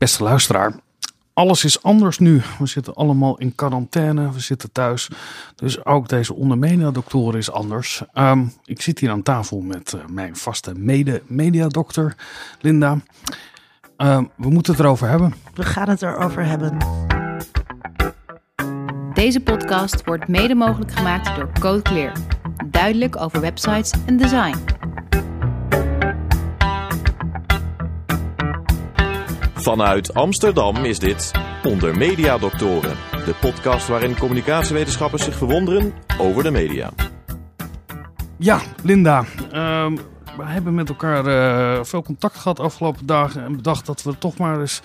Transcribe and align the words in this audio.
Beste 0.00 0.22
luisteraar, 0.22 0.74
alles 1.32 1.64
is 1.64 1.82
anders 1.82 2.18
nu. 2.18 2.42
We 2.58 2.66
zitten 2.66 2.94
allemaal 2.94 3.38
in 3.38 3.54
quarantaine, 3.54 4.32
we 4.32 4.40
zitten 4.40 4.72
thuis. 4.72 5.08
Dus 5.54 5.84
ook 5.84 6.08
deze 6.08 6.34
ondermediadokter 6.34 7.36
is 7.36 7.50
anders. 7.50 8.02
Ehm, 8.12 8.44
ik 8.64 8.82
zit 8.82 8.98
hier 8.98 9.10
aan 9.10 9.22
tafel 9.22 9.60
met 9.60 9.92
eh, 9.92 10.00
mijn 10.06 10.36
vaste 10.36 10.74
mede-mediadokter, 10.74 12.16
Linda. 12.60 12.98
Ehm, 13.96 14.24
we 14.36 14.50
moeten 14.50 14.72
het 14.72 14.82
erover 14.82 15.08
hebben. 15.08 15.34
We 15.54 15.62
gaan 15.62 15.88
het 15.88 16.02
erover 16.02 16.44
hebben. 16.44 16.76
Deze 19.14 19.40
podcast 19.40 20.04
wordt 20.04 20.28
mede 20.28 20.54
mogelijk 20.54 20.92
gemaakt 20.92 21.36
door 21.36 21.50
Code 21.58 21.82
Clear. 21.82 22.12
Duidelijk 22.66 23.16
over 23.16 23.40
websites 23.40 23.92
en 24.06 24.16
design. 24.16 24.79
Vanuit 29.60 30.14
Amsterdam 30.14 30.76
is 30.76 30.98
dit 30.98 31.32
Onder 31.64 31.96
Media 31.96 32.38
Doctoren, 32.38 32.96
de 33.10 33.34
podcast 33.40 33.88
waarin 33.88 34.18
communicatiewetenschappers 34.18 35.24
zich 35.24 35.36
verwonderen 35.36 35.92
over 36.18 36.42
de 36.42 36.50
media. 36.50 36.90
Ja, 38.38 38.60
Linda. 38.82 39.24
ehm, 39.52 39.94
we 40.36 40.44
hebben 40.44 40.74
met 40.74 40.88
elkaar 40.88 41.26
eh, 41.26 41.84
veel 41.84 42.02
contact 42.02 42.36
gehad 42.36 42.56
de 42.56 42.62
afgelopen 42.62 43.06
dagen. 43.06 43.44
En 43.44 43.56
bedacht 43.56 43.86
dat 43.86 44.02
we 44.02 44.18
toch 44.18 44.36
maar 44.36 44.60
eens 44.60 44.80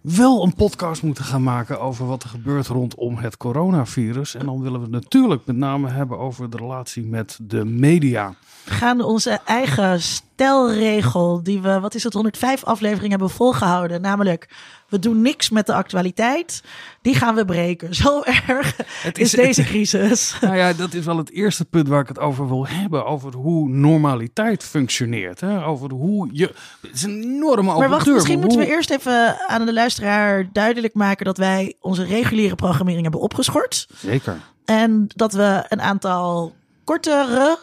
wel 0.00 0.42
een 0.44 0.54
podcast 0.54 1.02
moeten 1.02 1.24
gaan 1.24 1.42
maken 1.42 1.80
over 1.80 2.06
wat 2.06 2.22
er 2.22 2.28
gebeurt 2.28 2.66
rondom 2.66 3.16
het 3.16 3.36
coronavirus. 3.36 4.34
En 4.34 4.46
dan 4.46 4.62
willen 4.62 4.78
we 4.78 4.86
het 4.86 4.94
natuurlijk 4.94 5.46
met 5.46 5.56
name 5.56 5.88
hebben 5.88 6.18
over 6.18 6.50
de 6.50 6.56
relatie 6.56 7.04
met 7.04 7.38
de 7.42 7.64
media. 7.64 8.34
We 8.66 8.72
gaan 8.72 9.00
onze 9.00 9.38
eigen 9.44 10.00
stelregel, 10.02 11.42
die 11.42 11.60
we, 11.60 11.80
wat 11.80 11.94
is 11.94 12.02
het, 12.02 12.12
105 12.12 12.64
afleveringen 12.64 13.10
hebben 13.10 13.30
volgehouden. 13.30 14.00
Namelijk, 14.00 14.48
we 14.88 14.98
doen 14.98 15.22
niks 15.22 15.50
met 15.50 15.66
de 15.66 15.74
actualiteit. 15.74 16.62
Die 17.02 17.14
gaan 17.14 17.34
we 17.34 17.44
breken. 17.44 17.94
Zo 17.94 18.22
erg 18.22 18.76
Het 19.02 19.18
is, 19.18 19.30
deze 19.30 19.62
crisis. 19.62 20.36
Nou 20.40 20.56
ja, 20.56 20.72
dat 20.72 20.94
is 20.94 21.04
wel 21.04 21.16
het 21.16 21.30
eerste 21.30 21.64
punt 21.64 21.88
waar 21.88 22.00
ik 22.00 22.08
het 22.08 22.18
over 22.18 22.48
wil 22.48 22.66
hebben. 22.66 23.06
Over 23.06 23.34
hoe 23.34 23.68
normaliteit 23.68 24.64
functioneert. 24.64 25.40
Hè? 25.40 25.64
Over 25.64 25.90
hoe 25.90 26.28
je. 26.32 26.54
Het 26.80 26.94
is 26.94 27.02
een 27.02 27.22
enorme 27.22 27.74
Maar 27.78 27.88
wacht, 27.88 28.04
deur, 28.04 28.14
misschien 28.14 28.38
maar 28.38 28.46
moeten 28.46 28.66
we 28.66 28.72
eerst 28.74 28.90
even 28.90 29.48
aan 29.48 29.66
de 29.66 29.72
luisteraar 29.72 30.48
duidelijk 30.52 30.94
maken 30.94 31.24
dat 31.24 31.38
wij 31.38 31.74
onze 31.80 32.04
reguliere 32.04 32.54
programmering 32.54 33.02
hebben 33.02 33.20
opgeschort. 33.20 33.86
Zeker. 33.96 34.40
En 34.64 35.06
dat 35.14 35.32
we 35.32 35.64
een 35.68 35.80
aantal 35.80 36.54
kortere, 36.84 37.58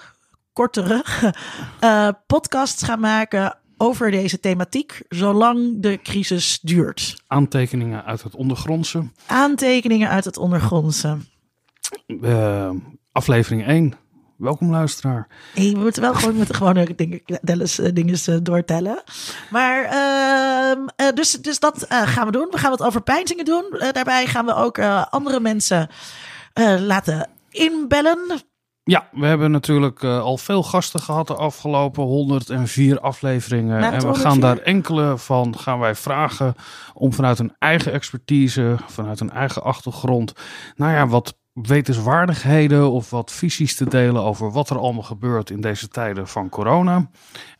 kortere 0.53 1.03
eh, 1.79 2.09
podcasts 2.27 2.83
gaan 2.83 2.99
maken 2.99 3.57
over 3.77 4.11
deze 4.11 4.39
thematiek, 4.39 5.01
zolang 5.09 5.81
de 5.81 5.99
crisis 6.03 6.59
duurt. 6.61 7.23
Aantekeningen 7.27 8.05
uit 8.05 8.23
het 8.23 8.35
ondergrondse. 8.35 9.09
Aantekeningen 9.25 10.09
uit 10.09 10.25
het 10.25 10.37
ondergrondse. 10.37 11.17
Eh, 12.21 12.69
aflevering 13.11 13.67
1. 13.67 13.93
Welkom 14.37 14.71
luisteraar. 14.71 15.27
Hey, 15.53 15.71
we 15.71 15.79
moeten 15.79 16.01
wel 16.01 16.13
gewoon 16.13 16.37
met 16.37 16.47
de 16.47 16.53
gewone 16.53 16.95
dingen, 16.95 17.21
Dennis, 17.41 17.79
eh, 17.79 17.89
dingen 17.93 18.17
eh, 18.25 18.35
doortellen. 18.41 19.03
Maar, 19.49 19.83
ehm, 19.83 20.88
eh, 20.95 21.13
dus, 21.13 21.31
dus 21.31 21.59
dat 21.59 21.85
gaan 21.89 22.25
we 22.25 22.31
doen. 22.31 22.47
We 22.51 22.57
gaan 22.57 22.69
wat 22.69 22.83
over 22.83 23.01
pijnzingen 23.01 23.45
doen. 23.45 23.65
Daarbij 23.91 24.27
gaan 24.27 24.45
we 24.45 24.55
ook 24.55 24.79
andere 25.09 25.39
mensen 25.39 25.89
laten 26.79 27.29
inbellen. 27.49 28.19
Ja, 28.85 29.07
we 29.11 29.25
hebben 29.25 29.51
natuurlijk 29.51 30.03
eh, 30.03 30.19
al 30.19 30.37
veel 30.37 30.63
gasten 30.63 30.99
gehad 30.99 31.27
de 31.27 31.35
afgelopen 31.35 32.03
104 32.03 32.99
afleveringen. 32.99 33.83
Het 33.83 33.93
en 33.93 33.99
we 33.99 34.13
gaan 34.13 34.31
104? 34.31 34.41
daar 34.41 34.57
enkele 34.57 35.17
van 35.17 35.57
gaan 35.57 35.79
wij 35.79 35.95
vragen 35.95 36.55
om 36.93 37.13
vanuit 37.13 37.39
een 37.39 37.55
eigen 37.59 37.91
expertise, 37.91 38.77
vanuit 38.87 39.19
een 39.19 39.31
eigen 39.31 39.63
achtergrond, 39.63 40.33
nou 40.75 40.91
ja, 40.91 41.07
wat 41.07 41.37
wetenswaardigheden 41.53 42.91
of 42.91 43.09
wat 43.09 43.31
visies 43.31 43.75
te 43.75 43.89
delen 43.89 44.23
over 44.23 44.51
wat 44.51 44.69
er 44.69 44.79
allemaal 44.79 45.03
gebeurt 45.03 45.49
in 45.49 45.61
deze 45.61 45.88
tijden 45.88 46.27
van 46.27 46.49
corona. 46.49 47.09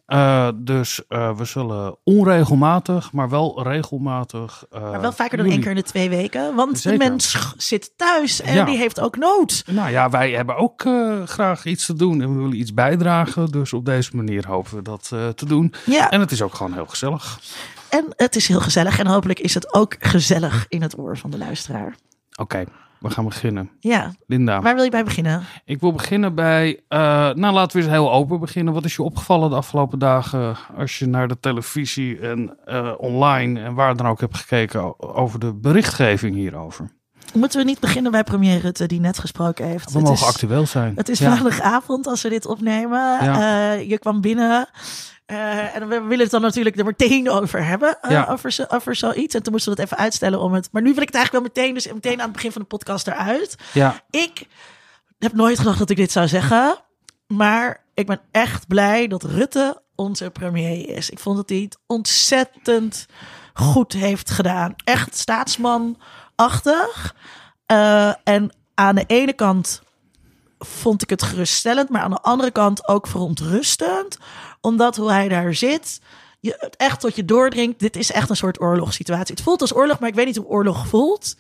Eh, 0.06 0.48
dus 0.56 1.08
eh, 1.08 1.38
we 1.38 1.46
zullen 1.46 1.96
onregelmatig, 2.04 3.12
maar 3.12 3.30
wel 3.30 3.64
regelmatig. 3.64 4.64
eh, 4.72 4.82
Maar 4.82 5.02
wel 5.02 5.12
vaker 5.12 5.38
dan 5.38 5.46
één 5.48 5.60
keer 5.62 5.70
in 5.70 5.76
de 5.76 5.84
twee 5.84 6.10
weken. 6.10 6.56
Want 6.56 6.80
Zeker. 6.80 7.00
de 7.00 7.06
mens 7.10 7.54
zit 7.58 7.94
thuis 7.98 8.42
en 8.42 8.54
Ja. 8.56 8.66
die 8.66 8.78
heeft 8.78 9.00
ook 9.00 9.18
nood. 9.18 9.64
Nou 9.72 9.90
ja, 9.90 10.10
wij 10.10 10.32
hebben 10.32 10.56
ook 10.56 10.86
graag 11.26 11.66
iets 11.66 11.86
te 11.86 11.94
doen 11.94 12.22
en 12.22 12.34
we 12.36 12.42
willen 12.42 12.60
iets 12.60 12.74
bijdragen. 12.74 13.52
Dus 13.52 13.74
op 13.74 13.86
deze 13.86 14.16
manier 14.16 14.48
hopen 14.48 14.76
we 14.76 14.82
dat 14.82 15.08
te 15.36 15.46
doen. 15.46 15.74
Ja, 15.86 16.10
En 16.12 16.20
het 16.20 16.32
is 16.32 16.42
ook 16.42 16.54
gewoon 16.54 16.74
heel 16.74 16.86
gezellig. 16.86 17.40
en 17.90 18.06
het 18.16 18.36
is 18.36 18.48
heel 18.48 18.62
gezellig. 18.62 19.00
En 19.00 19.08
hopelijk 19.08 19.40
is 19.40 19.54
het 19.54 19.74
ook 19.74 19.96
gezellig 20.00 20.66
in 20.70 20.82
het 20.82 20.98
oor 20.98 21.18
van 21.18 21.30
de 21.30 21.38
luisteraar. 21.38 21.96
Oké, 22.36 22.64
we 23.04 23.10
gaan 23.10 23.26
beginnen. 23.26 23.70
Ja, 23.80 24.12
Linda, 24.28 24.62
waar 24.62 24.76
wil 24.76 24.84
je 24.84 24.90
bij 24.90 25.04
beginnen? 25.04 25.44
ik 25.66 25.80
wil 25.80 25.92
beginnen 25.92 26.36
bij... 26.36 26.80
eh, 26.88 27.00
nou, 27.34 27.54
laten 27.54 27.78
we 27.78 27.84
eens 27.84 27.94
heel 27.94 28.12
open 28.12 28.40
beginnen. 28.40 28.74
Wat 28.74 28.86
is 28.86 28.96
je 28.96 29.04
opgevallen 29.04 29.50
de 29.50 29.56
afgelopen 29.56 30.00
dagen 30.00 30.56
als 30.78 31.00
je 31.00 31.06
naar 31.06 31.28
de 31.28 31.40
televisie 31.40 32.20
en 32.20 32.58
eh, 32.66 32.94
online 32.98 33.62
en 33.62 33.74
waar 33.74 33.96
dan 33.96 34.08
ook 34.08 34.20
hebt 34.20 34.38
gekeken 34.38 35.00
over 35.16 35.40
de 35.40 35.54
berichtgeving 35.54 36.36
hierover? 36.36 36.92
Moeten 37.34 37.60
we 37.60 37.66
niet 37.66 37.80
beginnen 37.80 38.12
bij 38.12 38.24
premier 38.24 38.60
Rutte 38.60 38.86
die 38.86 39.00
net 39.00 39.20
gesproken 39.20 39.66
heeft? 39.66 39.92
We 39.92 39.98
Het 39.98 40.08
mogen 40.08 40.28
is- 40.28 40.34
actueel 40.34 40.66
zijn. 40.68 40.94
Het 40.96 41.10
is 41.10 41.20
Ja. 41.20 41.30
maandagavond 41.30 42.08
als 42.08 42.22
we 42.22 42.30
dit 42.30 42.46
opnemen. 42.46 43.00
Ja. 43.24 43.72
Eh, 43.74 43.90
je 43.90 43.98
kwam 44.00 44.22
binnen. 44.22 44.70
eh, 45.26 45.76
en 45.76 45.88
we 45.88 46.02
willen 46.02 46.20
het 46.20 46.32
dan 46.32 46.42
natuurlijk 46.42 46.78
er 46.78 46.86
meteen 46.86 47.30
over 47.30 47.66
hebben. 47.66 47.98
eh, 48.02 48.12
Ja. 48.12 48.26
over, 48.30 48.52
zo, 48.52 48.64
over 48.68 48.96
zoiets. 48.96 49.36
En 49.36 49.44
toen 49.44 49.52
moesten 49.52 49.74
we 49.76 49.82
het 49.82 49.92
even 49.92 50.04
uitstellen 50.04 50.40
om 50.40 50.54
het. 50.54 50.70
Maar 50.72 50.82
nu 50.82 50.94
wil 50.94 51.02
ik 51.02 51.08
het 51.08 51.16
eigenlijk 51.16 51.46
wel 51.46 51.54
meteen. 51.56 51.74
Dus 51.74 51.94
meteen 51.94 52.18
aan 52.20 52.24
het 52.24 52.32
begin 52.34 52.52
van 52.52 52.62
de 52.62 52.68
podcast 52.68 53.08
eruit. 53.08 53.56
Ja, 53.74 54.02
Ik 54.10 54.48
heb 55.20 55.34
nooit 55.34 55.58
gedacht 55.58 55.78
dat 55.80 55.90
ik 55.90 55.98
dit 55.98 56.12
zou 56.12 56.28
zeggen. 56.28 56.78
Maar 57.28 57.84
ik 57.94 58.06
ben 58.08 58.20
echt 58.32 58.68
blij 58.68 59.08
dat 59.08 59.24
Rutte 59.24 59.82
onze 59.96 60.30
premier 60.30 60.90
is. 60.90 61.10
Ik 61.10 61.20
vond 61.20 61.36
dat 61.38 61.50
hij 61.50 61.58
het 61.60 61.78
ontzettend 61.88 63.06
goed 63.54 63.94
heeft 63.94 64.30
gedaan. 64.32 64.76
Echt 64.84 65.18
staatsmanachtig. 66.36 67.16
Eh, 67.66 68.14
en 68.24 68.52
aan 68.74 68.96
de 68.96 69.04
ene 69.08 69.34
kant 69.34 69.82
vond 70.60 71.02
ik 71.02 71.10
het 71.10 71.24
geruststellend, 71.24 71.90
maar 71.90 72.02
aan 72.02 72.12
de 72.12 72.22
andere 72.22 72.52
kant 72.52 72.88
ook 72.88 73.08
verontrustend. 73.08 74.18
Omdat 74.62 74.96
hoe 74.96 75.12
hij 75.12 75.28
daar 75.28 75.54
zit, 75.54 76.02
je 76.40 76.56
het 76.60 76.76
echt 76.76 77.00
tot 77.00 77.16
je 77.16 77.26
doordringt. 77.26 77.80
Dit 77.80 77.96
is 77.96 78.12
echt 78.12 78.30
een 78.30 78.36
soort 78.36 78.62
oorlogssituatie. 78.62 79.36
Het 79.36 79.44
voelt 79.44 79.62
als 79.62 79.76
oorlog, 79.76 80.00
maar 80.00 80.10
ik 80.10 80.16
weet 80.16 80.26
niet 80.26 80.36
hoe 80.36 80.48
oorlog 80.48 80.88
voelt. 80.88 81.36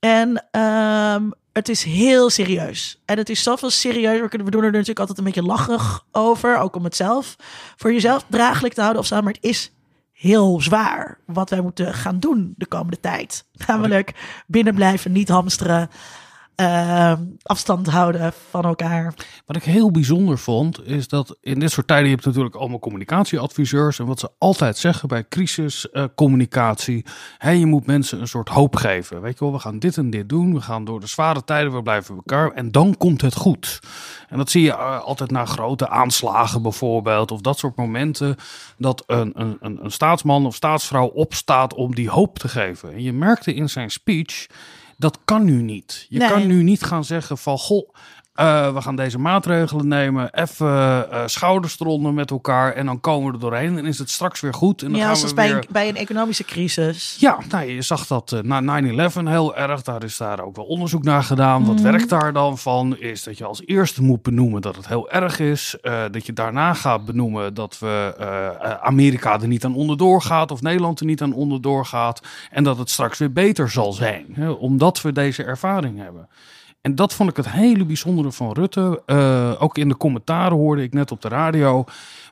En 0.00 0.46
ehm, 0.50 1.30
het 1.52 1.68
is 1.68 1.82
heel 1.82 2.30
serieus. 2.30 3.00
En 3.04 3.18
het 3.18 3.28
is 3.28 3.42
zoveel 3.42 3.70
serieus. 3.70 4.20
We 4.20 4.28
kunnen 4.28 4.46
we 4.46 4.52
doen 4.52 4.62
er 4.62 4.70
natuurlijk 4.70 4.98
altijd 4.98 5.18
een 5.18 5.24
beetje 5.24 5.42
lacherig 5.42 6.04
over. 6.12 6.58
Ook 6.58 6.76
om 6.76 6.84
het 6.84 6.96
zelf 6.96 7.36
voor 7.76 7.92
jezelf 7.92 8.24
draaglijk 8.28 8.74
te 8.74 8.80
houden 8.80 9.02
of 9.02 9.08
zo. 9.08 9.22
Maar 9.22 9.32
het 9.32 9.44
is 9.44 9.70
heel 10.22 10.60
zwaar 10.60 11.18
wat 11.26 11.50
wij 11.50 11.60
moeten 11.60 11.94
gaan 11.94 12.18
doen 12.18 12.54
de 12.56 12.66
komende 12.66 13.00
tijd. 13.00 13.44
Namelijk 13.66 14.42
binnen 14.46 14.74
blijven, 14.74 15.12
niet 15.12 15.28
hamsteren. 15.28 15.88
Ehm, 16.54 17.22
afstand 17.42 17.86
houden 17.86 18.32
van 18.50 18.64
elkaar. 18.64 19.14
Wat 19.46 19.56
ik 19.56 19.62
heel 19.62 19.90
bijzonder 19.90 20.38
vond, 20.38 20.86
is 20.86 21.08
dat 21.08 21.36
in 21.40 21.58
dit 21.58 21.70
soort 21.70 21.86
tijden, 21.86 22.06
je 22.06 22.14
hebt 22.14 22.26
natuurlijk 22.26 22.54
allemaal 22.54 22.78
communicatieadviseurs. 22.78 23.98
En 23.98 24.06
wat 24.06 24.20
ze 24.20 24.30
altijd 24.38 24.78
zeggen 24.78 25.08
bij 25.08 25.28
crisiscommunicatie, 25.28 27.04
hè, 27.38 27.50
je 27.50 27.66
moet 27.66 27.86
mensen 27.86 28.20
een 28.20 28.28
soort 28.28 28.48
hoop 28.48 28.76
geven. 28.76 29.20
Weet 29.20 29.38
je 29.38 29.44
wel, 29.44 29.52
we 29.52 29.58
gaan 29.58 29.78
dit 29.78 29.96
en 29.96 30.10
dit 30.10 30.28
doen, 30.28 30.54
we 30.54 30.60
gaan 30.60 30.84
door 30.84 31.00
de 31.00 31.06
zware 31.06 31.44
tijden, 31.44 31.72
we 31.72 31.82
blijven 31.82 32.14
elkaar 32.14 32.50
en 32.50 32.70
dan 32.70 32.96
komt 32.96 33.20
het 33.20 33.34
goed. 33.34 33.80
En 34.28 34.38
dat 34.38 34.50
zie 34.50 34.62
je 34.62 34.72
eh, 34.72 35.00
altijd 35.00 35.30
na 35.30 35.44
grote 35.44 35.88
aanslagen 35.88 36.62
bijvoorbeeld, 36.62 37.30
of 37.30 37.40
dat 37.40 37.58
soort 37.58 37.76
momenten, 37.76 38.36
dat 38.78 39.02
een, 39.06 39.32
een, 39.34 39.58
een 39.60 39.90
staatsman 39.90 40.46
of 40.46 40.54
staatsvrouw 40.54 41.06
opstaat 41.06 41.74
om 41.74 41.94
die 41.94 42.10
hoop 42.10 42.38
te 42.38 42.48
geven. 42.48 42.92
En 42.92 43.02
je 43.02 43.12
merkte 43.12 43.54
in 43.54 43.68
zijn 43.68 43.90
speech, 43.90 44.46
dat 45.02 45.18
kan 45.24 45.44
nu 45.44 45.62
niet. 45.62 46.06
Je 46.08 46.18
Nee. 46.18 46.28
kan 46.28 46.46
nu 46.46 46.62
niet 46.62 46.82
gaan 46.82 47.04
zeggen 47.04 47.38
van, 47.38 47.58
goh, 47.58 47.88
eh, 48.34 48.74
we 48.74 48.80
gaan 48.82 48.96
deze 48.96 49.18
maatregelen 49.18 49.88
nemen, 49.88 50.34
even 50.34 51.10
eh, 51.10 51.22
schouders 51.26 51.80
eronder 51.80 52.14
met 52.14 52.30
elkaar 52.30 52.72
en 52.72 52.86
dan 52.86 53.00
komen 53.00 53.26
we 53.28 53.32
er 53.34 53.40
doorheen 53.40 53.78
en 53.78 53.86
is 53.86 53.98
het 53.98 54.10
straks 54.10 54.40
weer 54.40 54.54
goed. 54.54 54.82
En 54.82 54.90
dan 54.90 54.98
Ja, 55.00 55.06
gaan 55.06 55.16
zoals 55.16 55.30
we 55.30 55.36
bij, 55.36 55.48
weer... 55.48 55.56
een, 55.56 55.66
bij 55.70 55.88
een 55.88 55.96
economische 55.96 56.44
crisis. 56.44 57.16
Ja, 57.20 57.38
nou, 57.48 57.70
je 57.70 57.82
zag 57.82 58.06
dat 58.06 58.32
eh, 58.32 58.40
na 58.40 58.82
9-11 59.10 59.28
heel 59.28 59.56
erg. 59.56 59.82
Daar 59.82 60.02
is 60.04 60.16
daar 60.16 60.40
ook 60.40 60.56
wel 60.56 60.64
onderzoek 60.64 61.02
naar 61.04 61.22
gedaan. 61.22 61.64
Wat 61.64 61.74
Mhm. 61.74 61.82
werkt 61.82 62.08
daar 62.08 62.32
dan 62.32 62.58
van? 62.58 62.96
Is 62.98 63.22
dat 63.22 63.38
je 63.38 63.44
als 63.44 63.62
eerste 63.66 64.02
moet 64.02 64.22
benoemen 64.22 64.60
dat 64.62 64.76
het 64.76 64.88
heel 64.88 65.10
erg 65.10 65.38
is. 65.38 65.76
Dat 66.10 66.26
je 66.26 66.32
daarna 66.32 66.74
gaat 66.74 67.04
benoemen 67.04 67.54
dat 67.54 67.78
we 67.78 68.14
Amerika 68.82 69.40
er 69.40 69.46
niet 69.48 69.64
aan 69.64 69.74
onderdoor 69.74 70.22
gaat. 70.22 70.50
Of 70.50 70.62
Nederland 70.62 71.00
er 71.00 71.06
niet 71.06 71.22
aan 71.22 71.32
onderdoor 71.32 71.86
gaat. 71.86 72.20
En 72.50 72.64
dat 72.64 72.78
het 72.78 72.90
straks 72.90 73.18
weer 73.18 73.32
beter 73.32 73.70
zal 73.70 73.92
zijn. 73.92 74.26
Hè, 74.32 74.50
omdat 74.50 75.02
we 75.02 75.12
deze 75.12 75.44
ervaring 75.44 75.98
hebben. 75.98 76.28
En 76.82 76.94
dat 76.94 77.14
vond 77.14 77.30
ik 77.30 77.36
het 77.36 77.50
hele 77.50 77.84
bijzondere 77.84 78.32
van 78.32 78.52
Rutte. 78.52 79.02
Eh, 79.06 79.62
ook 79.62 79.78
in 79.78 79.88
de 79.88 79.96
commentaren 79.96 80.56
hoorde 80.56 80.82
ik 80.82 80.92
net 80.92 81.10
op 81.10 81.22
de 81.22 81.28
radio 81.28 81.84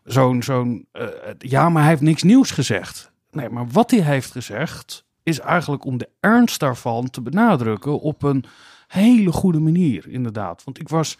zo'n, 0.05 0.43
zo'n, 0.43 0.87
eh, 0.93 1.07
ja, 1.39 1.69
maar 1.69 1.83
hij 1.83 1.91
heeft 1.91 2.03
niks 2.03 2.23
nieuws 2.23 2.51
gezegd. 2.51 3.13
Nee, 3.31 3.49
maar 3.49 3.69
wat 3.69 3.91
hij 3.91 4.01
heeft 4.01 4.31
gezegd 4.31 5.05
is 5.23 5.41
eigenlijk 5.41 5.85
om 5.85 5.99
de 5.99 6.09
ernst 6.21 6.61
daarvan 6.61 7.11
te 7.11 7.21
benadrukken 7.21 8.01
op 8.01 8.23
een 8.23 8.45
hele 8.87 9.33
goede 9.33 9.61
manier, 9.61 10.09
inderdaad. 10.09 10.65
Want 10.65 10.81
ik 10.81 10.89
was, 10.89 11.19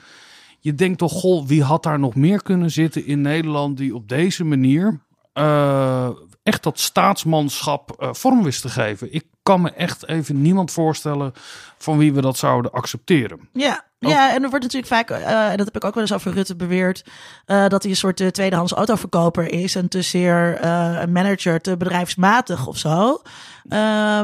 je 0.59 0.75
denkt 0.75 0.99
toch, 0.99 1.13
goh, 1.13 1.47
wie 1.47 1.63
had 1.63 1.83
daar 1.83 1.99
nog 1.99 2.15
meer 2.15 2.43
kunnen 2.43 2.71
zitten 2.71 3.07
in 3.07 3.21
Nederland 3.21 3.77
die 3.77 3.95
op 3.95 4.09
deze 4.09 4.45
manier 4.45 5.01
eh, 5.33 6.09
echt 6.43 6.63
dat 6.63 6.79
staatsmanschap 6.79 8.11
vorm 8.13 8.43
wist 8.43 8.63
te 8.63 8.69
geven? 8.69 9.13
Ik 9.13 9.25
kan 9.43 9.61
me 9.61 9.71
echt 9.71 10.07
even 10.09 10.43
niemand 10.43 10.71
voorstellen 10.73 11.33
van 11.79 11.99
wie 11.99 12.13
we 12.13 12.21
dat 12.21 12.37
zouden 12.37 12.73
accepteren. 12.73 13.49
Ja, 13.53 13.85
ja, 13.99 14.35
en 14.35 14.43
er 14.43 14.49
wordt 14.51 14.65
natuurlijk 14.65 14.93
vaak, 14.93 15.11
en 15.11 15.57
dat 15.57 15.67
heb 15.67 15.77
ik 15.77 15.85
ook 15.85 15.95
wel 15.95 16.03
eens 16.03 16.13
over 16.13 16.33
Rutte 16.33 16.57
beweerd, 16.57 17.05
eh, 17.47 17.67
dat 17.69 17.83
hij 17.83 17.91
een 17.91 17.97
soort 17.97 18.21
eh, 18.21 18.27
tweedehands 18.29 18.73
autoverkoper 18.73 19.53
is 19.53 19.75
en 19.75 19.89
te 19.89 20.03
zeer 20.03 20.65
een 21.03 21.13
manager, 21.13 21.61
te 21.61 21.77
bedrijfsmatig 21.77 22.67
of 22.67 22.77
zo. 22.79 23.23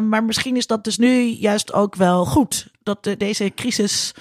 Maar 0.00 0.24
misschien 0.24 0.56
is 0.56 0.66
dat 0.66 0.84
dus 0.84 0.98
nu 0.98 1.22
juist 1.22 1.72
ook 1.72 1.94
wel 1.94 2.24
goed, 2.24 2.66
dat 2.82 3.04
de- 3.04 3.16
deze 3.16 3.52
crisis 3.54 4.14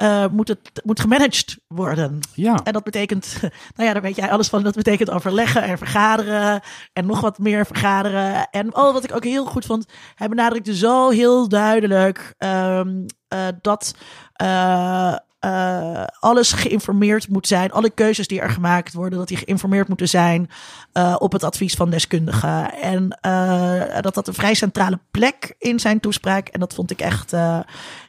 eh, 0.00 0.26
moet, 0.30 0.48
het, 0.48 0.80
moet 0.84 1.00
gemanaged 1.00 1.58
worden. 1.66 2.20
Ja, 2.34 2.60
En 2.64 2.72
dat 2.72 2.84
betekent, 2.84 3.38
nou 3.76 3.88
ja, 3.88 3.92
daar 3.92 4.02
weet 4.02 4.16
jij 4.16 4.30
alles 4.30 4.48
van. 4.48 4.62
Dat 4.62 4.74
betekent 4.74 5.10
overleggen 5.10 5.62
en 5.62 5.78
vergaderen. 5.78 6.60
En 6.92 7.06
nog 7.06 7.20
wat 7.20 7.38
meer 7.38 7.66
vergaderen. 7.66 8.48
En 8.50 8.76
oh, 8.76 8.92
wat 8.92 9.04
ik 9.04 9.14
ook 9.14 9.24
heel 9.24 9.44
goed 9.44 9.66
vond. 9.66 9.86
Hij 10.14 10.28
benadrukte 10.28 10.76
zo 10.76 11.08
heel 11.08 11.48
duidelijk 11.48 12.34
ehm, 12.38 13.06
eh, 13.28 13.46
dat 13.60 13.94
eh, 14.32 15.14
eh, 15.40 16.04
alles 16.20 16.52
geïnformeerd 16.52 17.28
moet 17.28 17.46
zijn. 17.46 17.72
Alle 17.72 17.90
keuzes 17.90 18.28
die 18.28 18.40
er 18.40 18.50
gemaakt 18.50 18.92
worden, 18.92 19.18
dat 19.18 19.28
die 19.28 19.36
geïnformeerd 19.36 19.88
moeten 19.88 20.08
zijn 20.08 20.50
eh, 20.92 21.16
op 21.18 21.32
het 21.32 21.44
advies 21.44 21.74
van 21.74 21.90
deskundigen. 21.90 22.74
En 22.74 23.18
eh, 23.20 24.00
dat 24.00 24.14
dat 24.14 24.28
een 24.28 24.34
vrij 24.34 24.54
centrale 24.54 24.98
plek 25.10 25.54
in 25.58 25.80
zijn 25.80 26.00
toespraak. 26.00 26.48
En 26.48 26.60
dat 26.60 26.74
vond 26.74 26.90
ik 26.90 27.00
echt 27.00 27.30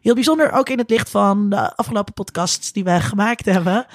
heel 0.01 0.13
bijzonder. 0.13 0.51
Ook 0.51 0.69
in 0.69 0.77
het 0.77 0.89
licht 0.89 1.09
van 1.09 1.49
de 1.49 1.75
afgelopen 1.75 2.13
podcasts 2.13 2.71
die 2.71 2.83
wij 2.83 3.01
gemaakt 3.01 3.45
hebben. 3.45 3.85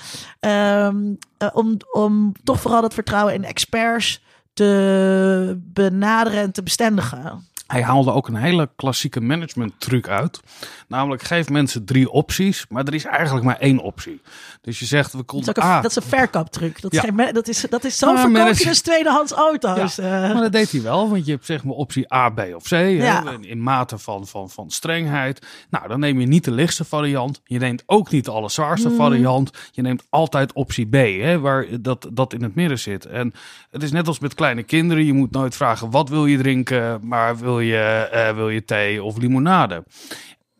Ehm, 0.41 0.97
eh, 1.39 1.49
om, 1.53 1.77
om 1.93 2.33
toch 2.45 2.61
vooral 2.61 2.81
dat 2.81 2.95
vertrouwen 2.95 3.35
in 3.35 3.45
experts 3.45 4.25
te 4.53 5.59
benaderen 5.59 6.41
en 6.41 6.53
te 6.53 6.63
bestendigen. 6.63 7.47
Hij 7.67 7.83
haalde 7.83 8.13
ook 8.13 8.29
een 8.29 8.35
hele 8.37 8.69
klassieke 8.77 9.21
management 9.21 9.73
truc 9.79 10.09
uit. 10.09 10.41
Namelijk, 10.89 11.23
geef 11.23 11.49
mensen 11.49 11.85
drie 11.85 12.11
opties, 12.11 12.67
maar 12.69 12.85
er 12.85 12.95
is 12.95 13.05
eigenlijk 13.05 13.45
maar 13.47 13.59
één 13.59 13.79
optie. 13.79 14.21
Dus 14.61 14.79
je 14.79 14.85
zegt, 14.85 15.11
we 15.13 15.17
Dat 15.17 15.27
konden 15.27 15.55
is, 15.55 15.63
A. 15.63 15.81
dat 15.81 15.91
is 15.91 15.97
een 15.97 16.03
verkooptruc. 16.03 16.81
Dat 16.81 16.93
is, 16.93 16.99
Ja. 17.01 17.05
geen 17.05 17.15
ma- 17.15 17.33
dat 17.33 17.49
is, 17.49 17.61
dat 17.71 17.85
is 17.85 17.99
zo 17.99 18.07
Maar 18.07 18.17
verkoop 18.17 18.37
je 18.37 18.43
manage- 18.43 18.65
dus 18.65 18.81
tweedehands 18.81 19.33
auto's. 19.33 19.99
eh. 19.99 20.11
Maar 20.11 20.35
dat 20.35 20.53
deed 20.53 20.71
hij 20.73 20.83
wel, 20.83 21.11
want 21.11 21.27
je 21.27 21.33
hebt 21.33 21.47
zeg 21.47 21.65
maar 21.65 21.75
optie 21.75 22.15
A, 22.15 22.29
B 22.31 22.39
of 22.55 22.63
C. 22.63 22.71
Ja. 22.71 23.31
in- 23.31 23.45
in 23.45 23.63
mate 23.63 23.99
van, 23.99 24.27
van, 24.27 24.51
van 24.51 24.71
strengheid. 24.71 25.47
Nou, 25.71 25.89
dan 25.89 26.01
neem 26.01 26.21
je 26.21 26.27
niet 26.27 26.45
de 26.45 26.51
lichtste 26.51 26.85
variant. 26.85 27.41
Je 27.45 27.59
neemt 27.59 27.83
ook 27.87 28.11
niet 28.11 28.25
de 28.25 28.31
allerzwaarste 28.31 28.89
Mm. 28.89 28.97
variant. 28.97 29.51
Je 29.73 29.83
neemt 29.83 30.05
altijd 30.09 30.53
optie 30.53 30.87
B, 30.87 30.95
hè, 30.95 31.39
waar 31.41 31.67
dat, 31.81 32.09
dat 32.13 32.33
in 32.33 32.43
het 32.43 32.55
midden 32.55 32.79
zit. 32.79 33.05
En 33.07 33.33
het 33.71 33.83
is 33.83 33.93
net 33.93 34.07
als 34.07 34.19
met 34.19 34.35
kleine 34.35 34.63
kinderen. 34.63 35.05
Je 35.05 35.13
moet 35.13 35.31
nooit 35.31 35.57
vragen, 35.57 35.91
wat 35.91 36.09
wil 36.09 36.27
je 36.27 36.39
drinken? 36.39 37.01
Maar 37.03 37.37
wil 37.39 37.56
je, 37.59 38.09
eh, 38.13 38.35
wil 38.35 38.49
je 38.49 38.65
thee 38.65 39.03
of 39.03 39.17
limonade? 39.17 39.85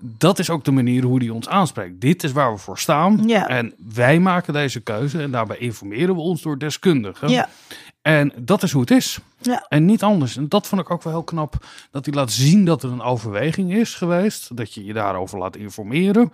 Dat 0.01 0.39
is 0.39 0.51
ook 0.51 0.65
de 0.65 0.71
manier 0.71 1.03
hoe 1.05 1.19
hij 1.19 1.29
ons 1.29 1.49
aanspreekt. 1.49 2.01
Dit 2.01 2.25
is 2.25 2.33
waar 2.33 2.53
we 2.53 2.59
voor 2.59 2.79
staan. 2.79 3.23
Ja. 3.29 3.49
En 3.49 3.75
wij 3.95 4.19
maken 4.19 4.53
deze 4.53 4.81
keuze. 4.81 5.23
En 5.23 5.31
daarbij 5.31 5.57
informeren 5.59 6.15
we 6.15 6.21
ons 6.21 6.43
door 6.43 6.59
deskundigen. 6.59 7.29
ja, 7.29 7.49
En 8.03 8.33
dat 8.39 8.63
is 8.63 8.73
hoe 8.73 8.81
het 8.81 8.91
is. 8.91 9.19
ja. 9.41 9.67
En 9.69 9.85
niet 9.85 10.03
anders. 10.03 10.37
En 10.37 10.49
dat 10.49 10.67
vond 10.67 10.81
ik 10.81 10.91
ook 10.91 11.03
wel 11.03 11.13
heel 11.13 11.23
knap. 11.25 11.55
Dat 11.91 12.05
hij 12.05 12.15
laat 12.15 12.33
zien 12.33 12.65
dat 12.65 12.83
er 12.83 12.91
een 12.91 13.03
overweging 13.03 13.75
is 13.75 13.95
geweest. 13.95 14.57
Dat 14.57 14.75
je 14.75 14.85
je 14.85 14.93
daarover 14.93 15.39
laat 15.39 15.57
informeren. 15.57 16.33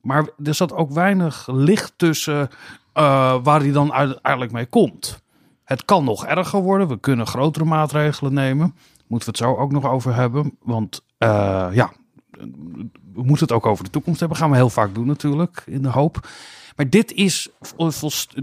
Maar 0.00 0.28
er 0.44 0.54
zat 0.54 0.72
ook 0.72 0.92
weinig 0.92 1.48
licht 1.50 1.92
tussen 1.96 2.48
eh, 2.92 3.36
waar 3.42 3.60
hij 3.60 3.72
dan 3.72 3.92
uiteindelijk 3.92 4.52
mee 4.52 4.66
komt. 4.66 5.21
Het 5.72 5.84
kan 5.84 6.04
nog 6.04 6.26
erger 6.26 6.60
worden. 6.60 6.88
We 6.88 6.98
kunnen 6.98 7.26
grotere 7.26 7.64
maatregelen 7.64 8.32
nemen. 8.32 8.74
Moeten 9.06 9.32
we 9.32 9.38
het 9.38 9.48
zo 9.48 9.60
ook 9.60 9.72
nog 9.72 9.86
over 9.86 10.14
hebben. 10.14 10.56
Want 10.62 11.04
eh, 11.18 11.68
ja, 11.72 11.92
we 13.14 13.22
moeten 13.22 13.46
het 13.46 13.52
ook 13.52 13.66
over 13.66 13.84
de 13.84 13.90
toekomst 13.90 14.20
hebben. 14.20 14.38
Gaan 14.38 14.50
we 14.50 14.56
heel 14.56 14.70
vaak 14.70 14.94
doen 14.94 15.06
natuurlijk, 15.06 15.62
in 15.66 15.82
de 15.82 15.88
hoop. 15.88 16.28
Maar 16.76 16.90
dit 16.90 17.12
is, 17.12 17.48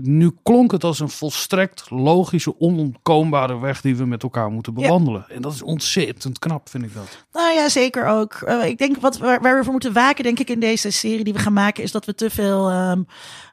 nu 0.02 0.32
klonk 0.44 0.72
het 0.72 0.84
als 0.84 1.00
een 1.00 1.10
volstrekt 1.10 1.90
logische, 1.90 2.60
onontkoombare 2.60 3.60
weg 3.60 3.82
die 3.82 3.96
we 3.96 4.06
met 4.06 4.24
elkaar 4.24 4.50
moeten 4.52 4.74
Ja. 4.76 4.82
bewandelen. 4.82 5.26
En 5.30 5.42
dat 5.42 5.54
is 5.54 5.62
ontzettend 5.62 6.40
knap, 6.40 6.70
vind 6.70 6.84
ik 6.84 6.94
dat. 6.94 7.26
Nou 7.32 7.54
ja, 7.54 7.70
zeker 7.70 8.06
ook. 8.06 8.34
Eh, 8.34 8.66
ik 8.66 8.78
denk 8.78 8.98
wat 8.98 9.18
waar, 9.18 9.42
waar 9.42 9.58
we 9.58 9.64
voor 9.64 9.72
moeten 9.72 9.94
waken, 9.94 10.24
denk 10.24 10.40
ik, 10.40 10.50
in 10.50 10.60
deze 10.60 10.90
serie 10.92 11.24
die 11.24 11.34
we 11.34 11.40
gaan 11.40 11.54
maken, 11.54 11.84
is 11.84 11.92
dat 11.92 12.06
we 12.06 12.16
te 12.16 12.30
veel 12.30 12.70
ehm, 12.70 13.02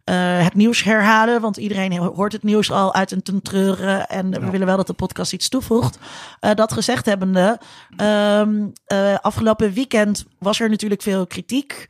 eh, 0.04 0.44
het 0.44 0.54
nieuws 0.54 0.82
herhalen. 0.82 1.40
Want 1.40 1.56
iedereen 1.56 1.96
ho- 1.96 2.14
hoort 2.14 2.32
het 2.32 2.42
nieuws 2.42 2.70
al 2.70 2.94
uit 2.94 3.12
en 3.12 3.22
ten 3.22 3.42
treuren. 3.42 4.08
En 4.08 4.30
we 4.30 4.50
willen 4.50 4.66
wel 4.66 4.76
dat 4.76 4.86
de 4.86 4.92
podcast 4.92 5.32
iets 5.32 5.48
toevoegt. 5.48 5.98
Eh, 6.40 6.54
dat 6.54 6.72
gezegd 6.72 7.06
hebbende, 7.06 7.60
eh, 7.96 9.14
afgelopen 9.20 9.72
weekend 9.72 10.24
was 10.38 10.60
er 10.60 10.68
natuurlijk 10.70 11.02
veel 11.02 11.26
kritiek. 11.26 11.88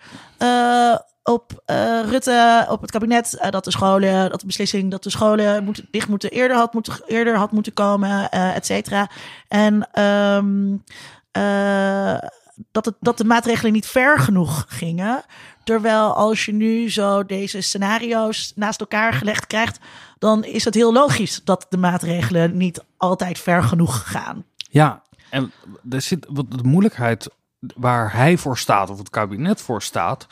Op 1.27 1.63
eh, 1.65 2.01
Rutte, 2.05 2.67
op 2.69 2.81
het 2.81 2.91
kabinet, 2.91 3.35
eh, 3.35 3.51
dat 3.51 3.65
de 3.65 3.71
scholen, 3.71 4.31
dat 4.31 4.41
de 4.41 4.47
beslissing 4.47 4.91
dat 4.91 5.03
de 5.03 5.11
scholen 5.11 5.65
moeten, 5.65 5.89
dicht 5.91 6.09
moeten 6.09 6.31
eerder 6.31 6.57
had 6.57 6.73
moeten, 6.73 7.03
eerder 7.07 7.37
had 7.37 7.53
moeten 7.53 7.73
komen, 7.73 8.31
eh 8.31 8.57
et 8.57 8.67
cetera. 8.67 9.11
En 9.49 9.89
ehm, 9.93 10.77
eh, 11.31 12.29
dat, 12.73 12.85
het, 12.85 12.95
dat 13.01 13.19
de 13.19 13.25
maatregelen 13.25 13.73
niet 13.73 13.87
ver 13.87 14.19
genoeg 14.19 14.65
gingen. 14.69 15.25
Terwijl 15.65 16.15
als 16.15 16.45
je 16.45 16.53
nu 16.53 16.91
zo 16.91 17.25
deze 17.25 17.61
scenario's 17.61 18.53
naast 18.55 18.81
elkaar 18.81 19.13
gelegd 19.13 19.47
krijgt, 19.47 19.79
dan 20.19 20.45
is 20.45 20.65
het 20.65 20.75
heel 20.75 20.93
logisch 20.93 21.41
dat 21.45 21.67
de 21.69 21.77
maatregelen 21.77 22.57
niet 22.57 22.85
altijd 22.97 23.39
ver 23.39 23.63
genoeg 23.63 24.11
gaan. 24.11 24.45
Ja, 24.71 25.03
en 25.31 25.53
er 25.91 26.01
zit 26.01 26.27
wat 26.29 26.51
de 26.51 26.63
moeilijkheid 26.63 27.29
waar 27.77 28.13
hij 28.13 28.37
voor 28.37 28.59
staat, 28.59 28.91
of 28.91 28.99
het 28.99 29.11
kabinet 29.11 29.61
voor 29.61 29.83
staat, 29.83 30.27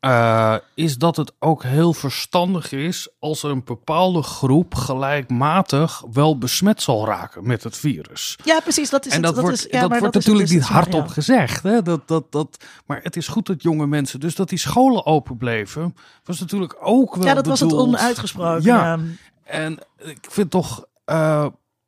eh, 0.00 0.54
is 0.74 0.98
dat 0.98 1.16
het 1.16 1.32
ook 1.38 1.62
heel 1.62 1.92
verstandig 1.92 2.72
is 2.72 3.08
als 3.18 3.42
er 3.42 3.50
een 3.50 3.64
bepaalde 3.64 4.22
groep 4.22 4.74
gelijkmatig 4.74 6.02
wel 6.12 6.38
besmet 6.38 6.82
zal 6.82 7.06
raken 7.06 7.46
met 7.46 7.62
het 7.62 7.76
virus. 7.76 8.38
Ja, 8.44 8.60
precies. 8.60 8.90
Dat 8.90 9.06
is 9.06 9.12
en 9.12 9.24
het, 9.24 9.34
dat, 9.34 9.42
wordt, 9.42 9.58
is, 9.58 9.62
ja, 9.70 9.80
dat 9.80 9.90
maar 9.90 10.00
wordt 10.00 10.14
het 10.14 10.26
natuurlijk 10.26 10.48
dus 10.48 10.54
niet 10.56 10.64
het 10.64 10.72
hardop 10.72 11.08
scenario. 11.08 11.46
gezegd. 11.46 11.62
Hè? 11.62 11.82
Dat, 11.82 12.08
dat, 12.08 12.32
dat, 12.32 12.64
maar 12.86 13.00
het 13.02 13.16
is 13.16 13.28
goed 13.28 13.46
dat 13.46 13.62
jonge 13.62 13.86
mensen, 13.86 14.20
dus 14.20 14.34
dat 14.34 14.48
die 14.48 14.58
scholen 14.58 15.06
open 15.06 15.36
bleven, 15.36 15.96
was 16.24 16.40
natuurlijk 16.40 16.76
ook 16.80 17.14
wel 17.14 17.24
Ja, 17.24 17.34
dat 17.34 17.46
was 17.46 17.60
het 17.60 17.72
onuitgesproken. 17.72 18.62
Ja. 18.62 18.98
En 19.44 19.78
ik 19.98 20.26
vind 20.28 20.50
toch 20.50 20.84
eh, 21.04 21.46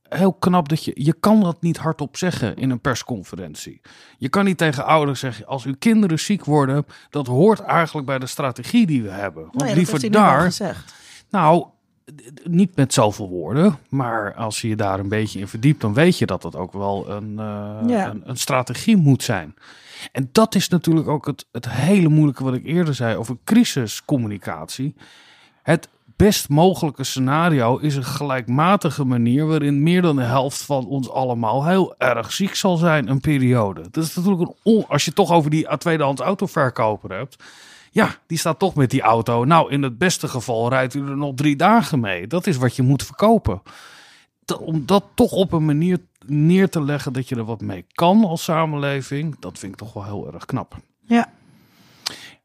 heel 0.08 0.32
knap 0.32 0.68
dat 0.68 0.84
je... 0.84 0.92
Je 0.94 1.12
kan 1.12 1.40
dat 1.40 1.62
niet 1.62 1.76
hardop 1.76 2.16
zeggen 2.16 2.56
in 2.56 2.70
een 2.70 2.80
persconferentie. 2.80 3.80
Je 4.18 4.28
kan 4.28 4.44
niet 4.44 4.58
tegen 4.58 4.84
ouders 4.84 5.20
zeggen... 5.20 5.46
Als 5.46 5.64
uw 5.64 5.74
kinderen 5.78 6.18
ziek 6.18 6.44
worden... 6.44 6.86
Dat 7.10 7.26
hoort 7.26 7.60
eigenlijk 7.60 8.06
bij 8.06 8.18
de 8.18 8.26
strategie 8.26 8.86
die 8.86 9.02
we 9.02 9.10
hebben. 9.10 9.42
Want 9.42 9.54
nou 9.54 9.68
ja, 9.68 9.74
liever 9.74 10.10
daar... 10.10 10.40
gezegd. 10.40 10.94
Nou, 11.30 11.66
niet 12.44 12.76
met 12.76 12.92
zoveel 12.92 13.28
woorden. 13.28 13.78
Maar 13.88 14.34
als 14.34 14.60
je 14.60 14.68
je 14.68 14.76
daar 14.76 14.98
een 14.98 15.08
beetje 15.08 15.38
in 15.40 15.48
verdiept... 15.48 15.80
Dan 15.80 15.94
weet 15.94 16.18
je 16.18 16.26
dat 16.26 16.42
dat 16.42 16.56
ook 16.56 16.72
wel 16.72 17.10
een, 17.10 17.38
eh, 17.38 17.88
Ja. 17.88 18.10
een, 18.10 18.22
een 18.24 18.36
strategie 18.36 18.96
moet 18.96 19.22
zijn. 19.22 19.54
En 20.12 20.28
dat 20.32 20.54
is 20.54 20.68
natuurlijk 20.68 21.08
ook 21.08 21.26
het, 21.26 21.46
het 21.52 21.70
hele 21.70 22.08
moeilijke 22.08 22.44
wat 22.44 22.54
ik 22.54 22.64
eerder 22.64 22.94
zei 22.94 23.16
over 23.16 23.36
crisiscommunicatie. 23.44 24.94
Het 25.62 25.88
best 26.18 26.48
mogelijke 26.48 27.04
scenario 27.04 27.76
is 27.76 27.96
een 27.96 28.04
gelijkmatige 28.04 29.04
manier 29.04 29.46
waarin 29.46 29.82
meer 29.82 30.02
dan 30.02 30.16
de 30.16 30.22
helft 30.22 30.62
van 30.62 30.86
ons 30.86 31.10
allemaal 31.10 31.66
heel 31.66 31.94
erg 31.98 32.32
ziek 32.32 32.54
zal 32.54 32.76
zijn 32.76 33.08
een 33.08 33.20
periode. 33.20 33.82
Dat 33.90 34.04
is 34.04 34.14
natuurlijk 34.14 34.42
een 34.42 34.54
on... 34.62 34.84
als 34.88 35.04
je 35.04 35.12
toch 35.12 35.30
over 35.30 35.50
die 35.50 35.76
tweedehands 35.76 36.20
autoverkoper 36.20 37.16
hebt. 37.16 37.44
Ja, 37.90 38.14
die 38.26 38.38
staat 38.38 38.58
toch 38.58 38.74
met 38.74 38.90
die 38.90 39.00
auto. 39.00 39.44
Nou, 39.44 39.70
in 39.70 39.82
het 39.82 39.98
beste 39.98 40.28
geval 40.28 40.68
rijdt 40.68 40.94
u 40.94 41.06
er 41.06 41.16
nog 41.16 41.34
drie 41.34 41.56
dagen 41.56 42.00
mee. 42.00 42.26
Dat 42.26 42.46
is 42.46 42.56
wat 42.56 42.76
je 42.76 42.82
moet 42.82 43.02
verkopen. 43.02 43.62
Om 44.60 44.86
dat 44.86 45.04
toch 45.14 45.32
op 45.32 45.52
een 45.52 45.64
manier 45.64 45.98
neer 46.26 46.68
te 46.68 46.82
leggen 46.82 47.12
dat 47.12 47.28
je 47.28 47.36
er 47.36 47.44
wat 47.44 47.60
mee 47.60 47.86
kan 47.92 48.24
als 48.24 48.44
samenleving, 48.44 49.36
dat 49.38 49.58
vind 49.58 49.72
ik 49.72 49.78
toch 49.78 49.92
wel 49.92 50.04
heel 50.04 50.32
erg 50.32 50.44
knap. 50.44 50.76
Ja. 51.00 51.36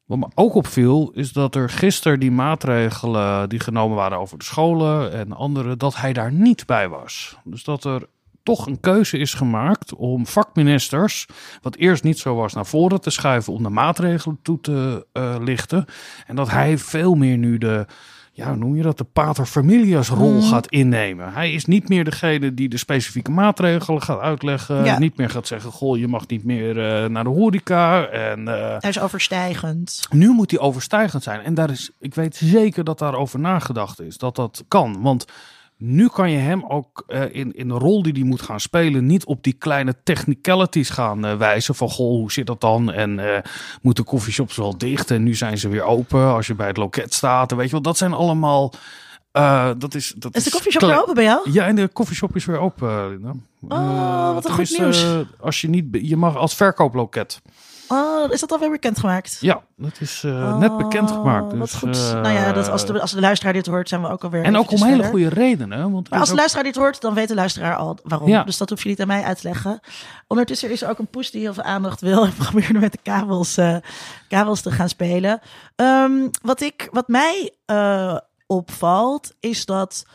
Wat 0.06 0.18
me 0.18 0.28
ook 0.36 0.56
opviel, 0.56 1.12
is 1.14 1.32
dat 1.32 1.56
er 1.56 1.70
gisteren 1.70 2.20
die 2.20 2.32
maatregelen 2.32 3.50
die 3.50 3.60
genomen 3.60 3.96
waren 3.98 4.18
over 4.18 4.38
de 4.38 4.44
scholen 4.44 5.14
en 5.14 5.32
andere, 5.32 5.78
dat 5.78 5.96
hij 5.96 6.14
daar 6.14 6.32
niet 6.32 6.66
bij 6.66 6.90
was. 6.90 7.38
Dus 7.44 7.64
dat 7.64 7.84
er 7.84 8.08
toch 8.44 8.68
een 8.68 8.80
keuze 8.80 9.18
is 9.18 9.34
gemaakt 9.34 9.94
om 9.94 10.28
vakministers, 10.28 11.28
wat 11.62 11.76
eerst 11.76 12.04
niet 12.04 12.20
zo 12.20 12.36
was, 12.36 12.54
naar 12.54 12.66
voren 12.66 13.02
te 13.02 13.10
schuiven 13.10 13.54
om 13.54 13.64
de 13.64 13.70
maatregelen 13.70 14.40
toe 14.42 14.62
te 14.62 15.08
eh, 15.12 15.36
lichten. 15.40 15.86
En 16.28 16.36
dat 16.36 16.50
hij 16.50 16.78
veel 16.78 17.16
meer 17.16 17.38
nu 17.38 17.58
de, 17.58 17.86
ja, 18.36 18.48
hoe 18.48 18.56
noem 18.56 18.76
je 18.76 18.82
dat, 18.84 18.98
de 18.98 19.04
pater 19.04 19.46
familias 19.46 20.10
rol 20.10 20.32
Mhm. 20.38 20.48
gaat 20.48 20.68
innemen. 20.68 21.34
Hij 21.34 21.54
is 21.54 21.66
niet 21.66 21.90
meer 21.90 22.04
degene 22.04 22.54
die 22.54 22.70
de 22.70 22.78
specifieke 22.78 23.32
maatregelen 23.32 24.02
gaat 24.02 24.20
uitleggen. 24.20 24.84
Ja. 24.86 25.00
Niet 25.00 25.18
meer 25.18 25.30
gaat 25.30 25.48
zeggen, 25.48 25.72
goh, 25.72 25.98
je 25.98 26.08
mag 26.08 26.28
niet 26.28 26.44
meer 26.44 26.70
eh, 27.04 27.10
naar 27.10 27.24
de 27.24 27.30
horeca. 27.30 28.06
En 28.06 28.48
eh, 28.48 28.76
Hij 28.80 28.90
is 28.90 29.00
overstijgend. 29.00 30.08
nu 30.10 30.30
moet 30.30 30.52
hij 30.52 30.60
overstijgend 30.60 31.24
zijn. 31.24 31.42
En 31.42 31.54
daar 31.54 31.70
is, 31.70 31.92
ik 32.00 32.16
weet 32.16 32.36
zeker 32.36 32.84
dat 32.84 33.00
daarover 33.00 33.40
nagedacht 33.40 34.02
is, 34.02 34.18
dat 34.18 34.36
dat 34.36 34.64
kan. 34.68 35.02
Want 35.02 35.26
nu 35.86 36.08
kan 36.08 36.32
je 36.32 36.38
hem 36.38 36.66
ook 36.68 37.04
eh, 37.08 37.22
in, 37.32 37.56
in 37.56 37.68
de 37.68 37.74
rol 37.74 38.04
die 38.04 38.14
hij 38.14 38.24
moet 38.24 38.42
gaan 38.42 38.60
spelen, 38.60 39.06
niet 39.06 39.26
op 39.26 39.44
die 39.44 39.54
kleine 39.54 39.96
technicalities 40.04 40.90
gaan 40.90 41.26
eh, 41.26 41.38
wijzen. 41.38 41.76
Van 41.76 41.90
goh, 41.90 42.08
hoe 42.08 42.32
zit 42.32 42.48
dat 42.48 42.62
dan? 42.62 42.92
En 42.92 43.20
eh 43.20 43.42
moeten 43.82 44.04
coffeeshops 44.04 44.56
wel 44.56 44.78
dicht? 44.78 45.12
En 45.12 45.24
nu 45.24 45.36
zijn 45.36 45.58
ze 45.58 45.70
weer 45.70 45.84
open 45.84 46.34
als 46.34 46.48
je 46.48 46.56
bij 46.56 46.68
het 46.68 46.78
loket 46.78 47.14
staat. 47.14 47.52
En 47.52 47.58
weet 47.58 47.66
je 47.66 47.72
wel, 47.72 47.82
dat 47.82 47.98
zijn 47.98 48.14
allemaal. 48.14 48.74
dat 49.78 49.96
is, 49.96 50.14
dat 50.18 50.36
Is 50.36 50.44
de 50.44 50.52
koffieshop 50.52 50.82
weer 50.82 51.02
open 51.02 51.14
bij 51.14 51.24
jou? 51.24 51.52
Ja, 51.52 51.66
en 51.66 51.76
de 51.76 51.88
koffieshop 51.88 52.36
is 52.36 52.46
weer 52.46 52.60
open. 52.60 53.10
Linda. 53.10 53.34
Oh, 53.70 54.34
wat 54.34 54.46
een 54.46 54.52
goed 54.52 54.78
nieuws. 54.78 55.06
als 55.40 55.62
je 55.62 55.70
niet, 55.70 55.86
je 55.92 56.18
mag 56.18 56.36
als 56.36 56.56
verkooploket. 56.56 57.42
Oh, 57.88 58.32
is 58.32 58.40
dat 58.40 58.52
alweer 58.52 58.70
bekendgemaakt? 58.70 59.38
Ja, 59.42 59.62
dat 59.78 60.00
is 60.00 60.24
eh, 60.24 60.58
net 60.58 60.78
bekendgemaakt. 60.78 61.44
Oh, 61.54 61.60
Dus, 61.60 61.60
wat 61.60 61.74
goed. 61.76 61.96
eh, 61.98 62.12
nou 62.22 62.30
ja, 62.34 62.52
dat 62.52 62.70
als, 62.70 62.86
de, 62.86 63.02
als 63.02 63.12
de 63.12 63.20
luisteraar 63.20 63.54
dit 63.54 63.66
hoort, 63.66 63.90
zijn 63.90 64.02
we 64.02 64.08
ook 64.08 64.24
alweer 64.24 64.44
En 64.44 64.56
ook 64.58 64.72
om 64.72 64.78
hele 64.78 64.90
verder. 64.94 65.06
goede 65.12 65.30
redenen. 65.30 65.92
Want 65.92 66.10
Maar 66.10 66.20
als 66.20 66.28
de 66.28 66.34
ook- 66.34 66.40
luisteraar 66.40 66.66
dit 66.66 66.76
hoort, 66.76 67.02
dan 67.02 67.14
weet 67.14 67.28
de 67.28 67.36
luisteraar 67.36 67.76
al 67.76 67.98
waarom. 68.04 68.28
Ja. 68.30 68.44
Dus 68.44 68.58
dat 68.58 68.70
hoef 68.70 68.84
je 68.84 68.90
niet 68.90 69.02
aan 69.02 69.08
mij 69.08 69.24
uit 69.24 69.42
te 69.42 69.48
leggen. 69.48 69.80
Ondertussen 70.28 70.72
is 70.72 70.82
er 70.82 70.90
ook 70.90 71.00
een 71.00 71.08
poes 71.08 71.32
die 71.32 71.42
heel 71.42 71.54
veel 71.54 71.64
aandacht 71.64 72.02
wil. 72.02 72.26
Ik 72.28 72.34
probeerde 72.36 72.80
met 72.80 72.92
de 72.92 73.00
kabels, 73.04 73.58
eh, 73.58 73.76
kabels 74.28 74.62
te 74.62 74.72
gaan 74.72 74.90
spelen. 74.90 75.40
Ehm, 75.76 76.28
wat, 76.42 76.62
ik, 76.62 76.88
wat 76.92 77.08
mij 77.08 77.52
eh, 77.66 78.18
opvalt, 78.48 79.32
is 79.40 79.66
dat 79.66 80.06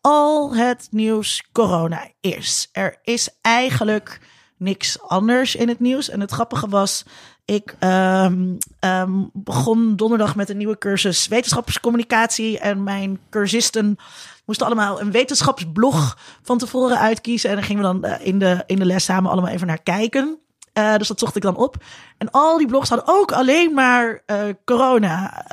al 0.00 0.54
het 0.54 0.88
nieuws 0.90 1.48
corona 1.52 2.08
is. 2.20 2.68
Er 2.72 2.96
is 3.02 3.28
eigenlijk 3.40 4.20
niks 4.56 5.00
anders 5.00 5.54
in 5.54 5.68
het 5.68 5.80
nieuws. 5.80 6.08
En 6.08 6.20
het 6.20 6.30
grappige 6.30 6.68
was, 6.68 7.04
ik 7.44 7.76
ehm, 7.78 8.54
ehm, 8.78 9.22
begon 9.32 9.96
donderdag 9.96 10.36
met 10.36 10.50
een 10.50 10.56
nieuwe 10.56 10.78
cursus 10.78 11.28
wetenschapscommunicatie. 11.28 12.58
En 12.58 12.82
mijn 12.82 13.20
cursisten 13.30 13.96
moesten 14.44 14.66
allemaal 14.66 15.00
een 15.00 15.10
wetenschapsblog 15.10 16.18
van 16.42 16.58
tevoren 16.58 16.98
uitkiezen. 16.98 17.50
En 17.50 17.56
dan 17.56 17.64
gingen 17.64 17.82
we 17.82 17.88
dan 17.88 18.10
eh, 18.10 18.26
in, 18.26 18.38
de, 18.38 18.62
in 18.66 18.78
de 18.78 18.84
les 18.84 19.04
samen 19.04 19.30
allemaal 19.30 19.50
even 19.50 19.66
naar 19.66 19.82
kijken. 19.82 20.38
Eh, 20.72 20.96
dus 20.96 21.08
dat 21.08 21.18
zocht 21.18 21.36
ik 21.36 21.42
dan 21.42 21.56
op. 21.56 21.76
En 22.18 22.30
al 22.30 22.58
die 22.58 22.66
blogs 22.66 22.88
hadden 22.88 23.08
ook 23.08 23.32
alleen 23.32 23.74
maar 23.74 24.22
eh, 24.26 24.38
corona 24.64 25.44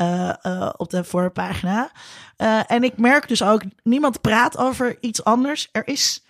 op 0.78 0.90
de 0.90 1.04
voorpagina. 1.04 1.92
En 2.68 2.84
ik 2.84 2.98
merk 2.98 3.28
dus 3.28 3.44
ook, 3.44 3.62
niemand 3.84 4.22
praat 4.22 4.58
over 4.58 4.98
iets 5.00 5.24
anders. 5.24 5.70
Er 5.72 5.88
is 5.88 6.26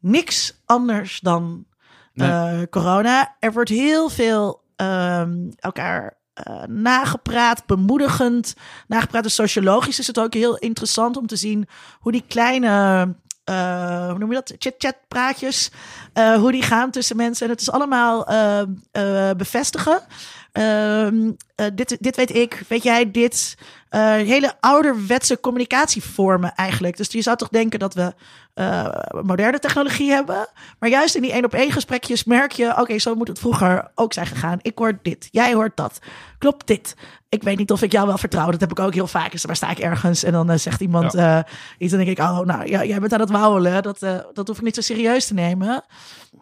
niks 0.00 0.60
anders 0.64 1.20
dan 1.20 1.66
eh, 2.14 2.60
corona. 2.70 3.36
Er 3.38 3.52
wordt 3.52 3.70
heel 3.70 4.08
veel 4.08 4.62
ehm, 4.76 5.50
elkaar 5.58 6.16
eh, 6.34 6.62
nagepraat, 6.62 7.66
bemoedigend. 7.66 8.54
Nagepraat, 8.86 9.22
dus 9.22 9.34
sociologisch 9.34 9.98
is 9.98 10.06
het 10.06 10.18
ook 10.18 10.34
heel 10.34 10.56
interessant 10.56 11.16
om 11.16 11.26
te 11.26 11.36
zien 11.36 11.68
hoe 11.98 12.12
die 12.12 12.24
kleine, 12.28 12.68
eh, 13.44 14.08
hoe 14.08 14.18
noem 14.18 14.28
je 14.28 14.34
dat, 14.34 14.54
chit-chat 14.58 14.96
praatjes, 15.08 15.70
hoe 16.14 16.52
die 16.52 16.62
gaan 16.62 16.90
tussen 16.90 17.16
mensen. 17.16 17.46
En 17.46 17.52
het 17.52 17.60
is 17.60 17.70
allemaal 17.70 18.26
eh, 18.26 18.60
eh, 18.60 19.36
bevestigen. 19.36 20.00
Ehm, 20.54 21.30
eh, 21.54 21.66
dit, 21.74 21.96
dit 22.00 22.16
weet 22.16 22.34
ik, 22.34 22.62
weet 22.68 22.82
jij 22.82 23.10
dit? 23.10 23.56
Eh, 23.88 24.00
hele 24.00 24.52
ouderwetse 24.60 25.40
communicatievormen 25.40 26.54
eigenlijk. 26.54 26.96
Dus 26.96 27.12
je 27.12 27.22
zou 27.22 27.36
toch 27.36 27.48
denken 27.48 27.78
dat 27.78 27.94
we 27.94 28.14
eh, 28.54 28.88
moderne 29.22 29.58
technologie 29.58 30.10
hebben. 30.10 30.48
Maar 30.78 30.90
juist 30.90 31.14
in 31.14 31.22
die 31.22 31.32
één 31.32 31.44
op 31.44 31.54
één 31.54 31.72
gesprekjes 31.72 32.24
merk 32.24 32.52
je... 32.52 32.80
oké, 32.80 32.98
zo 32.98 33.14
moet 33.14 33.28
het 33.28 33.38
vroeger 33.38 33.90
ook 33.94 34.12
zijn 34.12 34.26
gegaan. 34.26 34.58
Ik 34.62 34.78
hoor 34.78 34.98
dit, 35.02 35.28
jij 35.30 35.54
hoort 35.54 35.76
dat. 35.76 35.98
Klopt 36.38 36.66
dit? 36.66 36.96
Ik 37.28 37.42
weet 37.42 37.58
niet 37.58 37.72
of 37.72 37.82
ik 37.82 37.92
jou 37.92 38.06
wel 38.06 38.18
vertrouw. 38.18 38.50
Dat 38.50 38.60
heb 38.60 38.70
ik 38.70 38.78
ook 38.78 38.94
heel 38.94 39.06
vaak. 39.06 39.32
Dus 39.32 39.46
maar 39.46 39.56
sta 39.56 39.70
ik 39.70 39.78
ergens 39.78 40.24
en 40.24 40.32
dan 40.32 40.58
zegt 40.58 40.80
iemand 40.80 41.04
iets... 41.04 41.14
en 41.22 41.44
dan 41.88 41.98
denk 41.98 42.08
ik, 42.08 42.18
oh, 42.18 42.40
nou, 42.40 42.68
ja, 42.68 42.84
jij 42.84 43.00
bent 43.00 43.12
aan 43.12 43.20
het 43.20 43.30
wauwelen. 43.30 43.82
Dat, 43.82 44.02
eh, 44.02 44.18
dat 44.32 44.48
hoef 44.48 44.56
ik 44.56 44.64
niet 44.64 44.74
zo 44.74 44.80
serieus 44.80 45.26
te 45.26 45.34
nemen. 45.34 45.84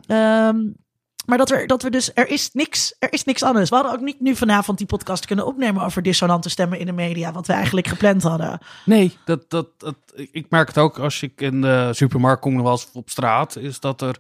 Ehm, 0.06 0.56
maar 1.26 1.38
dat, 1.38 1.50
er, 1.50 1.66
dat 1.66 1.82
we 1.82 1.90
dus, 1.90 2.10
er 2.14 2.28
is 2.28 2.50
niks, 2.52 2.94
er 2.98 3.12
is 3.12 3.24
niks 3.24 3.42
anders. 3.42 3.68
We 3.68 3.74
hadden 3.74 3.92
ook 3.94 4.00
niet 4.00 4.20
nu 4.20 4.36
vanavond 4.36 4.78
die 4.78 4.86
podcast 4.86 5.26
kunnen 5.26 5.46
opnemen 5.46 5.82
over 5.82 6.02
dissonante 6.02 6.48
stemmen 6.48 6.78
in 6.78 6.86
de 6.86 6.92
media, 6.92 7.32
wat 7.32 7.46
we 7.46 7.52
eigenlijk 7.52 7.86
gepland 7.86 8.22
hadden. 8.22 8.58
Nee, 8.84 9.16
dat, 9.24 9.50
dat, 9.50 9.66
dat, 9.78 9.96
ik 10.14 10.46
merk 10.48 10.68
het 10.68 10.78
ook 10.78 10.98
als 10.98 11.22
ik 11.22 11.40
in 11.40 11.60
de 11.60 11.90
supermarkt 11.92 12.40
kom 12.40 12.60
of 12.60 12.88
op 12.92 13.10
straat, 13.10 13.56
is 13.56 13.80
dat 13.80 14.00
er. 14.00 14.16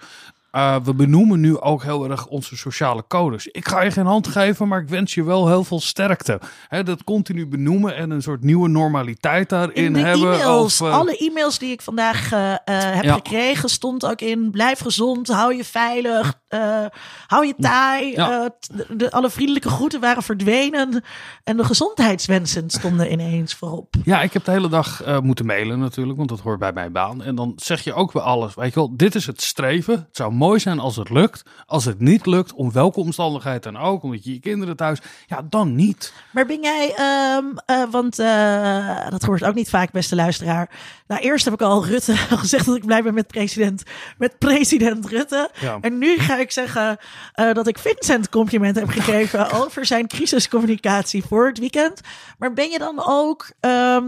Eh, 0.52 0.76
we 0.84 0.94
benoemen 0.94 1.40
nu 1.40 1.58
ook 1.60 1.82
heel 1.82 2.10
erg 2.10 2.26
onze 2.26 2.56
sociale 2.56 3.04
codes. 3.08 3.46
Ik 3.46 3.68
ga 3.68 3.80
je 3.82 3.90
geen 3.90 4.06
hand 4.06 4.26
geven, 4.28 4.68
maar 4.68 4.80
ik 4.80 4.88
wens 4.88 5.14
je 5.14 5.24
wel 5.24 5.48
heel 5.48 5.64
veel 5.64 5.80
sterkte. 5.80 6.40
Hè, 6.68 6.82
dat 6.82 7.04
continu 7.04 7.46
benoemen 7.46 7.96
en 7.96 8.10
een 8.10 8.22
soort 8.22 8.42
nieuwe 8.42 8.68
normaliteit 8.68 9.48
daarin 9.48 9.74
In 9.84 9.92
de 9.92 9.98
hebben. 10.00 10.32
e-mails, 10.34 10.82
over- 10.82 10.90
alle 10.94 11.16
e-mails 11.16 11.58
die 11.58 11.70
ik 11.72 11.82
vandaag 11.82 12.32
eh, 12.32 12.52
eh, 12.52 12.56
heb 12.64 13.04
Ja. 13.04 13.14
gekregen, 13.14 13.68
stond 13.68 14.06
ook 14.06 14.20
in: 14.20 14.50
blijf 14.50 14.78
gezond, 14.80 15.28
hou 15.28 15.54
je 15.56 15.64
veilig, 15.64 16.34
eh, 16.48 16.84
hou 17.26 17.46
je 17.46 17.54
taai. 17.60 18.10
Ja. 18.12 18.40
Eh, 18.42 18.46
t- 18.60 18.98
de, 18.98 19.10
alle 19.10 19.30
vriendelijke 19.30 19.68
groeten 19.68 20.00
waren 20.00 20.22
verdwenen 20.22 21.02
en 21.44 21.56
de 21.56 21.64
gezondheidswensen 21.64 22.70
stonden 22.70 23.12
ineens 23.12 23.54
voorop. 23.54 23.94
Ja, 24.04 24.22
ik 24.22 24.32
heb 24.32 24.44
de 24.44 24.50
hele 24.50 24.68
dag 24.68 25.02
eh, 25.02 25.18
moeten 25.20 25.46
mailen 25.46 25.78
natuurlijk, 25.78 26.16
want 26.16 26.28
dat 26.28 26.40
hoort 26.40 26.58
bij 26.58 26.72
mijn 26.72 26.92
baan. 26.92 27.22
En 27.22 27.34
dan 27.34 27.52
zeg 27.56 27.84
je 27.84 27.94
ook 27.94 28.12
bij 28.12 28.22
alles, 28.22 28.54
weet 28.54 28.74
je 28.74 28.80
wel, 28.80 28.96
dit 28.96 29.14
is 29.14 29.26
het 29.26 29.42
streven. 29.42 29.94
Het 29.94 30.16
zou 30.16 30.32
mooi 30.42 30.60
zijn 30.60 30.78
als 30.78 30.96
het 30.96 31.10
lukt. 31.10 31.42
Als 31.66 31.84
het 31.84 32.00
niet 32.00 32.26
lukt, 32.26 32.52
om 32.52 32.72
welke 32.72 33.00
omstandigheid 33.00 33.62
dan 33.62 33.76
ook, 33.76 34.02
omdat 34.02 34.24
je 34.24 34.32
je 34.32 34.40
kinderen 34.40 34.76
thuis, 34.76 35.00
ja, 35.26 35.42
dan 35.50 35.74
niet. 35.74 36.12
Maar 36.30 36.46
ben 36.46 36.62
jij, 36.62 36.94
ehm, 36.96 37.44
eh, 37.66 37.90
want 37.90 38.18
eh, 38.18 39.08
dat 39.08 39.22
hoort 39.22 39.44
ook 39.44 39.54
niet 39.54 39.70
vaak, 39.70 39.90
beste 39.90 40.14
luisteraar. 40.14 40.70
Nou, 41.06 41.20
eerst 41.20 41.44
heb 41.44 41.54
ik 41.54 41.62
al 41.62 41.86
Rutte 41.86 42.16
gezegd 42.44 42.66
dat 42.66 42.76
ik 42.76 42.86
blij 42.86 43.02
ben 43.02 43.14
met 43.14 43.26
president, 43.26 43.82
met 44.18 44.38
president 44.38 45.06
Rutte. 45.06 45.50
Ja. 45.60 45.78
En 45.80 45.98
nu 45.98 46.18
ga 46.18 46.38
ik 46.38 46.50
zeggen 46.50 46.98
eh, 47.32 47.52
dat 47.52 47.66
ik 47.66 47.78
Vincent 47.78 48.28
compliment 48.28 48.76
heb 48.76 48.88
gegeven 48.88 49.50
over 49.62 49.86
zijn 49.86 50.06
crisiscommunicatie 50.06 51.24
voor 51.24 51.46
het 51.46 51.58
weekend. 51.58 52.00
Maar 52.38 52.52
ben 52.52 52.70
je 52.70 52.78
dan 52.78 53.02
ook, 53.06 53.50
ehm, 53.60 54.04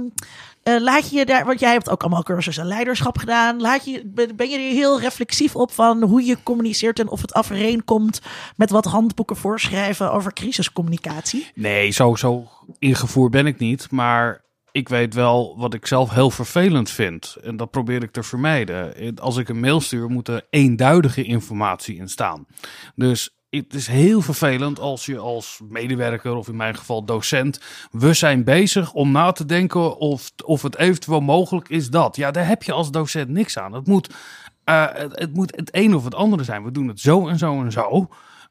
eh, 0.65 0.81
laat 0.81 1.11
je 1.11 1.25
daar, 1.25 1.45
want 1.45 1.61
jij 1.61 1.73
hebt 1.73 1.91
ook 1.91 2.01
allemaal 2.01 2.23
cursussen 2.23 2.67
leiderschap 2.67 3.19
gedaan. 3.19 3.61
Laat 3.61 3.85
je, 3.85 4.07
ben 4.37 4.49
je 4.49 4.57
er 4.57 4.73
heel 4.73 5.01
reflexief 5.01 5.57
op 5.57 5.73
van 5.73 6.03
hoe 6.03 6.25
je 6.25 6.43
communiceert 6.43 6.99
en 6.99 7.09
of 7.09 7.21
het 7.21 7.35
overeenkomt 7.35 8.21
met 8.57 8.71
wat 8.71 8.85
handboeken 8.85 9.37
voorschrijven 9.37 10.13
over 10.13 10.33
crisiscommunicatie? 10.33 11.51
Nee, 11.55 11.91
zo, 11.91 12.15
zo 12.15 12.49
ingevoerd 12.79 13.31
ben 13.31 13.47
ik 13.47 13.59
niet. 13.59 13.91
Maar 13.91 14.45
ik 14.73 14.89
weet 14.89 15.15
wel 15.15 15.55
wat 15.59 15.75
ik 15.75 15.87
zelf 15.87 16.11
heel 16.11 16.31
vervelend 16.31 16.91
vind. 16.91 17.37
En 17.43 17.57
dat 17.57 17.71
probeer 17.71 18.03
ik 18.03 18.13
te 18.13 18.23
vermijden. 18.23 19.15
Als 19.21 19.37
ik 19.37 19.49
een 19.49 19.61
mail 19.61 19.81
stuur, 19.81 20.09
moet 20.09 20.29
er 20.29 20.47
eenduidige 20.51 21.23
informatie 21.23 21.97
in 21.97 22.09
staan. 22.09 22.47
Dus 22.95 23.37
het 23.57 23.75
is 23.75 23.87
heel 23.87 24.21
vervelend 24.21 24.81
als 24.81 25.07
je 25.07 25.19
als 25.19 25.61
medewerker, 25.69 26.35
of 26.35 26.49
in 26.49 26.57
mijn 26.57 26.77
geval 26.77 27.05
docent, 27.05 27.61
we 27.91 28.13
zijn 28.13 28.45
bezig 28.45 28.93
om 28.93 29.11
na 29.13 29.33
te 29.33 29.45
denken 29.45 29.97
of, 29.97 30.31
of 30.45 30.63
het 30.63 30.77
eventueel 30.77 31.21
mogelijk 31.21 31.69
is 31.69 31.91
dat. 31.91 32.17
Ja, 32.17 32.31
daar 32.31 32.47
heb 32.47 32.63
je 32.63 32.73
als 32.73 32.91
docent 32.91 33.29
niks 33.29 33.59
aan. 33.59 33.73
Het 33.73 33.87
moet, 33.87 34.15
eh, 34.65 34.87
het, 34.93 35.19
het 35.19 35.35
moet 35.35 35.57
het 35.57 35.69
een 35.73 35.95
of 35.95 36.05
het 36.05 36.15
andere 36.15 36.45
zijn. 36.45 36.65
We 36.65 36.71
doen 36.71 36.89
het 36.89 37.01
zo 37.01 37.29
en 37.29 37.39
zo 37.39 37.63
en 37.63 37.73
zo. 37.73 38.09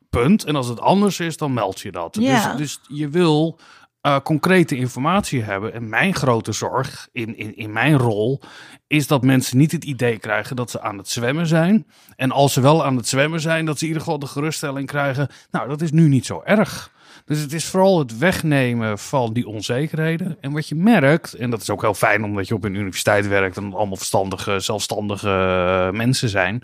Punt. 0.10 0.44
En 0.44 0.56
als 0.56 0.68
het 0.68 0.80
anders 0.80 1.20
is, 1.20 1.38
dan 1.38 1.54
meld 1.54 1.80
je 1.80 1.92
dat. 1.92 2.18
Ja. 2.20 2.56
Dus, 2.56 2.58
dus 2.58 2.98
je 2.98 3.10
wil 3.10 3.60
eh, 4.04 4.20
concrete 4.24 4.76
informatie 4.76 5.44
hebben. 5.44 5.74
En 5.74 5.90
mijn 5.90 6.16
grote 6.16 6.52
zorg 6.52 7.10
in, 7.12 7.38
in, 7.38 7.58
in 7.58 7.72
mijn 7.72 7.98
rol 7.98 8.42
is 8.88 9.08
dat 9.08 9.24
mensen 9.24 9.58
niet 9.58 9.72
het 9.72 9.84
idee 9.84 10.18
krijgen 10.18 10.56
dat 10.56 10.72
ze 10.72 10.82
aan 10.82 10.98
het 10.98 11.10
zwemmen 11.10 11.48
zijn. 11.48 11.88
En 12.16 12.32
als 12.32 12.54
ze 12.54 12.62
wel 12.62 12.86
aan 12.86 12.96
het 12.96 13.08
zwemmen 13.08 13.42
zijn, 13.42 13.66
dat 13.66 13.78
ze 13.78 13.84
in 13.84 13.88
ieder 13.88 14.04
geval 14.04 14.20
de 14.20 14.28
geruststelling 14.28 14.88
krijgen. 14.88 15.28
Nou, 15.52 15.68
dat 15.68 15.82
is 15.82 15.92
nu 15.92 16.08
niet 16.08 16.26
zo 16.26 16.42
erg. 16.46 16.92
Dus 17.26 17.40
het 17.40 17.54
is 17.54 17.66
vooral 17.66 18.00
het 18.00 18.18
wegnemen 18.18 19.00
van 19.00 19.34
die 19.34 19.48
onzekerheden. 19.48 20.38
En 20.42 20.52
wat 20.52 20.68
je 20.68 20.76
merkt, 20.76 21.34
en 21.34 21.50
dat 21.50 21.62
is 21.62 21.70
ook 21.70 21.82
heel 21.82 21.94
fijn 21.94 22.24
omdat 22.24 22.48
je 22.48 22.54
op 22.54 22.64
een 22.64 22.76
universiteit 22.76 23.28
werkt 23.28 23.58
en 23.58 23.74
allemaal 23.74 23.98
verstandige, 23.98 24.60
zelfstandige 24.60 25.30
eh, 25.30 25.98
mensen 25.98 26.30
zijn. 26.30 26.64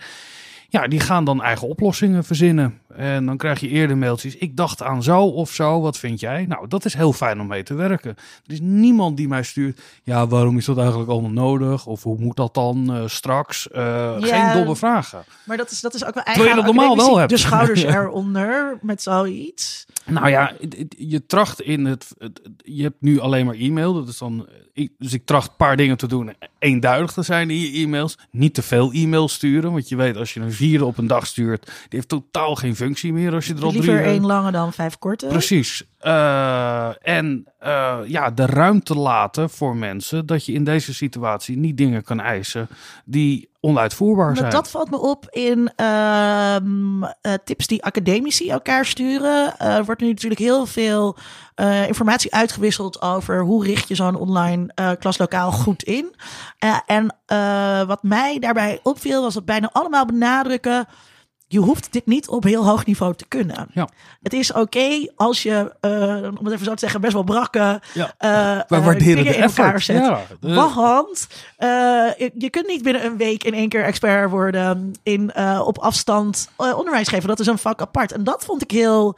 Ja, 0.71 0.87
die 0.87 0.99
gaan 0.99 1.23
dan 1.25 1.41
eigen 1.43 1.67
oplossingen 1.67 2.23
verzinnen. 2.23 2.79
En 2.95 3.25
dan 3.25 3.37
krijg 3.37 3.59
je 3.59 3.67
eerder 3.67 3.97
mailtjes. 3.97 4.35
Ik 4.37 4.57
dacht 4.57 4.83
aan 4.83 5.03
zo 5.03 5.21
of 5.23 5.51
zo. 5.51 5.81
Wat 5.81 5.97
vind 5.97 6.19
jij? 6.19 6.45
Nou, 6.45 6.67
dat 6.67 6.85
is 6.85 6.93
heel 6.93 7.13
fijn 7.13 7.41
om 7.41 7.47
mee 7.47 7.63
te 7.63 7.73
werken. 7.73 8.09
Er 8.45 8.53
is 8.53 8.59
niemand 8.61 9.17
die 9.17 9.27
mij 9.27 9.43
stuurt. 9.43 9.81
Ja, 10.03 10.27
waarom 10.27 10.57
is 10.57 10.65
dat 10.65 10.77
eigenlijk 10.77 11.09
allemaal 11.09 11.31
nodig? 11.31 11.85
Of 11.85 12.03
hoe 12.03 12.17
moet 12.19 12.35
dat 12.35 12.53
dan 12.53 12.93
eh, 12.95 13.03
straks? 13.05 13.69
Eh, 13.69 13.83
Ja. 14.19 14.51
Geen 14.51 14.57
domme 14.57 14.75
vragen. 14.75 15.23
Maar 15.43 15.57
dat 15.57 15.71
is, 15.71 15.81
dat 15.81 15.93
is 15.93 16.05
ook 16.05 16.13
wel 16.13 16.23
Terwijl 16.23 16.45
eigen 16.45 16.61
je 16.61 16.67
dat 16.67 16.75
normaal 16.75 16.95
wel 17.07 17.17
hebt. 17.17 17.29
De 17.29 17.37
schouders 17.37 17.83
eronder 17.95 18.77
met 18.81 19.01
zoiets. 19.01 19.85
Nou 20.05 20.29
ja, 20.29 20.51
je 20.97 21.25
tracht 21.25 21.61
in 21.61 21.85
het, 21.85 22.07
Je 22.57 22.83
hebt 22.83 23.01
nu 23.01 23.19
alleen 23.19 23.45
maar 23.45 23.55
e-mail. 23.55 23.93
Dat 23.93 24.07
is 24.07 24.17
dan, 24.17 24.47
ik, 24.73 24.91
dus 24.97 25.13
ik 25.13 25.25
tracht 25.25 25.49
een 25.49 25.55
paar 25.57 25.77
dingen 25.77 25.97
te 25.97 26.07
doen. 26.07 26.33
Eenduidig 26.59 27.11
te 27.11 27.21
zijn 27.21 27.49
in 27.49 27.59
je 27.59 27.83
e-mails. 27.83 28.17
Niet 28.31 28.53
te 28.53 28.61
veel 28.61 28.91
e-mails 28.91 29.33
sturen. 29.33 29.71
Want 29.71 29.89
je 29.89 29.95
weet, 29.95 30.17
als 30.17 30.33
je 30.33 30.39
een 30.39 30.51
vierde 30.59 30.85
op 30.85 30.97
een 30.97 31.07
dag 31.07 31.27
stuurt. 31.27 31.65
Die 31.65 31.73
heeft 31.89 32.07
totaal 32.07 32.55
geen 32.55 32.75
functie 32.75 33.13
meer 33.13 33.33
als 33.33 33.47
je 33.47 33.53
er 33.53 33.63
al 33.63 33.69
drie... 33.69 33.81
Liever 33.81 34.03
één 34.03 34.25
lange 34.25 34.51
dan 34.51 34.73
vijf 34.73 34.97
korte. 34.97 35.25
Precies. 35.27 35.83
Eh, 35.99 36.89
en 37.01 37.45
eh, 37.59 37.97
ja, 38.05 38.31
de 38.31 38.45
ruimte 38.45 38.95
laten 38.95 39.49
voor 39.49 39.75
mensen 39.75 40.25
dat 40.25 40.45
je 40.45 40.53
in 40.53 40.63
deze 40.63 40.93
situatie 40.93 41.57
niet 41.57 41.77
dingen 41.77 42.03
kan 42.03 42.19
eisen 42.19 42.67
die 43.05 43.49
onuitvoerbaar 43.61 44.25
Maar 44.25 44.35
zijn. 44.35 44.49
dat 44.49 44.69
valt 44.69 44.89
me 44.89 44.99
op 44.99 45.25
in 45.29 45.71
ehm, 45.75 47.03
eh, 47.03 47.33
tips 47.43 47.67
die 47.67 47.83
academici 47.83 48.49
elkaar 48.49 48.85
sturen. 48.85 49.57
Eh, 49.57 49.75
Er 49.75 49.85
wordt 49.85 50.01
nu 50.01 50.07
natuurlijk 50.07 50.41
heel 50.41 50.65
veel 50.65 51.15
eh, 51.55 51.87
informatie 51.87 52.33
uitgewisseld 52.33 53.01
over 53.01 53.41
hoe 53.41 53.63
richt 53.65 53.87
je 53.87 53.95
zo'n 53.95 54.15
online 54.15 54.95
klaslokaal 54.99 55.51
goed 55.51 55.83
in. 55.83 56.15
En 56.85 57.15
wat 57.87 58.03
mij 58.03 58.39
daarbij 58.39 58.79
opviel 58.83 59.21
was 59.21 59.33
dat 59.33 59.45
bijna 59.45 59.69
allemaal 59.71 60.05
benadrukken. 60.05 60.87
Je 61.51 61.59
hoeft 61.59 61.93
dit 61.93 62.05
niet 62.05 62.27
op 62.27 62.43
heel 62.43 62.65
hoog 62.65 62.85
niveau 62.85 63.15
te 63.15 63.25
kunnen. 63.27 63.67
Ja. 63.73 63.89
Het 64.21 64.33
is 64.33 64.53
oké 64.53 65.07
als 65.15 65.43
je, 65.43 65.73
eh, 65.81 65.91
om 66.39 66.45
het 66.45 66.53
even 66.53 66.65
zo 66.65 66.71
te 66.73 66.79
zeggen, 66.79 67.01
best 67.01 67.13
wel 67.13 67.23
brakke 67.23 67.81
Ja. 67.93 68.13
eh, 68.17 68.57
We 68.67 68.75
eh, 68.75 68.85
waarderen 68.85 69.23
de 69.23 69.35
in 69.35 69.41
elkaar 69.43 69.81
zet. 69.81 69.95
Ja, 70.05 70.21
de- 70.39 70.53
Want 70.53 71.27
je, 72.17 72.31
je 72.37 72.49
kunt 72.49 72.67
niet 72.67 72.83
binnen 72.83 73.05
een 73.05 73.17
week 73.17 73.43
in 73.43 73.53
één 73.53 73.69
keer 73.69 73.83
expert 73.83 74.29
worden 74.29 74.91
in 75.03 75.31
op 75.61 75.77
afstand 75.77 76.49
onderwijs 76.55 77.07
geven. 77.07 77.27
Dat 77.27 77.39
is 77.39 77.47
een 77.47 77.57
vak 77.57 77.81
apart. 77.81 78.11
En 78.11 78.23
dat 78.23 78.45
vond 78.45 78.61
ik 78.61 78.71
heel 78.71 79.17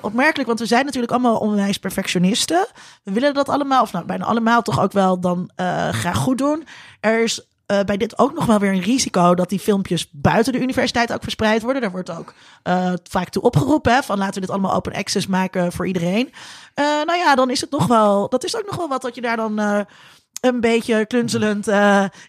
opmerkelijk, 0.00 0.46
want 0.48 0.60
we 0.60 0.66
zijn 0.66 0.84
natuurlijk 0.84 1.12
allemaal 1.12 1.36
onderwijsperfectionisten. 1.38 2.66
We 3.02 3.12
willen 3.12 3.34
dat 3.34 3.48
allemaal, 3.48 3.82
of 3.82 3.92
nou 3.92 4.04
bijna 4.04 4.24
allemaal 4.24 4.62
toch 4.62 4.80
ook 4.80 4.92
wel 4.92 5.20
dan 5.20 5.50
graag 5.90 6.16
goed 6.16 6.38
doen. 6.38 6.64
Er 7.00 7.22
is 7.22 7.46
eh, 7.66 7.80
bij 7.80 7.96
dit 7.96 8.18
ook 8.18 8.34
nog 8.34 8.46
wel 8.46 8.58
weer 8.58 8.72
een 8.72 8.80
risico 8.80 9.34
dat 9.34 9.48
die 9.48 9.58
filmpjes 9.58 10.08
buiten 10.12 10.52
de 10.52 10.60
universiteit 10.60 11.12
ook 11.12 11.22
verspreid 11.22 11.62
worden. 11.62 11.82
Daar 11.82 11.90
wordt 11.90 12.10
ook 12.10 12.34
eh, 12.62 12.92
vaak 13.08 13.28
toe 13.28 13.42
opgeroepen 13.42 13.94
hè, 13.94 14.02
van 14.02 14.18
laten 14.18 14.34
we 14.34 14.40
dit 14.40 14.50
allemaal 14.50 14.74
open 14.74 14.92
access 14.92 15.26
maken 15.26 15.72
voor 15.72 15.86
iedereen. 15.86 16.32
Eh, 16.74 16.84
nou 16.84 17.18
ja, 17.18 17.34
dan 17.34 17.50
is 17.50 17.60
het 17.60 17.70
nog 17.70 17.86
wel, 17.86 18.28
dat 18.28 18.44
is 18.44 18.56
ook 18.56 18.66
nog 18.66 18.76
wel 18.76 18.88
wat 18.88 19.02
dat 19.02 19.14
je 19.14 19.20
daar 19.20 19.36
dan 19.36 19.58
een 20.40 20.60
beetje 20.60 21.06
klunzelend 21.06 21.66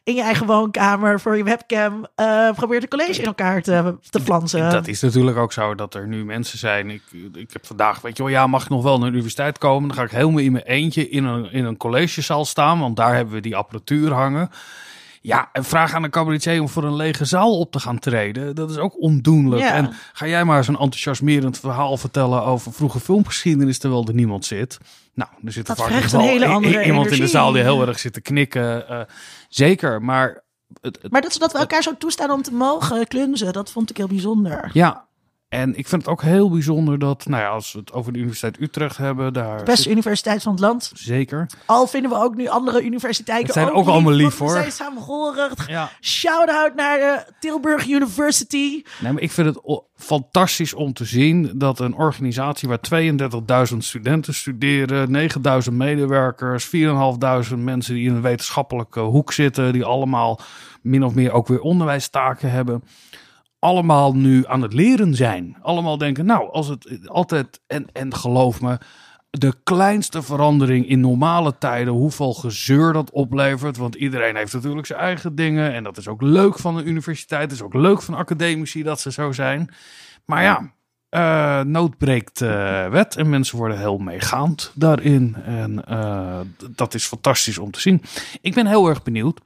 in 0.03 0.15
je 0.15 0.21
eigen 0.21 0.45
woonkamer 0.45 1.19
voor 1.19 1.37
je 1.37 1.43
webcam 1.43 2.07
eh, 2.15 2.51
probeert 2.51 2.83
een 2.83 2.89
college 2.89 3.19
in 3.19 3.25
elkaar 3.25 3.61
te, 3.61 3.95
te 4.09 4.19
flansen. 4.19 4.69
Dat 4.69 4.87
is 4.87 5.01
natuurlijk 5.01 5.37
ook 5.37 5.53
zo 5.53 5.75
dat 5.75 5.93
er 5.93 6.07
nu 6.07 6.25
mensen 6.25 6.57
zijn. 6.57 6.89
Ik, 6.89 7.03
ik 7.33 7.53
heb 7.53 7.65
vandaag, 7.65 8.01
weet 8.01 8.17
je 8.17 8.23
wel, 8.23 8.31
ja, 8.31 8.47
mag 8.47 8.63
ik 8.63 8.69
nog 8.69 8.83
wel 8.83 8.97
naar 8.97 9.07
de 9.07 9.13
universiteit 9.13 9.57
komen? 9.57 9.87
Dan 9.87 9.97
ga 9.97 10.03
ik 10.03 10.11
helemaal 10.11 10.39
in 10.39 10.51
mijn 10.51 10.63
eentje 10.63 11.09
in 11.09 11.23
een, 11.23 11.51
in 11.51 11.65
een 11.65 11.77
collegezaal 11.77 12.45
staan, 12.45 12.79
want 12.79 12.95
daar 12.95 13.15
hebben 13.15 13.33
we 13.33 13.39
die 13.39 13.55
apparatuur 13.55 14.13
hangen. 14.13 14.49
Ja, 15.27 15.49
en 15.53 15.63
vraag 15.63 15.93
aan 15.93 16.03
een 16.03 16.09
cabaretier 16.09 16.61
om 16.61 16.69
voor 16.69 16.83
een 16.83 16.95
lege 16.95 17.25
zaal 17.25 17.59
op 17.59 17.71
te 17.71 17.79
gaan 17.79 17.99
treden. 17.99 18.55
Dat 18.55 18.69
is 18.69 18.77
ook 18.77 19.01
ondoenlijk. 19.01 19.61
Ja. 19.61 19.73
En 19.73 19.93
ga 20.13 20.27
jij 20.27 20.43
maar 20.45 20.63
zo'n 20.63 20.79
enthousiasmerend 20.79 21.59
verhaal 21.59 21.97
vertellen 21.97 22.43
over 22.43 22.73
vroege 22.73 22.99
filmgeschiedenis 22.99 23.77
terwijl 23.77 24.07
er 24.07 24.13
niemand 24.13 24.45
zit. 24.45 24.77
Nou, 25.13 25.29
er 25.45 25.51
zit 25.51 25.67
er 25.69 25.75
Dat 25.75 25.85
vaak 25.85 26.11
een 26.11 26.19
hele 26.19 26.45
andere 26.45 26.83
iemand 26.85 27.11
in 27.11 27.19
de 27.19 27.27
zaal 27.27 27.51
die 27.51 27.61
heel 27.61 27.87
erg 27.87 27.99
zit 27.99 28.13
te 28.13 28.21
knikken. 28.21 28.87
eh, 28.89 28.99
zeker, 29.49 30.01
maar 30.01 30.43
het, 30.81 30.99
het- 31.01 31.11
Maar 31.11 31.21
dat, 31.21 31.35
dat 31.39 31.51
we 31.51 31.57
elkaar 31.57 31.83
zo 31.83 31.97
toestaan 31.97 32.31
om 32.31 32.41
te 32.41 32.53
mogen 32.53 33.07
klunzen, 33.07 33.53
dat 33.53 33.71
vond 33.71 33.89
ik 33.89 33.97
heel 33.97 34.07
bijzonder. 34.07 34.69
Ja, 34.73 35.06
en 35.49 35.77
ik 35.77 35.87
vind 35.87 36.01
het 36.01 36.11
ook 36.11 36.21
heel 36.21 36.49
bijzonder 36.49 36.99
dat, 36.99 37.25
nou 37.25 37.41
ja, 37.43 37.49
als 37.49 37.71
we 37.73 37.79
het 37.79 37.93
over 37.93 38.11
de 38.13 38.17
Universiteit 38.19 38.59
Utrecht 38.61 38.97
hebben, 38.97 39.33
daar. 39.33 39.63
Beste 39.63 39.81
zit- 39.81 39.91
universiteit 39.91 40.43
van 40.43 40.51
het 40.51 40.61
land. 40.61 40.91
Zeker. 40.93 41.49
Al 41.65 41.87
vinden 41.87 42.11
we 42.11 42.17
ook 42.17 42.35
nu 42.35 42.47
andere 42.47 42.83
universiteiten 42.83 43.45
Het 43.45 43.53
zijn 43.63 43.71
ook 43.71 43.87
allemaal 43.87 44.13
lief, 44.13 44.37
hoor. 44.37 44.47
We 44.53 44.57
zijn 44.59 44.71
samenhorig. 44.71 45.67
Ja. 45.67 45.89
Shout-out 46.01 46.75
naar 46.75 46.97
de 46.97 47.33
Tilburg 47.39 47.87
University. 47.87 48.83
Nee, 48.99 49.13
maar 49.13 49.21
ik 49.21 49.31
vind 49.31 49.47
het 49.55 49.81
fantastisch 49.95 50.73
om 50.73 50.93
te 50.93 51.05
zien 51.05 51.51
dat 51.55 51.79
een 51.79 51.95
organisatie 51.95 52.67
waar 52.69 52.79
32.000 53.71 53.77
studenten 53.77 54.33
studeren, 54.33 55.29
9.000 55.67 55.73
medewerkers, 55.73 56.65
4.500 56.65 57.55
mensen 57.57 57.93
die 57.93 58.07
in 58.09 58.15
een 58.15 58.21
wetenschappelijke 58.21 58.99
hoek 58.99 59.33
zitten, 59.33 59.73
die 59.73 59.85
allemaal 59.85 60.39
min 60.81 61.03
of 61.03 61.13
meer 61.13 61.31
ook 61.31 61.47
weer 61.47 61.61
onderwijstaken 61.61 62.51
hebben. 62.51 62.83
Allemaal 63.59 64.15
nu 64.15 64.45
aan 64.47 64.61
het 64.61 64.73
leren 64.73 65.15
zijn. 65.15 65.57
Allemaal 65.61 65.97
denken, 65.97 66.25
nou, 66.25 66.51
als 66.51 66.67
het 66.67 67.09
altijd, 67.09 67.59
en, 67.67 67.87
en 67.91 68.15
geloof 68.15 68.61
me, 68.61 68.77
de 69.29 69.53
kleinste 69.63 70.21
verandering 70.21 70.87
in 70.87 70.99
normale 70.99 71.57
tijden, 71.57 71.93
hoeveel 71.93 72.33
gezeur 72.33 72.93
dat 72.93 73.11
oplevert. 73.11 73.77
Want 73.77 73.95
iedereen 73.95 74.35
heeft 74.35 74.53
natuurlijk 74.53 74.87
zijn 74.87 74.99
eigen 74.99 75.35
dingen. 75.35 75.73
En 75.73 75.83
dat 75.83 75.97
is 75.97 76.07
ook 76.07 76.21
leuk 76.21 76.59
van 76.59 76.77
een 76.77 76.87
universiteit. 76.87 77.51
Is 77.51 77.61
ook 77.61 77.73
leuk 77.73 78.01
van 78.01 78.13
academici 78.13 78.83
dat 78.83 78.99
ze 78.99 79.11
zo 79.11 79.31
zijn. 79.31 79.69
Maar 80.25 80.43
ja, 80.43 80.71
eh, 81.09 81.61
nood 81.61 81.97
breekt 81.97 82.41
eh, 82.41 82.87
wet. 82.87 83.15
En 83.15 83.29
mensen 83.29 83.57
worden 83.57 83.79
heel 83.79 83.97
meegaand 83.97 84.71
daarin. 84.75 85.35
En 85.45 85.85
eh, 85.85 86.39
dat 86.75 86.93
is 86.93 87.05
fantastisch 87.05 87.57
om 87.57 87.71
te 87.71 87.79
zien. 87.79 88.01
Ik 88.41 88.53
ben 88.53 88.67
heel 88.67 88.87
erg 88.87 89.03
benieuwd 89.03 89.39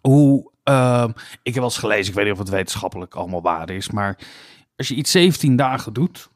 hoe. 0.00 0.50
Eh, 0.68 1.04
ik 1.42 1.54
heb 1.54 1.54
wel 1.54 1.64
eens 1.64 1.78
gelezen, 1.78 2.08
ik 2.08 2.14
weet 2.14 2.24
niet 2.24 2.32
of 2.32 2.38
het 2.38 2.48
wetenschappelijk 2.48 3.14
allemaal 3.14 3.42
waar 3.42 3.70
is. 3.70 3.90
Maar 3.90 4.18
als 4.76 4.88
je 4.88 4.94
iets 4.94 5.10
17 5.10 5.56
dagen 5.56 5.92
doet. 5.92 6.28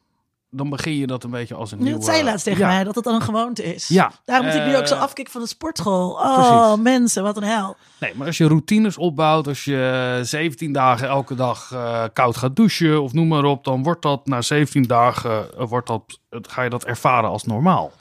Dan 0.54 0.70
begin 0.70 0.96
je 0.96 1.06
dat 1.06 1.24
een 1.24 1.30
beetje 1.30 1.54
als 1.54 1.72
een 1.72 1.78
nieuwe... 1.78 1.92
Dat 1.92 2.04
zei 2.04 2.18
je 2.18 2.24
laatst 2.24 2.44
tegen 2.44 2.60
Ja. 2.60 2.66
mij, 2.66 2.84
dat 2.84 2.94
het 2.94 3.04
dan 3.04 3.14
een 3.14 3.22
gewoonte 3.22 3.74
is. 3.74 3.88
Ja. 3.88 4.12
Daarom 4.24 4.46
moet 4.46 4.54
ik 4.56 4.64
nu 4.66 4.76
ook 4.76 4.86
zo 4.86 4.94
Eh, 4.94 5.00
afkicken 5.00 5.32
van 5.32 5.42
de 5.42 5.46
sportschool. 5.48 6.10
Oh, 6.10 6.34
precies. 6.34 6.82
mensen, 6.82 7.22
wat 7.22 7.36
een 7.36 7.42
hel. 7.42 7.76
Nee, 8.00 8.12
maar 8.14 8.26
als 8.26 8.36
je 8.36 8.46
routines 8.46 8.96
opbouwt, 8.98 9.46
als 9.46 9.64
je 9.64 10.18
17 10.22 10.72
dagen 10.72 11.08
elke 11.08 11.34
dag 11.34 11.70
eh, 11.72 12.04
koud 12.12 12.36
gaat 12.36 12.56
douchen 12.56 13.02
of 13.02 13.12
noem 13.12 13.28
maar 13.28 13.44
op, 13.44 13.64
dan 13.64 13.82
wordt 13.82 14.02
dat 14.02 14.26
na 14.26 14.42
17 14.42 14.82
dagen 14.82 15.58
eh, 15.58 15.66
wordt 15.68 15.86
dat, 15.86 16.18
ga 16.30 16.62
je 16.62 16.70
dat 16.70 16.84
ervaren 16.84 17.30
als 17.30 17.44
normaal. 17.44 17.92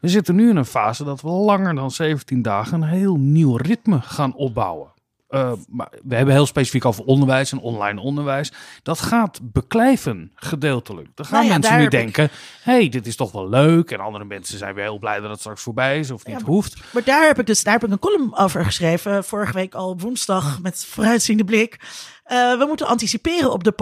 We 0.00 0.08
zitten 0.08 0.34
nu 0.34 0.48
in 0.50 0.56
een 0.56 0.64
fase 0.64 1.04
dat 1.04 1.20
we 1.20 1.28
langer 1.28 1.74
dan 1.74 1.90
17 1.90 2.42
dagen 2.42 2.82
een 2.82 2.88
heel 2.88 3.16
nieuw 3.16 3.56
ritme 3.56 4.00
gaan 4.00 4.34
opbouwen. 4.34 4.91
Eh, 5.32 5.52
maar 5.68 5.88
we 6.02 6.14
hebben 6.14 6.34
heel 6.34 6.46
specifiek 6.46 6.84
over 6.84 7.04
onderwijs 7.04 7.52
en 7.52 7.58
online 7.58 8.00
onderwijs. 8.00 8.52
Dat 8.82 9.00
gaat 9.00 9.38
beklijven, 9.42 10.32
gedeeltelijk. 10.34 11.08
Dan 11.14 11.26
gaan 11.26 11.34
Nou 11.34 11.46
ja, 11.46 11.52
mensen 11.58 11.76
nu 11.78 11.84
ik- 11.84 11.90
denken, 11.90 12.30
hey, 12.62 12.88
dit 12.88 13.06
is 13.06 13.16
toch 13.16 13.32
wel 13.32 13.48
leuk. 13.48 13.90
En 13.90 14.00
andere 14.00 14.24
mensen 14.24 14.58
zijn 14.58 14.74
weer 14.74 14.84
heel 14.84 14.98
blij 14.98 15.20
dat 15.20 15.30
het 15.30 15.40
straks 15.40 15.62
voorbij 15.62 15.98
is 15.98 16.10
of 16.10 16.26
niet 16.26 16.38
Ja, 16.40 16.44
hoeft. 16.46 16.76
Maar 16.92 17.04
daar 17.04 17.26
heb 17.26 17.38
ik 17.38 17.46
dus 17.46 17.62
daar 17.64 17.72
heb 17.74 17.84
ik 17.84 17.90
een 17.90 17.98
column 17.98 18.36
over 18.38 18.64
geschreven. 18.64 19.24
Vorige 19.24 19.52
week 19.52 19.74
al 19.74 19.98
woensdag 19.98 20.60
met 20.60 20.84
vooruitziende 20.84 21.44
blik. 21.44 21.76
Eh, 22.24 22.58
we 22.58 22.64
moeten 22.68 22.86
anticiperen 22.86 23.52
op 23.52 23.64
de 23.64 23.72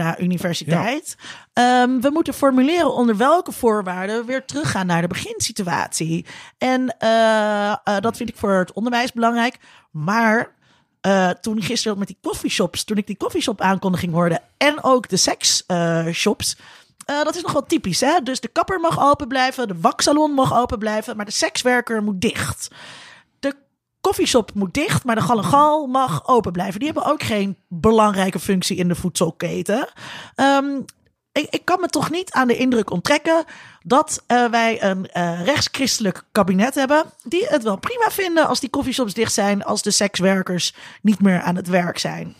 post-corona-universiteit. 0.00 1.16
Ehm, 1.52 2.00
we 2.00 2.10
moeten 2.12 2.34
formuleren 2.34 2.94
onder 2.94 3.16
welke 3.16 3.52
voorwaarden 3.52 4.18
we 4.20 4.24
weer 4.26 4.44
teruggaan 4.44 4.86
naar 4.86 5.00
de 5.02 5.08
beginsituatie. 5.08 6.26
En 6.58 6.96
eh, 6.98 7.74
dat 8.00 8.16
vind 8.16 8.28
ik 8.28 8.36
voor 8.36 8.52
het 8.58 8.72
onderwijs 8.72 9.12
belangrijk. 9.12 9.56
Maar 9.90 10.58
eh, 11.00 11.28
toen 11.30 11.62
gisteren 11.62 11.98
met 11.98 12.06
die 12.06 12.18
coffeeshops, 12.22 12.84
toen 12.84 12.96
ik 12.96 13.06
die 13.06 13.16
coffeeshop 13.16 13.60
aankondiging 13.60 14.12
hoorde 14.12 14.40
en 14.56 14.82
ook 14.82 15.08
de 15.08 15.16
seksshops. 15.16 16.56
eh, 17.04 17.22
dat 17.22 17.36
is 17.36 17.42
nog 17.42 17.52
wel 17.52 17.66
typisch, 17.66 18.00
hè? 18.00 18.20
Dus 18.22 18.40
de 18.40 18.48
kapper 18.48 18.80
mag 18.80 19.00
open 19.10 19.28
blijven, 19.28 19.68
de 19.68 19.80
waksalon 19.80 20.32
mag 20.32 20.58
open 20.58 20.78
blijven, 20.78 21.16
maar 21.16 21.24
de 21.24 21.30
sekswerker 21.30 22.02
moet 22.02 22.20
dicht. 22.20 22.68
De 23.38 23.56
koffieshop 24.00 24.54
moet 24.54 24.74
dicht, 24.74 25.04
maar 25.04 25.14
de 25.14 25.22
galegal 25.22 25.86
mag 25.86 26.28
open 26.28 26.52
blijven. 26.52 26.78
Die 26.80 26.88
hebben 26.92 27.12
ook 27.12 27.22
geen 27.22 27.56
belangrijke 27.68 28.38
functie 28.38 28.76
in 28.76 28.88
de 28.88 28.94
voedselketen. 28.94 29.88
Ehm, 30.34 30.80
ik, 31.40 31.46
ik 31.50 31.64
kan 31.64 31.80
me 31.80 31.86
toch 31.88 32.10
niet 32.10 32.32
aan 32.32 32.48
de 32.48 32.56
indruk 32.56 32.90
onttrekken 32.90 33.44
dat 33.82 34.22
eh, 34.26 34.44
wij 34.44 34.82
een 34.82 35.06
eh, 35.10 35.44
rechtschristelijk 35.44 36.22
kabinet 36.32 36.74
hebben. 36.74 37.04
die 37.22 37.46
het 37.48 37.62
wel 37.62 37.76
prima 37.78 38.10
vinden 38.10 38.46
als 38.48 38.60
die 38.60 38.70
koffieshops 38.70 39.14
dicht 39.14 39.32
zijn. 39.32 39.64
als 39.64 39.82
de 39.82 39.90
sekswerkers 39.90 40.74
niet 41.02 41.20
meer 41.22 41.40
aan 41.40 41.56
het 41.56 41.68
werk 41.68 41.98
zijn. 41.98 42.34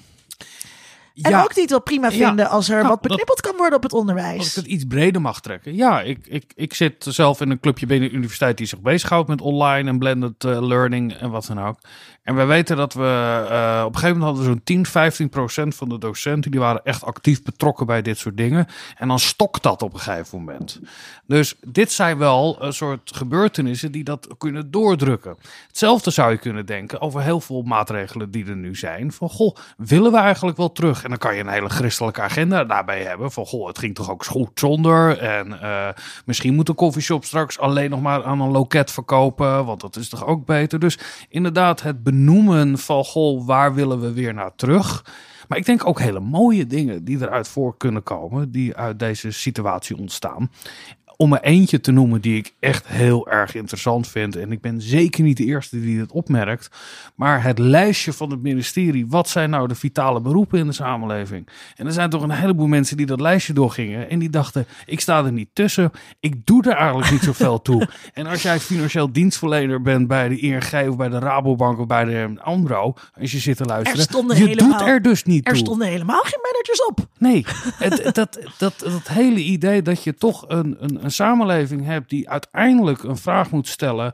En 1.23 1.31
Ja. 1.31 1.43
ook 1.43 1.53
die 1.55 1.63
het 1.63 1.71
wel 1.71 1.83
prima 1.83 2.09
Ja. 2.11 2.27
vinden 2.27 2.49
als 2.49 2.69
er 2.69 2.75
Nou, 2.77 2.89
wat 2.89 2.93
dat- 2.93 3.03
beknippeld 3.09 3.41
kan 3.41 3.57
worden 3.57 3.77
op 3.77 3.83
het 3.83 3.93
Als 3.93 4.03
ik 4.03 4.09
onderwijs. 4.09 4.55
het 4.55 4.67
iets 4.67 4.85
breder 4.85 5.21
mag 5.21 5.41
trekken. 5.41 5.75
Ja, 5.75 6.01
ik, 6.01 6.19
ik, 6.27 6.53
ik 6.55 6.75
zit 6.75 7.07
zelf 7.09 7.41
in 7.41 7.51
een 7.51 7.61
clubje 7.61 7.87
binnen 7.87 8.09
de 8.09 8.15
universiteit 8.15 8.57
die 8.57 8.67
zich 8.67 8.81
bezighoudt 8.81 9.29
met 9.29 9.41
online 9.41 9.89
en 9.89 9.99
blended 9.99 10.45
eh, 10.45 10.63
learning 10.67 11.13
en 11.15 11.31
wat 11.31 11.47
dan 11.47 11.61
ook. 11.63 11.79
En 12.31 12.37
wij 12.37 12.47
weten 12.47 12.77
dat 12.77 12.95
we 12.95 13.47
eh, 13.51 13.83
op 13.85 13.95
een 13.95 14.01
gegeven 14.01 14.19
moment 14.19 14.23
hadden 14.23 14.43
we 14.43 14.49
zo'n 14.51 14.61
10, 14.65 14.87
15 14.87 15.29
procent 15.29 15.75
van 15.75 15.89
de 15.89 15.99
docenten 15.99 16.51
die 16.51 16.61
waren 16.61 16.85
echt 16.85 17.05
actief 17.05 17.43
betrokken 17.43 17.87
bij 17.87 18.03
dit 18.03 18.19
soort 18.19 18.37
dingen. 18.37 18.67
En 18.97 19.09
dan 19.09 19.19
stokt 19.19 19.63
dat 19.63 19.83
op 19.83 19.93
een 19.93 20.01
gegeven 20.01 20.39
moment. 20.39 20.81
Dus 21.27 21.55
dit 21.67 21.93
zijn 21.93 22.19
wel 22.19 22.57
een 22.61 22.73
soort 22.73 23.11
gebeurtenissen 23.15 23.93
die 23.93 24.05
dat 24.05 24.29
kunnen 24.39 24.71
doordrukken. 24.71 25.37
Hetzelfde 25.67 26.11
zou 26.11 26.31
je 26.31 26.39
kunnen 26.39 26.67
denken 26.67 27.01
over 27.01 27.23
heel 27.23 27.41
veel 27.41 27.63
maatregelen 27.63 28.31
die 28.31 28.47
er 28.47 28.57
nu 28.57 28.77
zijn. 28.77 29.13
Van 29.13 29.29
goh, 29.29 29.57
willen 29.77 30.13
we 30.13 30.19
eigenlijk 30.19 30.57
wel 30.57 30.73
terug. 30.73 31.03
En 31.03 31.09
dan 31.09 31.19
kan 31.19 31.35
je 31.35 31.41
een 31.41 31.49
hele 31.49 31.69
christelijke 31.69 32.21
agenda 32.21 32.65
daarbij 32.65 33.03
hebben. 33.03 33.33
Van 33.33 33.47
goh, 33.47 33.67
het 33.67 33.79
ging 33.79 33.95
toch 33.95 34.11
ook 34.11 34.25
goed 34.25 34.51
zonder. 34.55 35.19
En 35.19 35.61
eh, 35.61 35.89
misschien 36.25 36.55
moet 36.55 36.67
de 36.67 36.73
koffieshop 36.75 37.25
straks 37.25 37.59
alleen 37.59 37.91
nog 37.91 38.01
maar 38.01 38.25
aan 38.25 38.41
een 38.41 38.51
loket 38.51 38.91
verkopen. 38.91 39.65
Want 39.65 39.81
dat 39.81 39.97
is 39.97 40.09
toch 40.09 40.27
ook 40.27 40.45
beter. 40.47 40.79
Dus 40.79 40.99
inderdaad, 41.29 41.83
het 41.83 42.03
benoemen 42.03 42.19
van 42.79 43.05
goh, 43.05 43.47
waar 43.47 43.75
willen 43.75 44.01
we 44.01 44.13
weer 44.13 44.35
naar 44.35 44.55
terug. 44.55 45.05
Maar 45.49 45.59
ik 45.59 45.67
denk 45.67 45.87
ook 45.87 46.01
hele 46.01 46.21
mooie 46.21 46.67
dingen 46.67 47.05
die 47.05 47.21
eruit 47.21 47.49
voor 47.49 47.77
kunnen 47.77 48.03
komen. 48.03 48.51
Die 48.51 48.77
uit 48.77 48.99
deze 48.99 49.31
situatie 49.31 49.97
ontstaan 49.97 50.51
om 51.21 51.33
er 51.33 51.43
eentje 51.43 51.81
te 51.81 51.93
noemen 51.93 52.21
die 52.21 52.37
ik 52.37 52.55
echt 52.61 52.89
heel 52.89 53.29
erg 53.29 53.55
interessant 53.55 54.09
vind. 54.09 54.37
En 54.37 54.53
ik 54.53 54.61
ben 54.61 54.81
zeker 54.81 55.23
niet 55.23 55.37
de 55.37 55.45
eerste 55.45 55.81
die 55.81 55.99
dit 55.99 56.13
opmerkt. 56.13 56.71
Maar 57.15 57.43
het 57.43 57.59
lijstje 57.59 58.13
van 58.13 58.31
het 58.31 58.43
ministerie. 58.43 59.07
Wat 59.09 59.29
zijn 59.29 59.51
nou 59.51 59.69
de 59.69 59.75
vitale 59.75 60.21
beroepen 60.21 60.59
in 60.59 60.67
de 60.67 60.73
samenleving? 60.73 61.49
En 61.77 61.87
er 61.87 61.93
zijn 61.93 62.11
toch 62.11 62.23
een 62.23 62.31
heleboel 62.31 62.67
mensen 62.67 62.97
die 62.97 63.07
dat 63.07 63.21
lijstje 63.21 63.53
doorgingen. 63.53 64.11
En 64.11 64.19
die 64.19 64.31
dachten, 64.31 64.67
ik 64.87 65.01
sta 65.01 65.25
er 65.25 65.33
niet 65.33 65.49
tussen. 65.53 65.91
Ik 66.21 66.47
doe 66.47 66.63
er 66.63 66.77
eigenlijk 66.77 67.11
niet 67.11 67.23
zoveel 67.23 67.63
toe. 67.63 67.89
En 68.15 68.27
als 68.27 68.43
jij 68.43 68.61
financieel 68.61 69.13
dienstverlener 69.13 69.83
bent 69.83 70.09
bij 70.09 70.29
de 70.29 70.39
ING 70.39 70.89
of 70.89 70.97
bij 70.97 71.09
de 71.09 71.19
Rabobank 71.19 71.79
of 71.79 71.87
bij 71.87 72.05
de 72.05 72.35
Ambro. 72.43 72.95
Als 73.21 73.33
je 73.33 73.39
zit 73.39 73.57
te 73.57 73.65
luisteren. 73.65 74.27
je 74.29 74.35
helemaal, 74.35 74.79
doet 74.79 74.89
er 74.89 75.03
dus 75.03 75.25
niet 75.25 75.47
er 75.47 75.53
toe. 75.53 75.53
Er 75.53 75.67
stonden 75.67 75.89
helemaal 75.89 76.23
geen 76.23 76.41
managers 76.43 76.85
op. 76.87 77.09
Nee, 77.19 77.45
het, 77.75 78.15
dat, 78.15 78.39
dat, 78.59 78.79
dat 78.79 79.09
hele 79.09 79.41
idee 79.41 79.83
dat 79.83 80.05
je 80.05 80.15
toch 80.15 80.45
een, 80.49 80.77
een, 80.79 81.10
een 81.11 81.17
samenleving 81.27 81.85
hebt 81.85 82.11
die 82.11 82.31
uiteindelijk 82.31 83.03
een 83.03 83.17
vraag 83.17 83.51
moet 83.51 83.69
stellen. 83.69 84.13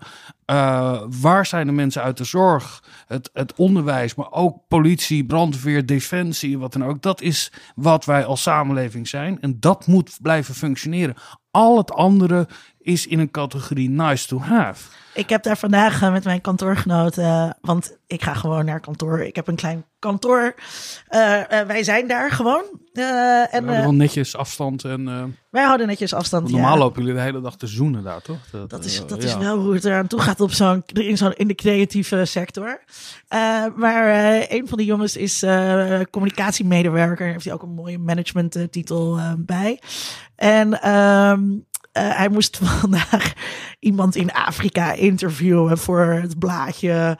Uh, 0.50 1.02
waar 1.20 1.46
zijn 1.46 1.66
de 1.66 1.72
mensen 1.72 2.02
uit 2.02 2.16
de 2.16 2.24
zorg, 2.24 2.82
het, 3.06 3.30
het 3.32 3.54
onderwijs, 3.54 4.14
maar 4.14 4.32
ook 4.32 4.58
politie, 4.68 5.24
brandweer, 5.24 5.86
defensie, 5.86 6.58
wat 6.58 6.72
dan 6.72 6.84
ook. 6.84 7.02
Dat 7.02 7.20
is 7.20 7.52
wat 7.74 8.04
wij 8.04 8.24
als 8.24 8.42
samenleving 8.42 9.08
zijn 9.08 9.40
en 9.40 9.60
dat 9.60 9.86
moet 9.86 10.18
blijven 10.22 10.54
functioneren. 10.54 11.14
Al 11.50 11.76
het 11.76 11.92
andere 11.92 12.48
is 12.86 13.06
in 13.06 13.18
een 13.18 13.30
categorie 13.30 13.90
nice 13.90 14.26
to 14.26 14.38
have. 14.38 14.88
Ik 15.14 15.28
heb 15.28 15.42
daar 15.42 15.58
vandaag 15.58 16.02
uh, 16.02 16.12
met 16.12 16.24
mijn 16.24 16.40
kantoorgenoten, 16.40 17.24
uh, 17.24 17.50
want 17.60 17.96
ik 18.06 18.22
ga 18.22 18.34
gewoon 18.34 18.64
naar 18.64 18.80
kantoor. 18.80 19.20
Ik 19.20 19.36
heb 19.36 19.48
een 19.48 19.56
klein 19.56 19.84
kantoor. 19.98 20.54
Uh, 21.10 21.42
wij 21.66 21.82
zijn 21.82 22.08
daar 22.08 22.30
gewoon. 22.30 22.64
en, 23.50 23.66
we 23.66 23.92
netjes 23.92 24.36
afstand. 24.36 24.84
En, 24.84 25.04
wij 25.50 25.64
houden 25.64 25.86
netjes 25.86 26.14
afstand. 26.14 26.50
Normaal 26.50 26.72
ja. 26.72 26.78
lopen 26.78 27.00
jullie 27.00 27.16
de 27.16 27.22
hele 27.22 27.40
dag 27.40 27.56
te 27.56 27.66
zoenen 27.66 28.02
daar, 28.02 28.22
toch? 28.22 28.38
Dat, 28.50 28.70
dat 28.70 28.84
is, 28.84 29.06
dat 29.06 29.22
ja. 29.22 29.28
is 29.28 29.36
wel 29.36 29.58
hoe 29.58 29.74
het 29.74 29.84
eraan 29.84 30.06
toe 30.06 30.20
gaat 30.20 30.40
op 30.40 30.52
zo'n, 30.52 30.82
in, 30.86 31.16
zo'n, 31.16 31.32
in 31.32 31.48
de 31.48 31.54
creatieve 31.54 32.24
sector. 32.24 32.80
maar 33.76 34.06
een 34.48 34.68
van 34.68 34.78
de 34.78 34.84
jongens 34.84 35.16
is 35.16 35.44
communicatiemedewerker. 36.10 37.26
Heeft 37.26 37.44
hij 37.44 37.54
ook 37.54 37.62
een 37.62 37.74
mooie 37.74 37.98
managementtitel 37.98 39.20
bij. 39.36 39.80
En 40.36 40.90
um, 40.90 41.66
uh, 41.96 42.16
hij 42.16 42.28
moest 42.28 42.58
vandaag 42.80 43.32
iemand 43.78 44.16
in 44.16 44.32
Afrika 44.32 44.92
interviewen 44.92 45.78
voor 45.78 46.04
het 46.06 46.38
blaadje. 46.38 47.18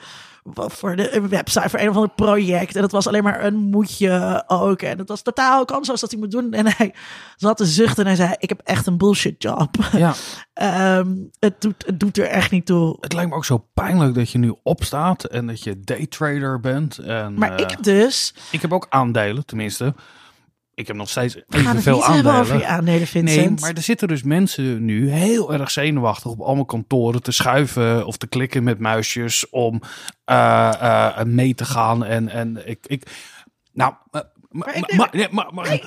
Voor 0.54 0.96
de 0.96 1.26
website, 1.28 1.68
voor 1.68 1.78
een 1.78 1.88
of 1.88 1.94
ander 1.94 2.10
project. 2.14 2.74
En 2.74 2.80
dat 2.80 2.92
was 2.92 3.06
alleen 3.06 3.22
maar 3.22 3.44
een 3.44 3.54
moedje 3.54 4.44
ook. 4.46 4.82
En 4.82 4.98
het 4.98 5.08
was 5.08 5.22
totaal 5.22 5.64
kansloos 5.64 6.00
dat 6.00 6.10
hij 6.10 6.20
moet 6.20 6.30
doen. 6.30 6.52
En 6.52 6.66
hij 6.76 6.94
zat 7.36 7.56
te 7.56 7.66
zuchten 7.66 8.04
en 8.04 8.06
hij 8.06 8.16
zei: 8.16 8.34
Ik 8.38 8.48
heb 8.48 8.60
echt 8.64 8.86
een 8.86 8.96
bullshit 8.96 9.42
job. 9.42 9.76
Ja. 9.92 10.14
um, 10.98 11.30
het, 11.38 11.60
doet, 11.60 11.86
het 11.86 12.00
doet 12.00 12.18
er 12.18 12.26
echt 12.26 12.50
niet 12.50 12.66
toe. 12.66 12.96
Het 13.00 13.12
lijkt 13.12 13.30
me 13.30 13.36
ook 13.36 13.44
zo 13.44 13.66
pijnlijk 13.74 14.14
dat 14.14 14.30
je 14.30 14.38
nu 14.38 14.54
opstaat 14.62 15.24
en 15.24 15.46
dat 15.46 15.62
je 15.62 15.80
daytrader 15.80 16.60
bent. 16.60 16.98
En, 16.98 17.34
maar 17.34 17.52
uh, 17.52 17.58
ik 17.58 17.70
heb 17.70 17.82
dus. 17.82 18.34
Ik 18.50 18.62
heb 18.62 18.72
ook 18.72 18.86
aandelen, 18.88 19.46
tenminste. 19.46 19.94
Ik 20.76 20.86
heb 20.86 20.96
nog 20.96 21.08
steeds 21.08 21.34
niet 21.34 21.44
aandelen. 21.48 22.14
hebben 22.14 22.34
over 22.34 22.58
je 22.58 22.66
aandelen, 22.66 23.06
Vincent. 23.06 23.50
Nee, 23.50 23.60
maar 23.60 23.72
er 23.72 23.82
zitten 23.82 24.08
dus 24.08 24.22
mensen 24.22 24.84
nu 24.84 25.10
heel 25.10 25.52
erg 25.52 25.70
zenuwachtig 25.70 26.30
op 26.30 26.40
allemaal 26.40 26.64
kantoren 26.64 27.22
te 27.22 27.32
schuiven 27.32 28.06
of 28.06 28.16
te 28.16 28.26
klikken 28.26 28.64
met 28.64 28.78
muisjes 28.78 29.48
om 29.50 29.82
uh, 30.30 30.72
uh, 30.82 31.22
mee 31.22 31.54
te 31.54 31.64
gaan. 31.64 32.04
En, 32.04 32.28
en 32.28 32.68
ik, 32.68 32.86
ik 32.86 33.10
nou, 33.72 33.94
uh, 34.12 34.20
Maar 34.50 34.76
ik 34.76 35.12
Nee, 35.12 35.28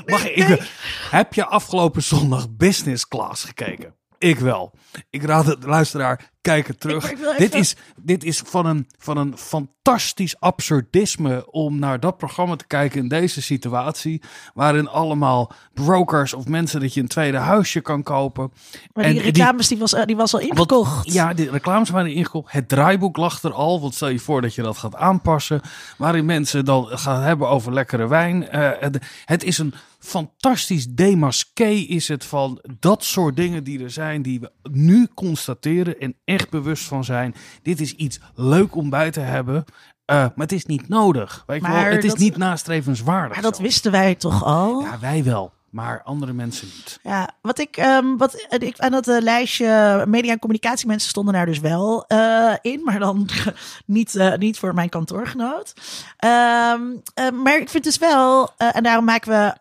mag 0.05 0.25
ik, 0.25 0.69
heb 1.11 1.33
je 1.33 1.45
afgelopen 1.45 2.03
zondag 2.03 2.49
business 2.49 3.07
class 3.07 3.43
gekeken? 3.43 3.93
Ik 4.19 4.39
wel. 4.39 4.71
Ik 5.09 5.23
raad 5.23 5.45
het 5.45 5.63
luisteraar, 5.63 6.31
kijk 6.41 6.67
het 6.67 6.79
terug. 6.79 7.13
Dit, 7.37 7.55
is, 7.55 7.75
dit 7.95 8.23
is 8.23 8.41
van 8.45 8.65
een, 8.65 8.87
van 8.97 9.17
een 9.17 9.37
fantastisch 9.37 10.39
absurdisme 10.39 11.51
om 11.51 11.79
naar 11.79 11.99
dat 11.99 12.17
programma 12.17 12.55
te 12.55 12.67
kijken 12.67 12.99
in 12.99 13.07
deze 13.07 13.41
situatie. 13.41 14.21
Waarin 14.53 14.87
allemaal 14.87 15.51
brokers 15.73 16.33
of 16.33 16.47
mensen 16.47 16.79
dat 16.79 16.93
je 16.93 17.01
een 17.01 17.07
tweede 17.07 17.37
huisje 17.37 17.81
kan 17.81 18.03
kopen. 18.03 18.51
Maar 18.93 19.03
En 19.03 19.13
die 19.13 19.21
reclames 19.21 19.67
die 19.67 19.77
was, 19.77 19.93
eh, 19.93 20.05
die 20.05 20.15
was 20.15 20.33
al 20.33 20.39
ingekocht. 20.39 21.13
ja, 21.13 21.33
de 21.33 21.49
reclames 21.49 21.89
waren 21.89 22.13
ingekocht. 22.13 22.51
Het 22.51 22.69
draaiboek 22.69 23.17
lag 23.17 23.43
er 23.43 23.53
al. 23.53 23.81
Want 23.81 23.95
stel 23.95 24.09
je 24.09 24.19
voor 24.19 24.41
dat 24.41 24.55
je 24.55 24.61
dat 24.61 24.77
gaat 24.77 24.95
aanpassen. 24.95 25.61
Waarin 25.97 26.25
mensen 26.25 26.65
dan 26.65 26.87
gaan 26.87 27.21
hebben 27.21 27.49
over 27.49 27.73
lekkere 27.73 28.07
wijn. 28.07 28.49
Eh, 28.49 28.69
het, 28.79 28.99
het 29.25 29.43
is 29.43 29.57
een 29.57 29.73
fantastisch 29.99 30.87
demasqué 30.87 31.67
is 31.69 32.07
het 32.07 32.25
van 32.25 32.61
dat 32.79 33.03
soort 33.03 33.35
dingen 33.35 33.63
die 33.63 33.83
er 33.83 33.91
zijn. 33.91 34.21
Die 34.21 34.39
we 34.39 34.51
nu 34.71 35.07
constateren 35.13 35.99
en 35.99 36.15
echt 36.25 36.49
bewust 36.49 36.83
van 36.83 37.03
zijn. 37.03 37.35
Dit 37.63 37.79
is 37.81 37.93
iets 37.93 38.19
leuk 38.35 38.75
om 38.75 38.89
bij 38.89 39.11
te 39.11 39.19
hebben. 39.19 39.63
eh, 40.05 40.15
maar 40.15 40.31
het 40.35 40.51
is 40.51 40.65
niet 40.65 40.87
nodig. 40.87 41.43
Weet 41.47 41.61
je 41.61 41.67
wel? 41.67 41.77
Het 41.83 42.03
is 42.03 42.09
dat- 42.09 42.19
niet 42.19 42.37
nastrevenswaardig. 42.37 43.33
Maar 43.33 43.41
dat 43.43 43.55
zo. 43.55 43.61
wisten 43.61 43.91
wij 43.91 44.15
toch 44.15 44.43
al? 44.43 44.81
Ja, 44.81 44.99
wij 44.99 45.23
wel. 45.23 45.53
Maar 45.71 46.01
andere 46.03 46.33
mensen 46.33 46.67
niet. 46.67 46.99
Ja, 47.03 47.29
wat 47.41 47.59
ik, 47.59 47.77
ehm, 47.77 48.17
wat 48.17 48.33
eh, 48.33 48.67
ik 48.67 48.79
aan 48.79 48.91
dat 48.91 49.07
eh, 49.07 49.21
lijstje 49.21 50.03
media 50.07 50.31
en 50.31 50.39
communicatiemensen 50.39 51.09
stonden 51.09 51.33
daar 51.33 51.45
dus 51.45 51.59
wel 51.59 52.05
eh, 52.07 52.53
in, 52.61 52.81
maar 52.83 52.99
dan 52.99 53.29
niet, 53.85 54.33
niet 54.37 54.59
voor 54.59 54.73
mijn 54.73 54.89
kantoorgenoot. 54.89 55.73
Ehm, 56.17 56.81
eh, 57.13 57.29
maar 57.29 57.57
ik 57.59 57.69
vind 57.69 57.83
dus 57.83 57.97
wel, 57.97 58.49
en 58.57 58.83
daarom 58.83 59.05
maken 59.05 59.31
we, 59.31 59.55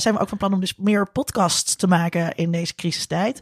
zijn 0.00 0.14
we 0.14 0.20
ook 0.20 0.28
van 0.28 0.38
plan 0.38 0.52
om 0.52 0.60
dus 0.60 0.76
meer 0.76 1.10
podcasts 1.10 1.76
te 1.76 1.86
maken 1.86 2.34
in 2.34 2.50
deze 2.50 2.74
crisistijd. 2.74 3.40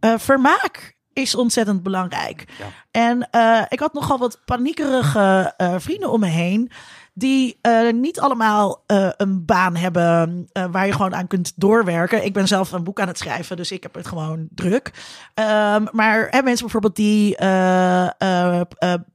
Eh, 0.00 0.14
vermaak 0.18 0.96
is 1.18 1.34
ontzettend 1.34 1.82
belangrijk. 1.82 2.44
Ja. 2.58 2.64
En 2.90 3.30
eh, 3.30 3.62
ik 3.68 3.80
had 3.80 3.92
nogal 3.92 4.18
wat 4.18 4.40
paniekerige 4.44 5.54
eh, 5.56 5.74
vrienden 5.78 6.10
om 6.10 6.20
me 6.20 6.26
heen. 6.26 6.70
Die 7.14 7.58
eh, 7.60 7.92
niet 7.92 8.20
allemaal 8.20 8.82
een 9.16 9.44
baan 9.44 9.76
hebben 9.76 10.48
waar 10.70 10.86
je 10.86 10.92
gewoon 10.92 11.14
aan 11.14 11.26
kunt 11.26 11.52
doorwerken. 11.56 12.24
Ik 12.24 12.32
ben 12.32 12.48
zelf 12.48 12.72
een 12.72 12.84
boek 12.84 13.00
aan 13.00 13.08
het 13.08 13.18
schrijven, 13.18 13.56
dus 13.56 13.72
ik 13.72 13.82
heb 13.82 13.94
het 13.94 14.06
gewoon 14.06 14.48
druk. 14.50 14.92
Ehm, 15.34 15.86
maar 15.90 16.26
hè, 16.30 16.42
mensen 16.42 16.62
bijvoorbeeld 16.62 16.96
die 16.96 17.36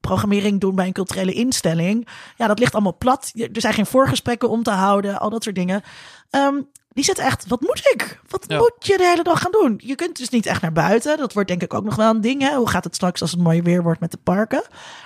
programmering 0.01 0.59
doen 0.59 0.75
bij 0.75 0.87
een 0.87 0.93
culturele 0.93 1.33
instelling. 1.33 2.07
Ja, 2.37 2.47
dat 2.47 2.59
ligt 2.59 2.73
allemaal 2.73 2.97
plat. 2.97 3.31
Er 3.35 3.61
zijn 3.61 3.73
geen 3.73 3.85
voorgesprekken 3.85 4.49
om 4.49 4.63
te 4.63 4.71
houden, 4.71 5.19
al 5.19 5.29
dat 5.29 5.43
soort 5.43 5.55
dingen. 5.55 5.81
Ehm, 6.29 6.55
die 6.93 7.03
zit 7.03 7.17
echt, 7.17 7.47
wat 7.47 7.61
moet 7.61 7.89
ik? 7.93 8.19
Wat 8.29 8.45
Ja. 8.47 8.57
moet 8.57 8.73
je 8.79 8.97
de 8.97 9.03
hele 9.05 9.23
dag 9.23 9.41
gaan 9.41 9.51
doen? 9.51 9.79
Je 9.83 9.95
kunt 9.95 10.17
dus 10.17 10.29
niet 10.29 10.45
echt 10.45 10.61
naar 10.61 10.71
buiten. 10.71 11.17
Dat 11.17 11.33
wordt 11.33 11.49
denk 11.49 11.61
ik 11.61 11.73
ook 11.73 11.83
nog 11.83 11.95
wel 11.95 12.09
een 12.09 12.21
ding. 12.21 12.41
Hè? 12.41 12.55
Hoe 12.55 12.69
gaat 12.69 12.83
het 12.83 12.95
straks 12.95 13.21
als 13.21 13.31
het 13.31 13.39
mooi 13.39 13.61
weer 13.61 13.83
wordt 13.83 13.99
met 13.99 14.11
de 14.11 14.19
parken? 14.23 14.63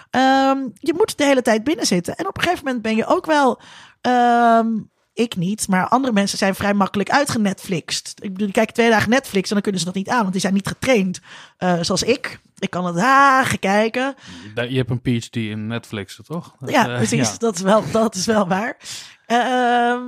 Ehm, 0.09 0.57
je 0.73 0.93
moet 0.97 1.17
de 1.17 1.23
hele 1.25 1.41
tijd 1.41 1.63
binnen 1.63 1.85
zitten. 1.85 2.15
En 2.15 2.27
op 2.27 2.37
een 2.37 2.43
gegeven 2.43 2.65
moment 2.65 2.83
ben 2.83 2.95
je 2.95 3.05
ook 3.05 3.25
wel... 3.25 3.61
ehm, 4.01 4.67
ik 5.13 5.35
niet, 5.35 5.67
maar 5.67 5.87
andere 5.87 6.13
mensen 6.13 6.37
zijn 6.37 6.55
vrij 6.55 6.73
makkelijk 6.73 7.09
uitgenetflixt. 7.09 8.13
Ik 8.15 8.29
bedoel, 8.31 8.45
die 8.45 8.51
kijken 8.55 8.73
twee 8.73 8.89
dagen 8.89 9.09
Netflix 9.09 9.47
en 9.47 9.53
dan 9.53 9.61
kunnen 9.61 9.79
ze 9.79 9.85
dat 9.87 9.95
niet 9.95 10.09
aan, 10.09 10.19
want 10.21 10.31
die 10.31 10.41
zijn 10.41 10.53
niet 10.53 10.67
getraind. 10.67 11.19
eh, 11.57 11.77
zoals 11.81 12.03
ik. 12.03 12.39
Ik 12.59 12.69
kan 12.69 12.85
het 12.85 12.95
dagen 12.95 13.59
kijken. 13.59 14.15
Je 14.69 14.77
hebt 14.77 14.89
een 14.89 15.01
PhD 15.01 15.35
in 15.35 15.67
Netflix, 15.67 16.19
toch? 16.27 16.55
Ja, 16.65 16.87
eh, 16.89 16.95
precies. 16.95 17.29
ja. 17.31 17.37
Dat, 17.37 17.55
is 17.55 17.61
wel, 17.61 17.83
dat 17.91 18.15
is 18.15 18.25
wel 18.25 18.47
waar. 18.47 18.77
Ehm, 19.25 20.01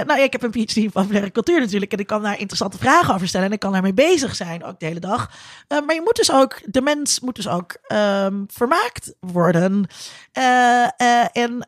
nou, 0.00 0.20
ik 0.20 0.32
heb 0.32 0.42
een 0.42 0.50
PhD 0.50 0.76
in 0.76 0.90
populaire 0.90 1.30
cultuur 1.30 1.60
natuurlijk. 1.60 1.92
En 1.92 1.98
ik 1.98 2.06
kan 2.06 2.22
daar 2.22 2.38
interessante 2.38 2.78
vragen 2.78 3.14
over 3.14 3.28
stellen. 3.28 3.46
En 3.46 3.52
ik 3.52 3.58
kan 3.58 3.72
daarmee 3.72 3.94
bezig 3.94 4.34
zijn, 4.34 4.64
ook 4.64 4.80
de 4.80 4.86
hele 4.86 5.00
dag. 5.00 5.30
Eh, 5.68 5.78
maar 5.86 5.94
je 5.94 6.00
moet 6.00 6.16
dus 6.16 6.32
ook, 6.32 6.60
de 6.64 6.80
mens 6.80 7.20
moet 7.20 7.36
dus 7.36 7.48
ook 7.48 7.76
ehm, 7.86 8.42
vermaakt 8.46 9.14
worden. 9.20 9.86
Eh, 10.32 10.82
eh, 10.82 11.26
en 11.32 11.66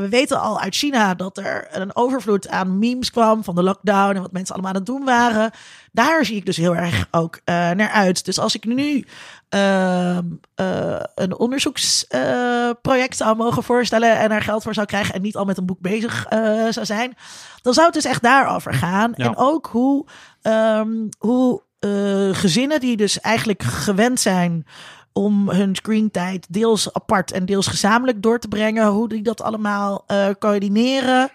we 0.00 0.06
weten 0.10 0.40
al 0.40 0.60
uit 0.60 0.74
China 0.74 1.14
dat 1.14 1.38
er 1.38 1.68
een 1.70 1.96
overvloed 1.96 2.48
aan 2.48 2.78
memes 2.78 3.10
kwam 3.10 3.44
van 3.44 3.54
de 3.54 3.62
lockdown. 3.62 4.14
En 4.14 4.22
wat 4.22 4.32
mensen 4.32 4.54
allemaal 4.54 4.72
aan 4.72 4.78
het 4.78 4.86
doen 4.86 5.04
waren. 5.04 5.50
Daar 5.94 6.24
zie 6.24 6.36
ik 6.36 6.46
dus 6.46 6.56
heel 6.56 6.76
erg 6.76 7.08
ook 7.10 7.40
eh, 7.44 7.54
naar 7.70 7.90
uit. 7.90 8.24
Dus 8.24 8.38
als 8.38 8.54
ik 8.54 8.64
nu 8.64 9.06
ehm, 9.48 10.24
eh, 10.54 11.00
een 11.14 11.38
onderzoeksproject 11.38 13.16
zou 13.16 13.36
mogen 13.36 13.62
voorstellen 13.62 14.18
en 14.18 14.30
er 14.30 14.42
geld 14.42 14.62
voor 14.62 14.74
zou 14.74 14.86
krijgen 14.86 15.14
en 15.14 15.22
niet 15.22 15.36
al 15.36 15.44
met 15.44 15.58
een 15.58 15.66
boek 15.66 15.80
bezig 15.80 16.26
eh, 16.26 16.66
zou 16.68 16.86
zijn, 16.86 17.16
dan 17.62 17.74
zou 17.74 17.86
het 17.86 17.94
dus 17.94 18.04
echt 18.04 18.22
daarover 18.22 18.74
gaan. 18.74 19.12
Ja. 19.16 19.26
En 19.26 19.36
ook 19.36 19.66
hoe, 19.66 20.06
ehm, 20.42 21.08
hoe 21.18 21.62
eh, 21.84 22.28
gezinnen 22.32 22.80
die 22.80 22.96
dus 22.96 23.20
eigenlijk 23.20 23.62
gewend 23.62 24.20
zijn 24.20 24.66
om 25.12 25.50
hun 25.50 25.74
screentijd 25.74 26.46
deels 26.50 26.92
apart 26.92 27.32
en 27.32 27.44
deels 27.44 27.66
gezamenlijk 27.66 28.22
door 28.22 28.38
te 28.38 28.48
brengen. 28.48 28.86
Hoe 28.86 29.08
die 29.08 29.22
dat 29.22 29.42
allemaal 29.42 30.04
eh, 30.06 30.26
coördineren. 30.38 31.30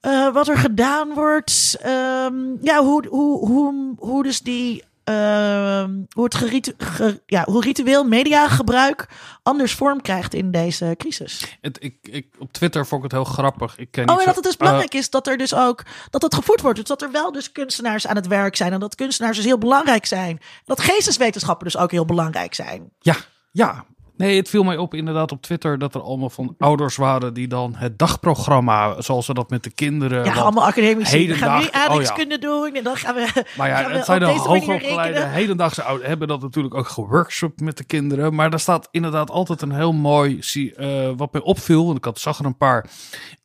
Eh, 0.00 0.32
wat 0.32 0.48
er 0.48 0.56
gedaan 0.58 1.14
wordt. 1.14 1.76
Ehm, 1.80 2.34
ja, 2.60 2.82
hoe, 2.82 3.06
hoe, 3.08 3.46
hoe, 3.48 3.94
hoe 3.98 4.22
dus 4.22 4.40
die. 4.40 4.84
ehm, 5.04 5.90
hoe 6.12 6.24
het 6.24 6.34
geritu- 6.34 6.74
ge- 6.78 7.20
ja, 7.26 7.44
hoe 7.44 7.62
ritueel 7.62 8.04
mediagebruik 8.04 9.08
anders 9.42 9.74
vorm 9.74 10.02
krijgt 10.02 10.34
in 10.34 10.50
deze 10.50 10.94
crisis. 10.98 11.58
Het, 11.60 11.76
ik, 11.80 11.96
ik, 12.02 12.26
op 12.38 12.52
Twitter 12.52 12.86
vond 12.86 13.04
ik 13.04 13.10
het 13.10 13.20
heel 13.22 13.32
grappig. 13.32 13.78
Ik 13.78 13.90
ken 13.90 14.08
Oh, 14.08 14.14
en 14.14 14.20
zo- 14.20 14.26
dat 14.26 14.34
het 14.34 14.44
dus 14.44 14.52
eh, 14.52 14.58
belangrijk 14.58 14.94
is 14.94 15.10
dat 15.10 15.26
er 15.26 15.36
dus 15.36 15.54
ook 15.54 15.82
dat 16.10 16.22
het 16.22 16.34
gevoed 16.34 16.60
wordt. 16.60 16.78
Dus 16.78 16.88
dat 16.88 17.02
er 17.02 17.10
wel 17.10 17.32
dus 17.32 17.52
kunstenaars 17.52 18.06
aan 18.06 18.16
het 18.16 18.26
werk 18.26 18.56
zijn. 18.56 18.72
En 18.72 18.80
dat 18.80 18.94
kunstenaars 18.94 19.36
dus 19.36 19.44
heel 19.46 19.58
belangrijk 19.58 20.06
zijn. 20.06 20.40
Dat 20.64 20.80
geesteswetenschappen 20.80 21.64
dus 21.64 21.76
ook 21.76 21.90
heel 21.90 22.04
belangrijk 22.04 22.54
zijn. 22.54 22.90
Ja, 22.98 23.16
ja. 23.52 23.84
Nee, 24.20 24.36
het 24.36 24.48
viel 24.48 24.62
mij 24.62 24.76
op 24.76 24.94
inderdaad 24.94 25.32
op 25.32 25.42
Twitter 25.42 25.78
dat 25.78 25.94
er 25.94 26.00
allemaal 26.02 26.30
van 26.30 26.54
ouders 26.58 26.96
waren 26.96 27.34
die 27.34 27.48
dan 27.48 27.74
het 27.76 27.98
dagprogramma, 27.98 29.00
zoals 29.00 29.26
ze 29.26 29.34
dat 29.34 29.50
met 29.50 29.64
de 29.64 29.70
kinderen. 29.70 30.24
Ja, 30.24 30.34
dan- 30.34 30.42
allemaal 30.42 30.64
academici. 30.66 31.26
Dan 31.26 31.36
gaan 31.36 31.48
we 31.52 31.58
nu 31.58 31.64
hedendaag- 31.64 31.80
oh 31.82 31.88
aardrijkskunde 31.88 32.38
doen. 32.38 32.74
En 32.74 32.84
dan 32.84 32.96
gaan 32.96 33.14
we, 33.14 33.44
Maar 33.56 33.68
ja, 33.68 33.88
we 33.88 33.92
het 33.96 34.04
zijn 34.04 34.20
de 34.20 34.26
manier 34.26 34.40
hoogopgeleide 34.42 35.20
hedendaagse 35.26 35.82
ouders 35.82 36.08
hebben 36.08 36.28
dat 36.28 36.40
natuurlijk 36.42 36.74
ook 36.74 36.88
geworkshopt 36.88 37.60
met 37.60 37.76
de 37.76 37.84
kinderen. 37.84 38.34
Maar 38.34 38.50
daar 38.50 38.60
staat 38.60 38.88
inderdaad 38.90 39.30
altijd 39.30 39.62
een 39.62 39.72
heel 39.72 39.92
mooi, 39.92 40.36
zie- 40.40 40.74
eh, 40.74 41.10
wat 41.16 41.32
mij 41.32 41.42
opviel, 41.42 41.84
want 41.84 41.96
ik 41.98 42.04
had, 42.04 42.18
zag 42.18 42.38
er 42.38 42.44
een 42.44 42.56
paar. 42.56 42.86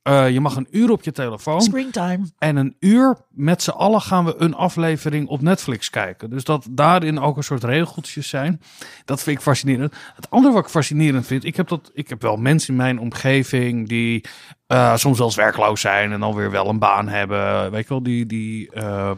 Eh, 0.05 0.29
je 0.29 0.39
mag 0.39 0.55
een 0.55 0.67
uur 0.71 0.91
op 0.91 1.03
je 1.03 1.11
telefoon 1.11 1.61
Screentime. 1.61 2.29
en 2.37 2.55
een 2.55 2.75
uur 2.79 3.17
met 3.29 3.63
z'n 3.63 3.69
allen 3.69 4.01
gaan 4.01 4.25
we 4.25 4.35
een 4.37 4.53
aflevering 4.53 5.27
op 5.27 5.41
Netflix 5.41 5.89
kijken. 5.89 6.29
Dus 6.29 6.43
dat 6.43 6.67
daarin 6.69 7.19
ook 7.19 7.37
een 7.37 7.43
soort 7.43 7.63
regeltjes 7.63 8.29
zijn. 8.29 8.61
Dat 9.05 9.23
vind 9.23 9.37
ik 9.37 9.43
fascinerend. 9.43 9.93
Het 10.15 10.29
andere 10.29 10.53
wat 10.53 10.63
ik 10.63 10.69
fascinerend 10.69 11.27
vind, 11.27 11.43
ik 11.43 11.55
heb, 11.55 11.67
dat, 11.67 11.91
ik 11.93 12.09
heb 12.09 12.21
wel 12.21 12.37
mensen 12.37 12.69
in 12.69 12.75
mijn 12.75 12.99
omgeving 12.99 13.87
die 13.87 14.23
eh, 14.67 14.95
soms 14.95 15.17
zelfs 15.17 15.35
werkloos 15.35 15.81
zijn 15.81 16.11
en 16.11 16.19
dan 16.19 16.35
weer 16.35 16.51
wel 16.51 16.69
een 16.69 16.79
baan 16.79 17.07
hebben. 17.07 17.71
Weet 17.71 17.83
je 17.83 17.89
wel, 17.89 18.03
die, 18.03 18.25
die 18.25 18.71
eh, 18.71 19.11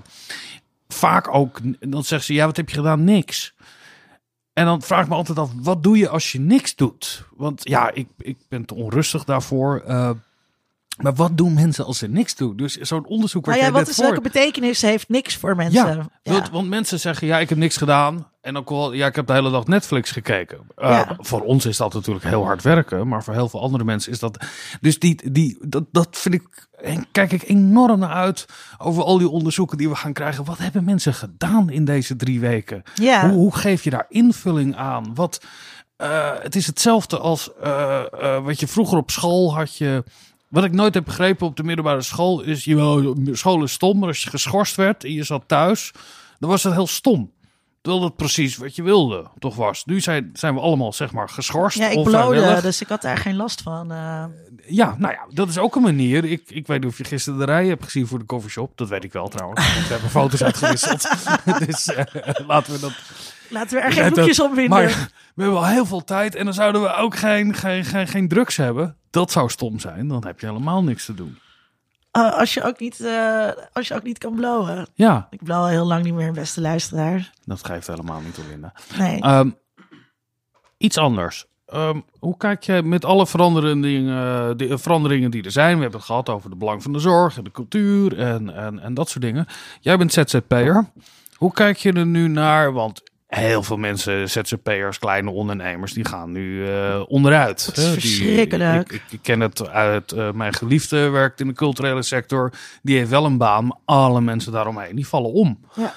vaak 0.87 1.33
ook, 1.33 1.59
dan 1.79 2.03
zeggen 2.03 2.27
ze, 2.27 2.33
ja, 2.33 2.45
wat 2.45 2.57
heb 2.57 2.69
je 2.69 2.75
gedaan? 2.75 3.03
Niks. 3.03 3.55
En 4.53 4.65
dan 4.65 4.81
vraag 4.81 5.03
ik 5.03 5.09
me 5.09 5.15
altijd 5.15 5.39
af, 5.39 5.51
wat 5.55 5.83
doe 5.83 5.97
je 5.97 6.09
als 6.09 6.31
je 6.31 6.39
niks 6.39 6.75
doet? 6.75 7.25
Want 7.35 7.61
ja, 7.63 7.91
ik, 7.93 8.07
ik 8.17 8.37
ben 8.49 8.65
te 8.65 8.75
onrustig 8.75 9.23
daarvoor. 9.23 9.83
Eh, 10.97 11.03
maar 11.03 11.13
wat 11.13 11.37
doen 11.37 11.53
mensen 11.53 11.85
als 11.85 11.97
ze 11.97 12.07
niks 12.07 12.35
doen? 12.35 12.57
Dus 12.57 12.75
zo'n 12.75 13.05
onderzoek 13.05 13.45
waar 13.45 13.55
Nou 13.55 13.67
ja, 13.67 13.73
wat 13.73 13.87
is 13.87 13.95
voor... 13.95 14.05
welke 14.05 14.21
betekenis 14.21 14.81
heeft 14.81 15.09
niks 15.09 15.35
voor 15.35 15.55
mensen? 15.55 16.09
Ja, 16.23 16.33
want, 16.33 16.49
want 16.49 16.69
mensen 16.69 16.99
zeggen, 16.99 17.27
ja, 17.27 17.39
ik 17.39 17.49
heb 17.49 17.57
niks 17.57 17.77
gedaan. 17.77 18.27
En 18.41 18.57
ook 18.57 18.69
wel, 18.69 18.93
ja, 18.93 19.07
ik 19.07 19.15
heb 19.15 19.27
de 19.27 19.33
hele 19.33 19.51
dag 19.51 19.67
Netflix 19.67 20.11
gekeken. 20.11 20.57
Uh, 20.77 20.89
Ja. 20.89 21.17
Voor 21.19 21.41
ons 21.41 21.65
is 21.65 21.77
dat 21.77 21.93
natuurlijk 21.93 22.25
heel 22.25 22.45
hard 22.45 22.61
werken. 22.61 23.07
Maar 23.07 23.23
voor 23.23 23.33
heel 23.33 23.49
veel 23.49 23.61
andere 23.61 23.83
mensen 23.83 24.11
is 24.11 24.19
dat... 24.19 24.45
Dus 24.81 24.99
die, 24.99 25.31
die, 25.31 25.57
dat, 25.61 25.83
dat 25.91 26.07
vind 26.11 26.35
ik... 26.35 26.67
En 26.77 27.07
kijk 27.11 27.31
ik 27.31 27.43
enorm 27.49 27.99
naar 27.99 28.09
uit 28.09 28.45
over 28.77 29.03
al 29.03 29.17
die 29.17 29.29
onderzoeken 29.29 29.77
die 29.77 29.89
we 29.89 29.95
gaan 29.95 30.13
krijgen. 30.13 30.45
Wat 30.45 30.57
hebben 30.57 30.83
mensen 30.83 31.13
gedaan 31.13 31.69
in 31.69 31.85
deze 31.85 32.15
drie 32.15 32.39
weken? 32.39 32.83
Ja. 32.95 33.29
Hoe, 33.29 33.37
hoe 33.37 33.55
geef 33.55 33.83
je 33.83 33.89
daar 33.89 34.05
invulling 34.09 34.75
aan? 34.75 35.15
Wat, 35.15 35.39
eh, 35.97 36.31
het 36.41 36.55
is 36.55 36.67
hetzelfde 36.67 37.17
als 37.17 37.53
eh, 37.61 37.99
eh, 37.99 38.43
wat 38.43 38.59
je 38.59 38.67
vroeger 38.67 38.97
op 38.97 39.11
school 39.11 39.55
had 39.55 39.77
je... 39.77 40.03
Wat 40.47 40.63
ik 40.63 40.71
nooit 40.71 40.93
heb 40.93 41.03
begrepen 41.05 41.47
op 41.47 41.55
de 41.55 41.63
middelbare 41.63 42.01
school 42.01 42.41
is... 42.41 42.63
Je, 42.63 43.29
school 43.31 43.63
is 43.63 43.71
stom, 43.71 43.99
maar 43.99 44.07
als 44.07 44.23
je 44.23 44.29
geschorst 44.29 44.75
werd 44.75 45.03
en 45.03 45.11
je 45.13 45.23
zat 45.23 45.43
thuis... 45.45 45.91
dan 46.39 46.49
was 46.49 46.63
het 46.63 46.73
heel 46.73 46.87
stom. 46.87 47.31
Terwijl 47.81 48.05
dat 48.07 48.15
precies 48.15 48.57
wat 48.57 48.75
je 48.75 48.83
wilde, 48.83 49.25
toch 49.39 49.55
was. 49.55 49.85
Nu 49.85 50.01
zijn, 50.01 50.29
zijn 50.33 50.53
we 50.53 50.59
allemaal, 50.59 50.93
zeg 50.93 51.11
maar, 51.11 51.29
geschorst. 51.29 51.77
Ja, 51.77 51.89
ik 51.89 52.03
blode, 52.03 52.61
dus 52.61 52.81
ik 52.81 52.87
had 52.87 53.01
daar 53.01 53.17
geen 53.17 53.35
last 53.35 53.61
van. 53.61 53.91
eh. 53.91 54.25
Ja, 54.65 54.95
nou 54.97 55.13
ja, 55.13 55.25
dat 55.29 55.49
is 55.49 55.57
ook 55.57 55.75
een 55.75 55.81
manier. 55.81 56.25
Ik, 56.25 56.43
ik 56.47 56.67
weet 56.67 56.81
niet 56.81 56.91
of 56.91 56.97
je 56.97 57.03
gisteren 57.03 57.39
de 57.39 57.45
rij 57.45 57.67
hebt 57.67 57.83
gezien 57.83 58.07
voor 58.07 58.19
de 58.19 58.25
coffeeshop. 58.25 58.71
Dat 58.77 58.89
weet 58.89 59.03
ik 59.03 59.13
wel 59.13 59.27
trouwens. 59.27 59.87
We 59.87 59.93
hebben 59.93 60.09
foto's 60.09 60.43
uitgewisseld. 60.43 61.07
dus 61.65 61.87
eh, 61.87 62.05
laten 62.47 62.73
we 62.73 62.79
dat... 62.79 62.93
laten 63.49 63.77
we 63.77 63.83
er 63.83 63.91
geen 63.91 64.13
boekjes 64.13 64.39
om 64.39 64.55
winnen. 64.55 64.79
Maar 64.79 65.09
we 65.35 65.41
hebben 65.43 65.59
al 65.59 65.67
heel 65.67 65.85
veel 65.85 66.03
tijd 66.03 66.35
en 66.35 66.45
dan 66.45 66.53
zouden 66.53 66.81
we 66.81 66.93
ook 66.93 67.15
geen, 67.15 67.53
geen, 67.53 67.85
geen, 67.85 68.07
geen 68.07 68.27
drugs 68.27 68.57
hebben. 68.57 68.97
Dat 69.09 69.31
zou 69.31 69.49
stom 69.49 69.79
zijn. 69.79 70.07
Dan 70.07 70.25
heb 70.25 70.39
je 70.39 70.45
helemaal 70.47 70.83
niks 70.83 71.05
te 71.05 71.13
doen. 71.13 71.37
Eh, 72.11 72.37
als, 72.37 72.53
je 72.53 72.63
ook 72.63 72.79
niet, 72.79 72.99
eh, 72.99 73.47
als 73.73 73.87
je 73.87 73.93
ook 73.93 74.03
niet 74.03 74.17
kan 74.17 74.35
blowen. 74.35 74.87
Ja, 74.93 75.27
Ik 75.29 75.43
blow 75.43 75.57
al 75.57 75.67
heel 75.67 75.85
lang 75.85 76.03
niet 76.03 76.13
meer, 76.13 76.31
beste 76.31 76.61
luisteraar. 76.61 77.31
dat 77.45 77.65
geeft 77.65 77.87
helemaal 77.87 78.21
niet 78.21 78.33
te 78.33 78.47
winnen. 78.47 78.71
Nee. 78.97 79.21
Ehm, 79.21 79.49
iets 80.77 80.97
anders. 80.97 81.45
Ehm, 81.65 81.99
hoe 82.19 82.37
kijk 82.37 82.63
je 82.63 82.81
met 82.83 83.05
alle 83.05 83.27
veranderingen, 83.27 84.57
die, 84.57 84.77
veranderingen 84.77 85.31
die 85.31 85.43
er 85.43 85.51
zijn? 85.51 85.75
We 85.75 85.81
hebben 85.81 85.99
het 85.99 86.07
gehad 86.07 86.29
over 86.29 86.49
het 86.49 86.59
belang 86.59 86.83
van 86.83 86.93
de 86.93 86.99
zorg 86.99 87.37
en 87.37 87.43
de 87.43 87.51
cultuur 87.51 88.19
en, 88.19 88.55
en, 88.55 88.79
en 88.79 88.93
dat 88.93 89.09
soort 89.09 89.23
dingen. 89.23 89.45
Jij 89.81 89.97
bent 89.97 90.13
ZZP'er. 90.13 90.89
Hoe 91.35 91.51
kijk 91.51 91.77
je 91.77 91.93
er 91.93 92.05
nu 92.05 92.27
naar? 92.27 92.73
Want 92.73 93.01
heel 93.37 93.63
veel 93.63 93.77
mensen, 93.77 94.29
ZZP'ers, 94.29 94.99
kleine 94.99 95.29
ondernemers, 95.29 95.93
die 95.93 96.05
gaan 96.05 96.31
nu 96.31 96.67
eh, 96.69 97.01
onderuit. 97.07 97.65
Dat 97.65 97.77
is. 97.77 97.83
Die- 97.83 97.93
verschrikkelijk. 97.93 99.01
ik, 99.09 99.19
ken 99.21 99.39
het 99.39 99.67
uit 99.69 100.11
eh, 100.11 100.31
mijn 100.31 100.53
geliefde, 100.53 101.09
werkt 101.09 101.39
in 101.39 101.47
de 101.47 101.53
culturele 101.53 102.03
sector. 102.03 102.51
Die 102.81 102.97
heeft 102.97 103.09
wel 103.09 103.25
een 103.25 103.37
baan, 103.37 103.65
maar 103.67 103.77
alle 103.85 104.21
mensen 104.21 104.51
daaromheen, 104.51 104.95
die 104.95 105.07
vallen 105.07 105.31
om. 105.31 105.59
Ja. 105.75 105.93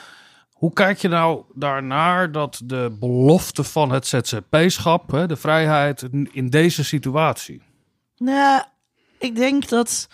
Hoe 0.53 0.73
kijk 0.73 0.99
je 0.99 1.09
nou 1.09 1.43
daarnaar 1.55 2.33
dat 2.33 2.61
de 2.65 2.97
belofte 3.01 3.65
van 3.65 3.93
het 3.93 4.07
ZZP-schap, 4.07 5.25
de 5.27 5.37
vrijheid, 5.37 6.09
in 6.33 6.49
deze 6.49 6.85
situatie? 6.85 7.63
Nou, 8.17 8.63
ik 9.19 9.37
denk 9.37 9.69
dat. 9.69 10.09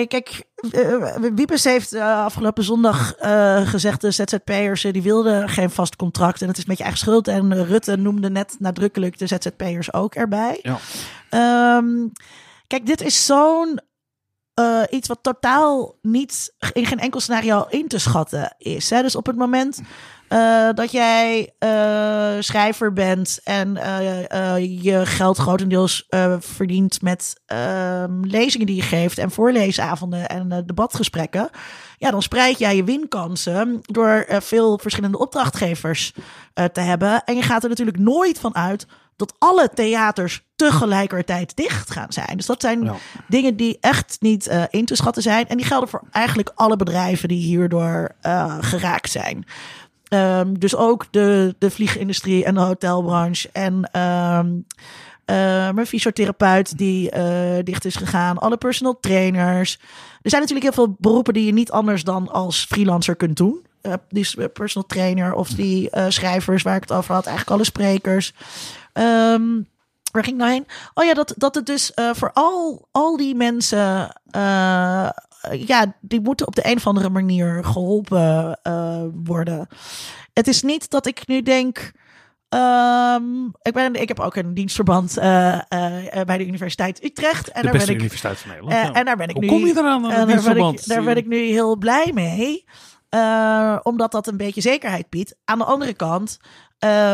Eh, 0.00 0.06
kijk, 0.08 0.42
eh, 0.72 1.14
Wiepers 1.34 1.64
heeft 1.64 1.92
eh, 1.92 2.24
afgelopen 2.24 2.64
zondag 2.64 3.14
eh, 3.14 3.68
gezegd: 3.68 4.00
de 4.00 4.10
ZZP'ers 4.10 4.84
eh, 4.84 4.92
die 4.92 5.02
wilden 5.02 5.48
geen 5.48 5.70
vast 5.70 5.96
contract. 5.96 6.42
En 6.42 6.48
het 6.48 6.58
is 6.58 6.64
met 6.64 6.76
je 6.76 6.82
eigen 6.82 7.00
schuld. 7.00 7.28
En 7.28 7.52
eh, 7.52 7.68
Rutte 7.68 7.96
noemde 7.96 8.30
net 8.30 8.56
nadrukkelijk 8.58 9.18
de 9.18 9.26
ZZP'ers 9.26 9.92
ook 9.92 10.14
erbij. 10.14 10.58
Ja. 10.62 10.78
Ehm, 11.30 12.08
kijk, 12.66 12.86
dit 12.86 13.00
is 13.00 13.26
zo'n. 13.26 13.80
eh, 14.54 14.82
iets 14.90 15.08
wat 15.08 15.18
totaal 15.22 15.94
niet 16.02 16.54
in 16.72 16.86
geen 16.86 16.98
enkel 16.98 17.20
scenario 17.20 17.66
in 17.68 17.88
te 17.88 17.98
schatten 17.98 18.54
is. 18.58 18.90
Hè? 18.90 19.02
Dus 19.02 19.16
op 19.16 19.26
het 19.26 19.36
moment 19.36 19.80
eh, 20.32 20.68
dat 20.74 20.92
jij 20.92 21.52
eh, 21.58 22.36
schrijver 22.38 22.92
bent 22.92 23.40
en 23.44 23.76
eh, 23.76 24.82
je 24.82 25.06
geld 25.06 25.38
grotendeels 25.38 26.06
verdient 26.38 27.02
met 27.02 27.40
ehm, 27.46 28.20
lezingen 28.20 28.66
die 28.66 28.76
je 28.76 28.82
geeft 28.82 29.18
en 29.18 29.30
voorleesavonden 29.30 30.28
en 30.28 30.62
debatgesprekken, 30.66 31.50
ja, 31.98 32.10
dan 32.10 32.22
spreid 32.22 32.58
jij 32.58 32.76
je 32.76 32.84
winkansen 32.84 33.78
door 33.82 34.26
veel 34.28 34.78
verschillende 34.78 35.18
opdrachtgevers 35.18 36.12
te 36.72 36.80
hebben. 36.80 37.24
En 37.24 37.36
je 37.36 37.42
gaat 37.42 37.62
er 37.62 37.68
natuurlijk 37.68 37.98
nooit 37.98 38.38
van 38.38 38.54
uit 38.54 38.86
dat 39.16 39.34
alle 39.38 39.70
theaters 39.74 40.42
tegelijkertijd 40.56 41.56
dicht 41.56 41.90
gaan 41.90 42.12
zijn. 42.12 42.36
Dus 42.36 42.46
dat 42.46 42.60
zijn 42.60 42.84
Ja. 42.84 42.94
dingen 43.28 43.56
die 43.56 43.76
echt 43.80 44.16
niet 44.20 44.46
eh, 44.46 44.62
in 44.70 44.84
te 44.84 44.96
schatten 44.96 45.22
zijn. 45.22 45.48
En 45.48 45.56
die 45.56 45.66
gelden 45.66 45.88
voor 45.88 46.02
eigenlijk 46.10 46.52
alle 46.54 46.76
bedrijven 46.76 47.28
die 47.28 47.42
hierdoor 47.42 48.14
geraakt 48.60 49.10
zijn. 49.10 49.46
Ehm, 50.12 50.54
dus 50.54 50.76
ook 50.76 51.06
de, 51.10 51.54
de 51.58 51.70
vliegindustrie 51.70 52.44
en 52.44 52.54
de 52.54 52.60
hotelbranche. 52.60 53.48
En 53.52 53.88
ehm, 53.92 54.48
eh, 55.24 55.70
mijn 55.70 55.86
fysiotherapeut 55.86 56.78
die 56.78 57.10
eh, 57.10 57.64
dicht 57.64 57.84
is 57.84 57.96
gegaan. 57.96 58.38
Alle 58.38 58.56
personal 58.56 59.00
trainers. 59.00 59.78
Er 60.22 60.30
zijn 60.30 60.42
natuurlijk 60.42 60.74
heel 60.74 60.84
veel 60.84 60.96
beroepen 60.98 61.34
die 61.34 61.44
je 61.46 61.52
niet 61.52 61.70
anders 61.70 62.04
dan 62.04 62.28
als 62.28 62.64
freelancer 62.64 63.16
kunt 63.16 63.36
doen. 63.36 63.66
Eh, 63.80 63.92
die 64.08 64.48
personal 64.48 64.88
trainer 64.88 65.34
of 65.34 65.48
die 65.48 65.90
schrijvers 66.08 66.62
waar 66.62 66.76
ik 66.76 66.82
het 66.82 66.92
over 66.92 67.14
had. 67.14 67.26
Eigenlijk 67.26 67.56
alle 67.56 67.66
sprekers. 67.66 68.34
Ehm, 68.92 69.60
waar 70.10 70.24
ging 70.24 70.36
ik 70.36 70.42
nou 70.42 70.50
heen? 70.50 70.66
Oh 70.94 71.04
ja, 71.04 71.14
dat, 71.14 71.34
dat 71.36 71.54
het 71.54 71.66
dus 71.66 71.92
voor 71.94 72.30
al, 72.32 72.88
al 72.90 73.16
die 73.16 73.34
mensen... 73.34 74.12
eh, 75.42 75.66
ja, 75.66 75.94
die 76.00 76.20
moeten 76.20 76.46
op 76.46 76.54
de 76.54 76.66
een 76.66 76.76
of 76.76 76.86
andere 76.86 77.10
manier 77.10 77.64
geholpen 77.64 78.58
eh, 78.62 79.02
worden. 79.24 79.66
Het 80.32 80.48
is 80.48 80.62
niet 80.62 80.90
dat 80.90 81.06
ik 81.06 81.26
nu 81.26 81.42
denk... 81.42 81.92
ehm, 82.48 83.44
ik, 83.62 83.72
ben, 83.72 83.94
ik 83.94 84.08
heb 84.08 84.20
ook 84.20 84.36
een 84.36 84.54
dienstverband 84.54 85.16
eh, 85.16 85.58
bij 86.24 86.38
de 86.38 86.46
Universiteit 86.46 87.04
Utrecht. 87.04 87.48
En 87.48 87.60
de 87.60 87.62
daar 87.62 87.72
beste 87.72 87.86
ben 87.86 87.94
ik, 87.96 88.00
universiteit 88.00 88.38
van 88.38 88.50
Nederland. 88.50 88.76
ja. 88.76 88.92
En 88.92 89.04
daar 89.04 89.16
ben 89.16 89.28
ik 89.28 89.34
Hoe 89.34 89.44
nu. 89.44 89.48
kom 89.48 89.66
je 89.66 89.72
eraan 89.72 89.86
aan 89.86 90.02
daar, 90.02 90.10
ben 90.10 90.20
ik, 90.20 90.26
dienstverband? 90.26 90.88
daar 90.88 91.02
ben 91.02 91.16
ik 91.16 91.26
nu 91.26 91.36
heel 91.38 91.76
blij 91.76 92.10
mee. 92.14 92.64
omdat 93.82 94.12
dat 94.12 94.26
een 94.26 94.36
beetje 94.36 94.60
zekerheid 94.60 95.10
biedt. 95.10 95.34
Aan 95.44 95.58
de 95.58 95.64
andere 95.64 95.94
kant, 95.94 96.38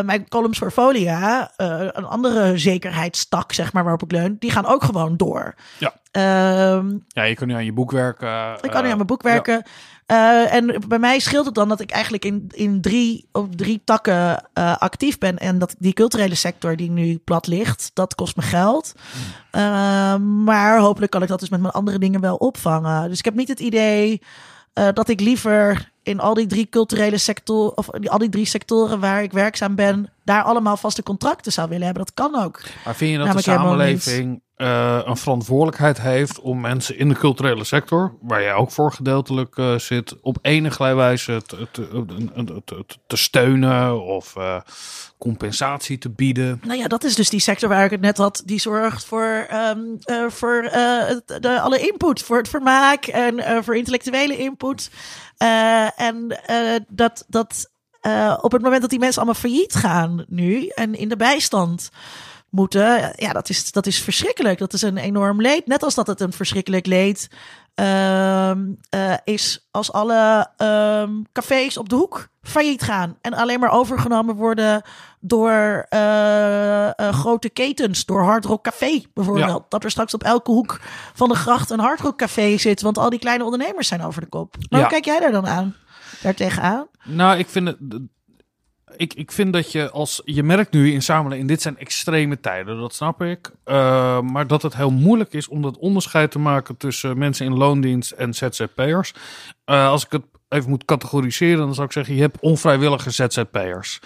mijn 0.05 0.29
columns 0.29 0.59
voor 0.59 0.71
Folia, 0.71 1.53
een 1.57 2.05
andere 2.07 2.59
zekerheidstak, 2.59 3.53
zeg 3.53 3.73
maar, 3.73 3.83
waarop 3.83 4.03
ik 4.03 4.13
leun, 4.13 4.37
die 4.39 4.51
gaan 4.51 4.67
ook 4.67 4.85
gewoon 4.85 5.17
door. 5.17 5.55
Ja. 5.79 5.95
Ehm, 6.19 6.97
Ja, 7.09 7.23
je 7.23 7.35
kan 7.35 7.49
nu 7.49 7.55
aan 7.55 7.65
je 7.65 7.73
boek 7.73 7.91
werken. 7.91 8.55
ik 8.61 8.71
kan 8.71 8.81
nu 8.81 8.87
eh, 8.87 8.91
aan 8.91 8.97
mijn 8.97 9.07
boek 9.07 9.23
werken. 9.23 9.63
Eh, 10.07 10.55
en 10.55 10.83
bij 10.89 10.99
mij 10.99 11.19
scheelt 11.19 11.47
het 11.47 11.55
dan 11.55 11.69
dat 11.69 11.81
ik 11.81 11.91
eigenlijk 11.91 12.25
in, 12.25 12.47
in 12.55 12.81
drie, 12.81 13.29
op 13.33 13.57
drie 13.57 13.81
takken 13.85 14.45
eh, 14.53 14.77
actief 14.77 15.19
ben. 15.19 15.39
En 15.39 15.59
dat 15.59 15.75
die 15.79 15.93
culturele 15.93 16.35
sector 16.35 16.77
die 16.77 16.91
nu 16.91 17.17
plat 17.17 17.47
ligt, 17.47 17.91
dat 17.95 18.15
kost 18.15 18.37
me 18.37 18.43
geld. 18.43 18.93
Eh, 19.51 20.17
maar 20.17 20.79
hopelijk 20.79 21.13
kan 21.13 21.23
ik 21.23 21.29
dat 21.29 21.41
dus 21.41 21.49
met 21.49 21.61
mijn 21.61 21.73
andere 21.73 21.99
dingen 21.99 22.21
wel 22.21 22.37
opvangen. 22.37 23.09
Dus 23.09 23.19
ik 23.19 23.25
heb 23.25 23.35
niet 23.35 23.49
het 23.49 23.61
idee 23.61 24.21
eh, 24.73 24.89
dat 24.93 25.09
ik 25.09 25.21
liever 25.21 25.91
in 26.03 26.21
al 26.21 26.35
die 26.35 26.47
drie 26.47 26.69
culturele 26.69 27.19
sectoren, 27.19 27.77
of 27.77 27.87
die, 27.87 28.11
al 28.11 28.19
die 28.19 28.29
drie 28.29 28.45
sectoren 28.47 29.01
waar 29.01 29.23
ik 29.23 29.33
werkzaam 29.33 29.75
ben, 29.75 30.11
daar 30.25 30.43
allemaal 30.43 30.77
vaste 30.77 31.03
contracten 31.03 31.53
zou 31.53 31.69
willen 31.69 31.85
hebben. 31.85 32.05
Dat 32.05 32.15
kan 32.15 32.43
ook. 32.45 32.61
Maar 32.85 32.95
vind 32.95 33.11
je 33.11 33.17
dat 33.17 33.27
Namelijk 33.27 33.47
de 33.47 33.53
samenleving 33.53 34.43
eh, 34.59 35.01
een 35.05 35.17
verantwoordelijkheid 35.17 36.01
heeft 36.01 36.41
om 36.41 36.61
mensen 36.61 36.99
in 36.99 37.09
de 37.09 37.15
culturele 37.15 37.65
sector, 37.65 38.15
waar 38.21 38.43
jij 38.43 38.55
ook 38.55 38.71
voor 38.71 38.93
gedeeltelijk 38.93 39.57
eh, 39.57 39.75
zit, 39.75 40.21
op 40.21 40.39
enige 40.43 40.95
wijze 40.95 41.43
te, 41.47 41.69
te, 41.71 42.05
te, 42.45 42.63
te- 42.65 42.85
te 43.07 43.17
steunen 43.17 44.03
of 44.05 44.37
eh, 44.37 44.61
compensatie 45.19 45.99
te 45.99 46.11
bieden? 46.11 46.61
Nou 46.65 46.79
ja, 46.79 46.87
dat 46.89 47.05
is 47.05 47.15
dus 47.15 47.29
die 47.29 47.41
sector 47.41 47.69
waar 47.69 47.85
ik 47.85 47.91
het 47.91 48.01
net 48.01 48.17
had. 48.17 48.43
Die 48.45 48.61
zorgt 48.61 49.05
voor, 49.05 49.47
ehm, 49.49 49.79
eh, 50.01 50.25
voor 50.29 50.63
de, 50.63 51.61
alle 51.61 51.79
input. 51.81 52.23
Voor 52.23 52.37
het 52.37 52.49
vermaak 52.49 53.07
en 53.07 53.65
voor 53.65 53.77
intellectuele 53.77 54.37
input. 54.37 54.91
En 55.97 56.39
dat, 56.89 57.25
dat 57.29 57.71
op 58.41 58.53
het 58.53 58.63
moment 58.63 58.81
dat 58.81 58.91
die 58.91 58.99
mensen 58.99 59.23
allemaal 59.23 59.41
failliet 59.41 59.75
gaan 59.75 60.25
nu 60.29 60.67
en 60.67 60.95
in 60.95 61.09
de 61.09 61.17
bijstand 61.17 61.91
moeten, 62.51 63.13
ja, 63.17 63.33
dat 63.33 63.49
is, 63.49 63.73
dat 63.73 63.87
is 63.87 64.03
verschrikkelijk. 64.03 64.59
Dat 64.59 64.73
is 64.73 64.83
een 64.83 64.97
enorm 64.97 65.41
leed. 65.41 65.67
Net 65.67 65.83
als 65.83 65.95
dat 65.95 66.07
het 66.07 66.21
een 66.21 66.33
verschrikkelijk 66.33 66.87
leed 66.87 67.29
ehm, 67.75 68.59
eh, 68.91 69.15
is 69.25 69.69
als 69.71 69.93
alle 69.93 70.51
ehm, 70.57 71.11
cafés 71.33 71.77
op 71.77 71.89
de 71.89 71.95
hoek 71.95 72.29
failliet 72.43 72.83
gaan 72.83 73.17
en 73.21 73.35
alleen 73.35 73.61
maar 73.61 73.71
overgenomen 73.71 74.35
worden 74.35 74.83
door 75.21 75.87
eh, 75.89 76.87
eh, 76.89 77.15
grote 77.15 77.49
ketens, 77.51 78.05
door 78.05 78.23
Hard 78.23 78.45
Rock 78.45 78.63
Café 78.65 79.03
bijvoorbeeld. 79.15 79.65
Dat 79.69 79.85
er 79.85 79.91
straks 79.91 80.15
op 80.15 80.23
elke 80.23 80.51
hoek 80.51 80.81
van 81.15 81.29
de 81.29 81.35
gracht 81.35 81.71
een 81.71 81.81
Hard 81.81 82.01
Rock 82.01 82.19
Café 82.19 82.57
zit, 82.57 82.83
want 82.83 82.99
al 82.99 83.11
die 83.11 83.19
kleine 83.19 83.45
ondernemers 83.45 83.89
zijn 83.89 84.03
over 84.03 84.21
de 84.21 84.29
kop. 84.29 84.57
Maar 84.59 84.67
Ja. 84.69 84.79
hoe 84.79 84.89
kijk 84.89 85.05
jij 85.05 85.21
daar 85.21 85.33
dan 85.33 85.47
aan? 85.47 85.75
Daar 86.23 86.35
tegenaan? 86.35 86.87
Nou, 87.05 87.39
ik 87.39 87.49
vind 87.49 87.67
het. 87.69 87.79
Ik, 88.97 89.15
ik 89.15 89.33
vind 89.33 89.53
dat 89.53 89.73
je 89.73 89.91
als. 89.91 90.23
Je 90.25 90.43
merkt 90.43 90.73
nu 90.73 90.93
in 90.93 91.03
samenleving. 91.03 91.49
Dit 91.49 91.63
zijn 91.63 91.79
extreme 91.79 92.41
tijden, 92.41 92.81
dat 92.81 92.95
snap 92.95 93.23
ik. 93.23 93.51
Eh, 93.65 94.21
maar 94.21 94.47
dat 94.47 94.63
het 94.63 94.77
heel 94.77 94.91
moeilijk 94.91 95.33
is 95.33 95.49
om 95.49 95.63
dat 95.63 95.79
onderscheid 95.79 96.31
te 96.31 96.39
maken 96.39 96.77
tussen 96.77 97.19
mensen 97.19 97.47
in 97.47 97.57
loondienst 97.57 98.11
en 98.11 98.35
ZZP'ers. 98.35 99.15
Eh, 99.65 99.89
als 99.89 100.05
ik 100.05 100.13
het 100.13 100.23
even 100.49 100.71
moet 100.71 100.85
categoriseren, 100.85 101.59
dan 101.59 101.75
zou 101.75 101.87
ik 101.87 101.93
zeggen: 101.93 102.15
je 102.15 102.21
hebt 102.21 102.41
onvrijwillige 102.41 103.11
ZZP'ers. 103.11 104.01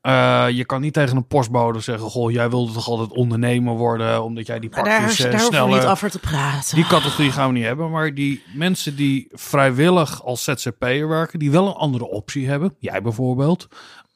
Eh, 0.00 0.46
je 0.50 0.64
kan 0.64 0.80
niet 0.80 0.92
tegen 0.92 1.16
een 1.16 1.26
postbode 1.26 1.80
zeggen: 1.80 2.10
Goh, 2.10 2.30
jij 2.30 2.50
wilde 2.50 2.72
toch 2.72 2.88
altijd 2.88 3.10
ondernemer 3.10 3.74
worden, 3.74 4.22
omdat 4.22 4.46
jij 4.46 4.58
die 4.58 4.70
daar, 4.70 4.82
pakjes 4.82 5.16
daar 5.16 5.30
hoeven 5.30 5.50
we 5.50 5.56
sneller. 5.56 5.78
niet 5.78 5.88
over 5.88 6.10
te 6.10 6.18
praten. 6.18 6.74
Die 6.74 6.86
categorie 6.86 7.32
gaan 7.32 7.46
we 7.46 7.52
niet 7.52 7.64
hebben. 7.64 7.90
Maar 7.90 8.14
die 8.14 8.42
mensen 8.54 8.96
die 8.96 9.28
vrijwillig 9.32 10.24
als 10.24 10.44
ZZP'er 10.44 11.08
werken, 11.08 11.38
die 11.38 11.50
wel 11.50 11.66
een 11.66 11.74
andere 11.74 12.08
optie 12.08 12.48
hebben, 12.48 12.74
jij 12.78 13.02
bijvoorbeeld. 13.02 13.68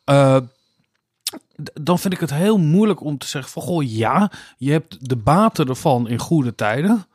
Eh, 0.05 0.37
dan 1.81 1.99
vind 1.99 2.15
ik 2.15 2.21
het 2.21 2.33
heel 2.35 2.59
moeilijk 2.59 3.01
om 3.01 3.19
te 3.19 3.27
zeggen 3.27 3.53
van 3.53 3.63
goh, 3.63 3.83
ja, 3.91 4.31
je 4.57 4.71
hebt 4.73 5.09
de 5.09 5.17
baten 5.17 5.69
ervan 5.69 6.09
in 6.09 6.19
goede 6.19 6.55
tijden. 6.55 7.07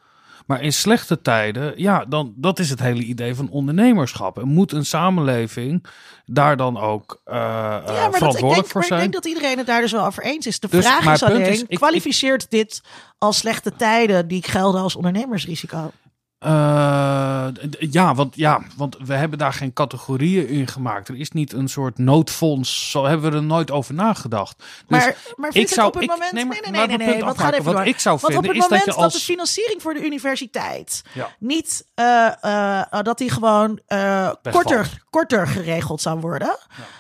Maar 0.46 0.62
in 0.62 0.74
slechte 0.74 1.22
tijden, 1.22 1.74
ja, 1.76 2.06
dan 2.06 2.34
dat 2.36 2.60
is 2.60 2.70
het 2.70 2.80
hele 2.80 3.02
idee 3.04 3.36
van 3.36 3.50
ondernemerschap. 3.50 4.38
En 4.40 4.48
moet 4.48 4.72
een 4.72 4.86
samenleving 4.86 5.86
daar 6.26 6.58
dan 6.58 6.78
ook 6.78 7.22
eh, 7.24 7.36
eh, 7.36 7.42
Ja, 7.42 7.78
maar, 7.86 7.86
dat, 7.86 8.16
verantwoordelijk 8.16 8.54
denk, 8.54 8.66
voor 8.68 8.74
maar 8.74 8.82
ik 8.84 8.88
zijn? 8.88 9.00
denk 9.00 9.14
dat 9.14 9.26
iedereen 9.26 9.58
het 9.58 9.68
daar 9.68 9.82
dus 9.82 9.92
wel 9.92 10.06
over 10.06 10.24
eens 10.24 10.48
is. 10.48 10.60
De 10.60 10.68
Dus 10.68 10.86
vraag 10.86 11.14
is 11.14 11.24
alleen, 11.24 11.42
is, 11.42 11.64
ik- 11.68 11.78
kwalificeert 11.78 12.50
dit 12.50 12.82
als 13.18 13.38
slechte 13.38 13.76
tijden 13.76 14.28
die 14.28 14.44
gelden 14.44 14.82
als 14.82 14.96
ondernemersrisico? 14.96 15.92
D- 16.40 17.76
ja, 17.80 18.16
want, 18.16 18.36
ja, 18.36 18.62
want 18.76 18.98
we 19.06 19.14
hebben 19.14 19.38
daar 19.38 19.54
geen 19.54 19.74
categorieën 19.74 20.48
in 20.48 20.68
gemaakt. 20.68 21.08
Er 21.08 21.16
is 21.20 21.32
niet 21.32 21.54
een 21.54 21.68
soort 21.68 21.98
noodfonds. 21.98 22.92
Zo 22.92 23.06
hebben 23.06 23.32
we 23.32 23.38
er 23.38 23.44
nooit 23.44 23.72
over 23.72 23.94
nagedacht. 23.94 24.58
Dus 24.58 24.66
Maar, 24.88 25.16
maar 25.36 25.50
ik 25.56 25.68
zou- 25.68 25.88
op 25.88 25.94
het 25.94 26.04
ik- 26.04 26.10
moment... 26.10 26.32
nee, 26.32 26.46
Nee, 26.46 26.52
maar 26.62 26.62
nee, 26.62 26.72
nee, 26.72 26.82
me 26.82 26.88
nee, 26.88 26.96
het 26.98 27.06
nee, 27.06 27.10
punt 27.14 27.24
want 27.24 27.38
ga 27.38 27.44
afmaken. 27.44 27.60
even 27.68 27.74
Wat 27.78 27.86
ik 27.88 28.00
zou 28.00 28.18
Want 28.22 28.36
op 28.36 28.42
vinden 28.44 28.62
het 28.62 28.72
is 28.72 28.78
dat 28.78 28.88
moment 28.88 29.12
dat, 29.14 29.20
de 29.22 29.26
financiering 29.26 29.82
voor 29.82 29.94
de 29.94 30.06
universiteit 30.06 31.04
Ja. 31.14 31.30
niet... 31.40 31.86
eh, 31.96 32.44
eh, 32.82 33.02
dat 33.02 33.18
die 33.18 33.30
gewoon 33.32 33.80
korter, 34.52 35.04
korter 35.10 35.48
geregeld 35.48 36.02
zou 36.02 36.20
worden... 36.20 36.58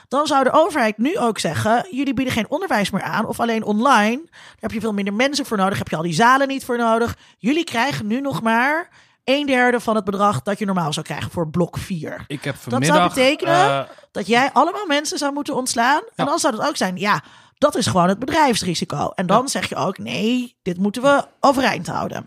dan 0.07 0.27
zou 0.27 0.43
de 0.43 0.51
overheid 0.51 0.97
nu 0.97 1.17
ook 1.17 1.39
zeggen... 1.39 1.87
jullie 1.91 2.13
bieden 2.13 2.33
geen 2.33 2.49
onderwijs 2.49 2.89
meer 2.89 3.01
aan 3.03 3.25
of 3.25 3.39
alleen 3.39 3.63
online. 3.63 4.21
Daar 4.25 4.55
heb 4.59 4.71
je 4.71 4.79
veel 4.79 4.93
minder 4.93 5.13
mensen 5.13 5.45
voor 5.45 5.57
nodig. 5.57 5.77
Heb 5.77 5.87
je 5.89 5.95
al 5.95 6.01
die 6.01 6.13
zalen 6.13 6.47
niet 6.47 6.65
voor 6.65 6.77
nodig. 6.77 7.17
Jullie 7.37 7.63
krijgen 7.63 8.07
nu 8.07 8.21
nog 8.21 8.41
maar... 8.41 8.89
een 9.27 9.45
derde 9.45 9.79
van 9.79 9.95
het 9.95 10.03
bedrag 10.05 10.41
dat 10.41 10.59
je 10.59 10.65
normaal 10.65 10.93
zou 10.93 11.05
krijgen 11.05 11.31
voor 11.31 11.49
blok 11.49 11.77
4. 11.77 12.23
Ik 12.27 12.43
heb 12.43 12.55
zou 12.55 12.69
vanmiddag... 12.71 13.13
betekenen- 13.13 13.53
eh, 13.69 13.81
Dat 14.11 14.27
jij 14.27 14.49
allemaal 14.53 14.85
mensen 14.85 15.17
zou 15.17 15.33
moeten 15.33 15.55
ontslaan. 15.55 16.01
En 16.15 16.25
dan 16.25 16.39
zou 16.39 16.55
het 16.57 16.67
ook 16.67 16.75
zijn, 16.77 16.97
ja, 16.97 17.23
dat 17.57 17.75
is 17.75 17.87
gewoon 17.87 18.07
het 18.09 18.19
bedrijfsrisico. 18.19 19.11
En 19.15 19.25
dan 19.25 19.47
zeg 19.49 19.69
je 19.69 19.75
ook, 19.75 19.97
nee, 19.97 20.57
dit 20.61 20.77
moeten 20.77 21.01
we 21.01 21.25
overeind 21.39 21.87
houden. 21.87 22.25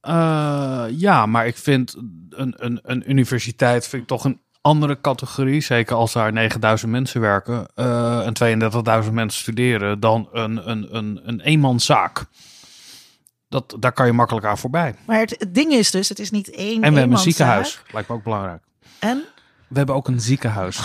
eh, 0.00 0.84
ja, 0.90 1.26
maar 1.26 1.46
ik 1.46 1.56
vind 1.56 1.94
een, 2.30 2.54
een, 2.56 2.80
een 2.82 3.10
universiteit 3.10 3.86
vind 3.88 4.02
ik 4.02 4.08
toch 4.08 4.24
een 4.24 4.40
andere 4.60 5.00
categorie. 5.00 5.60
Zeker 5.60 5.96
als 5.96 6.12
daar 6.12 6.32
9000 6.32 6.90
mensen 6.90 7.20
werken 7.20 7.66
eh, 7.74 8.26
en 8.26 8.60
32.000 9.04 9.12
mensen 9.12 9.40
studeren. 9.42 10.00
Dan 10.00 10.28
een, 10.32 10.70
een, 10.70 10.96
een, 10.96 11.20
een 11.24 11.40
eenmanszaak. 11.40 12.24
Dat, 13.54 13.76
daar 13.78 13.92
kan 13.92 14.06
je 14.06 14.12
makkelijk 14.12 14.46
aan 14.46 14.58
voorbij. 14.58 14.94
Maar 15.06 15.18
het, 15.18 15.30
het 15.38 15.54
ding 15.54 15.72
is 15.72 15.90
dus, 15.90 16.08
het 16.08 16.18
is 16.18 16.30
niet 16.30 16.50
één 16.50 16.82
En 16.82 16.92
we 16.92 16.98
hebben 16.98 17.16
een 17.16 17.22
ziekenhuis. 17.22 17.82
Lijkt 17.92 18.08
me 18.08 18.14
ook 18.14 18.22
belangrijk. 18.22 18.62
En? 18.98 19.24
We 19.68 19.76
hebben 19.76 19.94
ook 19.94 20.08
een 20.08 20.20
ziekenhuis. 20.20 20.76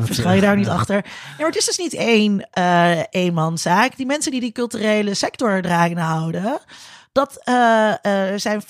Verschil 0.00 0.30
je 0.30 0.40
daar 0.40 0.56
niet 0.56 0.68
achter? 0.68 0.94
Ja, 0.96 1.10
maar 1.38 1.46
het 1.46 1.56
is 1.56 1.64
dus 1.64 1.78
niet 1.78 1.94
één 1.94 2.48
eh 2.50 3.00
eenmanszaak. 3.10 3.96
Die 3.96 4.06
mensen 4.06 4.30
die 4.30 4.40
die 4.40 4.52
culturele 4.52 5.14
sector 5.14 5.62
dragen 5.62 5.96
houden... 5.96 6.58
dat 7.12 7.40
eh, 7.44 8.32
eh, 8.32 8.38
zijn 8.38 8.62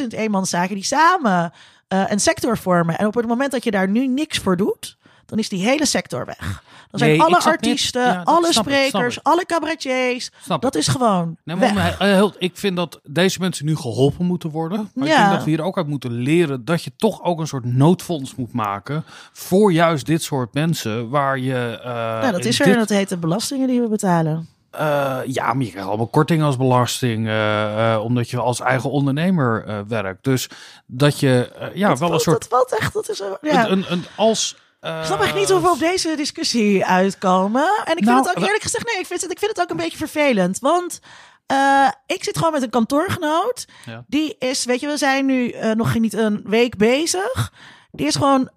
50.000 0.00 0.06
eenmanszaken 0.08 0.74
die 0.74 0.84
samen 0.84 1.52
een 1.88 2.20
sector 2.20 2.58
vormen. 2.58 2.98
En 2.98 3.06
op 3.06 3.14
het 3.14 3.26
moment 3.26 3.50
dat 3.50 3.64
je 3.64 3.70
daar 3.70 3.88
nu 3.88 4.06
niks 4.06 4.38
voor 4.38 4.56
doet... 4.56 4.98
dan 5.30 5.38
is 5.38 5.48
die 5.48 5.62
hele 5.64 5.86
sector 5.86 6.24
weg. 6.26 6.62
Dan 6.90 6.98
zijn 7.00 7.20
alle 7.20 7.36
ik 7.36 7.42
artiesten, 7.46 8.02
ja, 8.02 8.20
alle 8.24 8.46
ik, 8.46 8.52
sprekers, 8.52 9.16
ik. 9.16 9.26
alle 9.26 9.46
cabaretiers... 9.46 10.30
Snap 10.42 10.62
dat 10.62 10.74
is 10.74 10.88
gewoon 10.88 11.36
Nee, 11.44 11.56
weg. 11.56 11.74
maar 11.74 11.98
eh, 11.98 12.24
ik 12.38 12.50
vind 12.56 12.76
dat 12.76 13.00
deze 13.04 13.38
mensen 13.40 13.64
nu 13.66 13.76
geholpen 13.76 14.24
moeten 14.24 14.50
worden. 14.50 14.90
Maar 14.94 15.06
ik 15.06 15.12
Ja. 15.12 15.18
denk 15.20 15.30
dat 15.36 15.44
we 15.44 15.50
hier 15.50 15.62
ook 15.62 15.76
uit 15.76 15.86
moeten 15.86 16.10
leren 16.12 16.64
dat 16.64 16.84
je 16.84 16.92
toch 16.96 17.22
ook 17.24 17.40
een 17.40 17.46
soort 17.46 17.64
noodfonds 17.64 18.34
moet 18.34 18.52
maken 18.52 19.04
voor 19.32 19.72
juist 19.72 20.06
dit 20.06 20.22
soort 20.22 20.54
mensen 20.54 21.08
waar 21.08 21.38
je. 21.38 21.78
eh, 21.84 21.90
nou, 22.20 22.32
dat 22.32 22.44
is 22.44 22.58
er 22.58 22.64
dit- 22.64 22.74
en 22.74 22.80
dat 22.80 22.88
heet 22.88 23.08
de 23.08 23.16
belastingen 23.16 23.68
die 23.68 23.80
we 23.80 23.88
betalen. 23.88 24.48
eh, 24.70 25.18
ja, 25.26 25.52
maar 25.52 25.64
je 25.64 25.70
krijgt 25.70 25.88
allemaal 25.88 26.06
korting 26.06 26.42
als 26.42 26.56
belasting, 26.56 27.18
omdat 28.02 28.30
je 28.30 28.38
als 28.38 28.60
eigen 28.60 28.90
ondernemer 28.90 29.84
werkt. 29.88 30.24
Dus 30.24 30.48
dat 30.86 31.20
je 31.20 31.52
ja 31.74 31.88
dat 31.88 31.98
wel 31.98 32.12
een 32.12 32.20
valt- 32.20 32.22
soort 32.22 32.40
Dat 32.40 32.48
valt 32.48 32.78
echt, 32.80 32.92
dat 32.92 33.08
is... 33.08 33.20
een- 33.20 33.36
Ja. 33.40 33.64
een, 33.68 33.72
een, 33.72 33.84
een- 33.92 34.04
als. 34.16 34.56
Eh, 34.80 34.98
Ik 34.98 35.04
snap 35.04 35.20
echt 35.20 35.34
niet 35.34 35.50
hoe 35.50 35.60
we 35.60 35.70
op 35.70 35.78
deze 35.78 36.16
discussie 36.16 36.84
uitkomen. 36.84 37.62
En 37.84 37.96
ik 37.96 38.04
vind 38.04 38.04
Nou, 38.04 38.18
het 38.18 38.36
ook 38.36 38.44
eerlijk 38.44 38.62
gezegd, 38.62 38.86
nee, 38.86 38.98
ik 38.98 39.06
vind 39.06 39.20
het, 39.20 39.30
ik 39.30 39.38
vind 39.38 39.50
het 39.50 39.60
ook 39.60 39.70
een 39.70 39.76
beetje 39.76 39.96
vervelend. 39.98 40.58
Want 40.58 41.00
eh, 41.46 41.88
ik 42.06 42.24
zit 42.24 42.36
gewoon 42.36 42.52
met 42.52 42.62
een 42.62 42.70
kantoorgenoot. 42.70 43.66
Ja. 43.86 44.04
Die 44.06 44.36
is, 44.38 44.64
weet 44.64 44.80
je, 44.80 44.86
we 44.86 44.96
zijn 44.96 45.26
nu 45.26 45.50
eh, 45.50 45.70
nog 45.70 45.98
niet 45.98 46.12
een 46.14 46.40
week 46.44 46.76
bezig. 46.76 47.52
Die 47.92 48.06
is 48.06 48.14
gewoon 48.16 48.50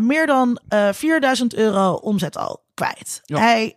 meer 0.00 0.26
dan 0.26 0.60
eh 0.68 0.88
4000 0.92 1.54
euro 1.54 1.92
omzet 1.92 2.36
al 2.36 2.62
kwijt. 2.74 3.20
Ja. 3.24 3.38
Hij 3.38 3.76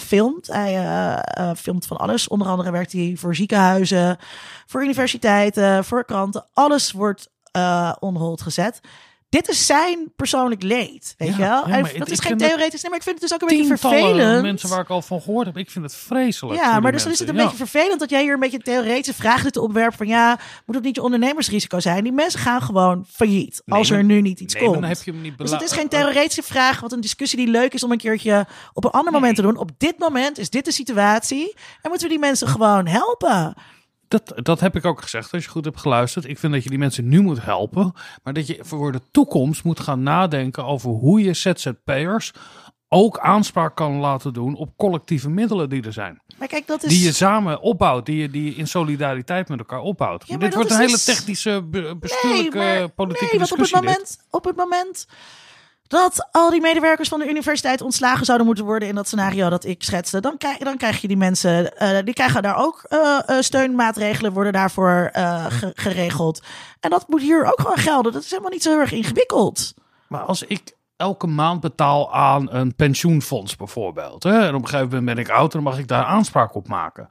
filmt. 0.00 0.46
Hij 0.46 1.22
filmt 1.56 1.86
van 1.86 1.96
alles. 1.96 2.28
Onder 2.28 2.48
andere 2.48 2.70
werkt 2.70 2.92
hij 2.92 3.14
voor 3.18 3.34
ziekenhuizen, 3.34 4.18
voor 4.66 4.82
universiteiten, 4.82 5.84
voor 5.84 6.04
kranten. 6.04 6.46
Alles 6.52 6.92
wordt 6.92 7.28
eh 7.52 7.92
on 7.98 8.16
hold 8.16 8.42
gezet. 8.42 8.80
Dit 9.30 9.48
is 9.48 9.66
zijn 9.66 10.12
persoonlijk 10.16 10.62
leed, 10.62 11.14
weet 11.18 11.28
Ja, 11.28 11.34
je 11.36 11.40
wel? 11.40 11.68
ja, 11.68 11.82
dat 11.98 12.10
is 12.10 12.18
geen 12.18 12.28
vind 12.28 12.40
het 12.40 12.48
theoretisch, 12.50 12.80
nee, 12.82 12.90
maar 12.90 12.98
ik 12.98 13.04
vind 13.04 13.20
het 13.20 13.28
dus 13.30 13.32
ook 13.34 13.40
een 13.50 13.56
beetje 13.56 13.76
vervelend. 13.76 14.42
mensen 14.42 14.68
waar 14.68 14.80
ik 14.80 14.88
al 14.88 15.02
van 15.02 15.20
gehoord 15.20 15.46
heb. 15.46 15.56
Ik 15.56 15.70
vind 15.70 15.84
het 15.84 15.94
vreselijk. 15.94 16.60
Ja, 16.60 16.80
maar 16.80 16.92
dus 16.92 17.02
dan 17.02 17.12
is 17.12 17.18
het 17.18 17.28
een 17.28 17.34
beetje 17.36 17.56
vervelend 17.56 18.00
dat 18.00 18.10
jij 18.10 18.22
hier 18.22 18.32
een 18.34 18.40
beetje 18.40 18.58
theoretische 18.58 19.22
zit 19.42 19.52
te 19.52 19.60
opwerpen 19.60 19.96
van 19.98 20.06
ja, 20.06 20.38
moet 20.66 20.74
het 20.76 20.84
niet 20.84 20.94
je 20.94 21.02
ondernemersrisico 21.02 21.80
zijn? 21.80 22.02
Die 22.02 22.12
mensen 22.12 22.40
gaan 22.40 22.62
gewoon 22.62 23.04
failliet 23.10 23.62
Nee, 23.64 23.78
als 23.78 23.90
er 23.90 24.04
nu 24.04 24.20
niet 24.20 24.40
iets 24.40 24.54
Nee, 24.54 24.62
komt. 24.62 24.74
dan 24.80 24.84
heb 24.84 25.02
je 25.02 25.10
hem 25.10 25.20
niet 25.20 25.38
Dus 25.38 25.50
het 25.50 25.62
is 25.62 25.72
geen 25.72 25.88
theoretische 25.88 26.42
vraag, 26.42 26.80
wat 26.80 26.92
een 26.92 27.00
discussie 27.00 27.38
die 27.38 27.48
leuk 27.48 27.74
is 27.74 27.82
om 27.82 27.92
een 27.92 27.98
keertje 27.98 28.46
op 28.72 28.84
een 28.84 28.90
ander 28.90 29.12
moment 29.12 29.36
te 29.36 29.42
doen. 29.42 29.56
Op 29.56 29.70
dit 29.78 29.98
moment 29.98 30.38
is 30.38 30.50
dit 30.50 30.64
de 30.64 30.72
situatie 30.72 31.54
en 31.82 31.88
moeten 31.90 32.02
we 32.06 32.12
die 32.12 32.18
mensen 32.22 32.48
gewoon 32.48 32.86
helpen. 32.86 33.54
Dat, 34.10 34.32
dat 34.44 34.60
heb 34.60 34.76
ik 34.76 34.84
ook 34.84 35.02
gezegd 35.02 35.32
als 35.32 35.44
je 35.44 35.50
goed 35.50 35.64
hebt 35.64 35.80
geluisterd. 35.80 36.24
Ik 36.28 36.38
vind 36.38 36.52
dat 36.52 36.62
je 36.62 36.68
die 36.68 36.78
mensen 36.78 37.08
nu 37.08 37.20
moet 37.20 37.42
helpen. 37.44 37.92
Maar 38.22 38.32
dat 38.32 38.46
je 38.46 38.58
voor 38.60 38.92
de 38.92 39.00
toekomst 39.10 39.64
moet 39.64 39.80
gaan 39.80 40.02
nadenken 40.02 40.64
over 40.64 40.90
hoe 40.90 41.22
je 41.22 41.34
ZZP'ers 41.34 42.32
ook 42.88 43.18
aanspraak 43.18 43.76
kan 43.76 43.92
laten 43.92 44.32
doen 44.32 44.54
op 44.56 44.76
collectieve 44.76 45.28
middelen 45.30 45.68
die 45.68 45.82
er 45.82 45.92
zijn. 45.92 46.22
Maar 46.38 46.48
kijk, 46.48 46.66
dat 46.66 46.82
is... 46.82 46.90
Die 46.90 47.04
je 47.04 47.12
samen 47.12 47.60
opbouwt, 47.60 48.06
die 48.06 48.16
je, 48.16 48.30
die 48.30 48.44
je 48.44 48.54
in 48.54 48.66
solidariteit 48.66 49.48
met 49.48 49.58
elkaar 49.58 49.80
opbouwt. 49.80 50.22
Ja, 50.26 50.36
maar 50.36 50.44
Dit 50.44 50.54
wordt 50.54 50.70
een 50.70 50.76
hele 50.78 50.90
dus- 50.90 51.04
technische, 51.04 51.62
be- 51.70 51.96
bestuurlijke, 52.00 52.56
maar- 52.58 52.88
politieke 52.88 53.36
nee, 53.36 53.38
want 53.38 53.52
op 53.52 53.58
het, 53.58 53.66
discussie. 53.66 53.76
moment, 53.76 54.18
op 54.30 54.44
het 54.44 54.56
moment 54.56 55.06
dat 55.90 56.28
al 56.30 56.50
die 56.50 56.60
medewerkers 56.60 57.08
van 57.08 57.18
de 57.18 57.28
universiteit 57.28 57.80
ontslagen 57.80 58.24
zouden 58.24 58.46
moeten 58.46 58.64
worden 58.64 58.88
in 58.88 58.94
dat 58.94 59.06
scenario 59.06 59.48
dat 59.48 59.64
ik 59.64 59.82
schetste, 59.82 60.20
dan 60.20 60.36
krijg, 60.38 60.58
dan 60.58 60.76
krijg 60.76 61.00
je 61.00 61.08
die 61.08 61.16
mensen, 61.16 61.76
eh, 61.76 61.98
die 62.04 62.14
krijgen 62.14 62.42
daar 62.42 62.56
ook 62.56 62.82
eh, 62.88 63.18
eh, 63.26 63.40
steunmaatregelen, 63.40 64.32
worden 64.32 64.52
daarvoor 64.52 65.10
ge- 65.12 65.72
geregeld. 65.74 66.42
En 66.80 66.90
dat 66.90 67.08
moet 67.08 67.20
hier 67.20 67.44
ook 67.44 67.60
gewoon 67.60 67.76
gelden. 67.76 68.12
Dat 68.12 68.22
is 68.22 68.30
helemaal 68.30 68.50
niet 68.50 68.62
zo 68.62 68.78
erg 68.78 68.92
ingewikkeld. 68.92 69.74
Maar 70.08 70.20
als 70.22 70.42
ik 70.42 70.76
elke 70.96 71.26
maand 71.26 71.60
betaal 71.60 72.14
aan 72.14 72.52
een 72.52 72.74
pensioenfonds 72.74 73.56
bijvoorbeeld. 73.56 74.22
Hè, 74.22 74.46
en 74.46 74.54
op 74.54 74.62
een 74.62 74.68
gegeven 74.68 74.88
moment 74.88 75.04
ben 75.04 75.24
ik 75.24 75.30
oud 75.30 75.52
dan 75.52 75.62
mag 75.62 75.78
ik 75.78 75.88
daar 75.88 76.04
aanspraak 76.04 76.54
op 76.54 76.68
maken. 76.68 77.08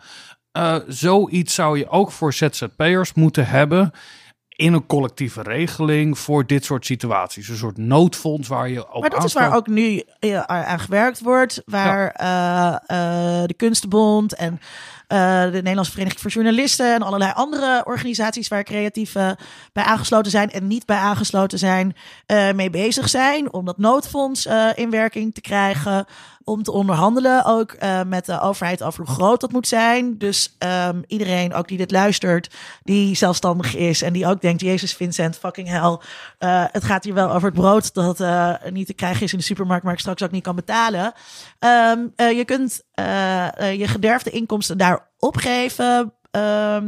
Zoiets 0.87 1.53
zou 1.53 1.77
je 1.77 1.89
ook 1.89 2.11
voor 2.11 2.33
ZZP'ers 2.33 3.13
moeten 3.13 3.47
hebben 3.47 3.91
in 4.59 4.73
een 4.73 4.85
collectieve 4.85 5.41
regeling 5.41 6.19
voor 6.19 6.45
dit 6.45 6.65
soort 6.65 6.85
situaties. 6.85 7.47
Een 7.47 7.57
soort 7.57 7.77
noodfonds 7.77 8.47
waar 8.47 8.69
je 8.69 8.93
op 8.93 9.01
Maar 9.01 9.09
dat 9.09 9.23
is 9.23 9.33
waar 9.33 9.55
ook 9.55 9.67
nu 9.67 10.03
eh, 10.19 10.39
aan 10.41 10.79
gewerkt 10.79 11.21
wordt. 11.21 11.61
Waar 11.65 12.11
eh, 12.11 12.67
eh, 12.67 13.47
de 13.47 13.53
Kunstenbond 13.53 14.35
en 14.35 14.59
de 15.07 15.49
Nederlandse 15.51 15.91
Vereniging 15.91 16.21
voor 16.21 16.31
Journalisten 16.31 16.93
en 16.93 17.01
allerlei 17.01 17.31
andere 17.35 17.81
organisaties 17.85 18.47
waar 18.47 18.63
creatieven 18.63 19.37
bij 19.73 19.83
aangesloten 19.83 20.31
zijn 20.31 20.51
en 20.51 20.67
niet 20.67 20.85
bij 20.85 20.97
aangesloten 20.97 21.59
zijn, 21.59 21.95
mee 22.55 22.69
bezig 22.69 23.09
zijn. 23.09 23.53
Om 23.53 23.65
dat 23.65 23.77
noodfonds 23.77 24.47
in 24.75 24.89
werking 24.89 25.33
te 25.33 25.41
krijgen. 25.41 26.05
Om 26.49 26.63
te 26.63 26.71
onderhandelen 26.71 27.45
ook 27.45 27.71
eh, 27.71 28.01
met 28.03 28.25
de 28.25 28.39
overheid 28.39 28.83
over 28.83 29.05
hoe 29.05 29.15
groot 29.15 29.41
dat 29.41 29.51
moet 29.51 29.67
zijn. 29.67 30.17
Dus 30.17 30.55
ehm, 30.57 31.01
iedereen, 31.07 31.53
ook 31.53 31.67
die 31.67 31.77
dit 31.77 31.91
luistert, 31.91 32.55
die 32.83 33.15
zelfstandig 33.15 33.75
is 33.75 34.01
en 34.01 34.13
die 34.13 34.27
ook 34.27 34.41
denkt: 34.41 34.61
Jezus 34.61 34.93
Vincent, 34.93 35.37
fucking 35.37 35.67
hell. 35.67 35.97
eh, 36.37 36.63
het 36.71 36.83
gaat 36.83 37.03
hier 37.03 37.13
wel 37.13 37.31
over 37.31 37.49
het 37.49 37.59
brood 37.59 37.93
dat 37.93 38.19
eh, 38.19 38.53
niet 38.69 38.87
te 38.87 38.93
krijgen 38.93 39.23
is 39.23 39.31
in 39.31 39.37
de 39.37 39.43
supermarkt, 39.43 39.83
maar 39.83 39.93
ik 39.93 39.99
straks 39.99 40.23
ook 40.23 40.31
niet 40.31 40.43
kan 40.43 40.55
betalen. 40.55 41.13
Ehm, 41.59 41.99
eh, 42.15 42.31
je 42.37 42.45
kunt 42.45 42.81
je 43.77 43.87
gederfde 43.87 44.29
inkomsten 44.29 44.77
daar 44.77 45.07
opgeven. 45.17 46.13
Ehm, 46.31 46.85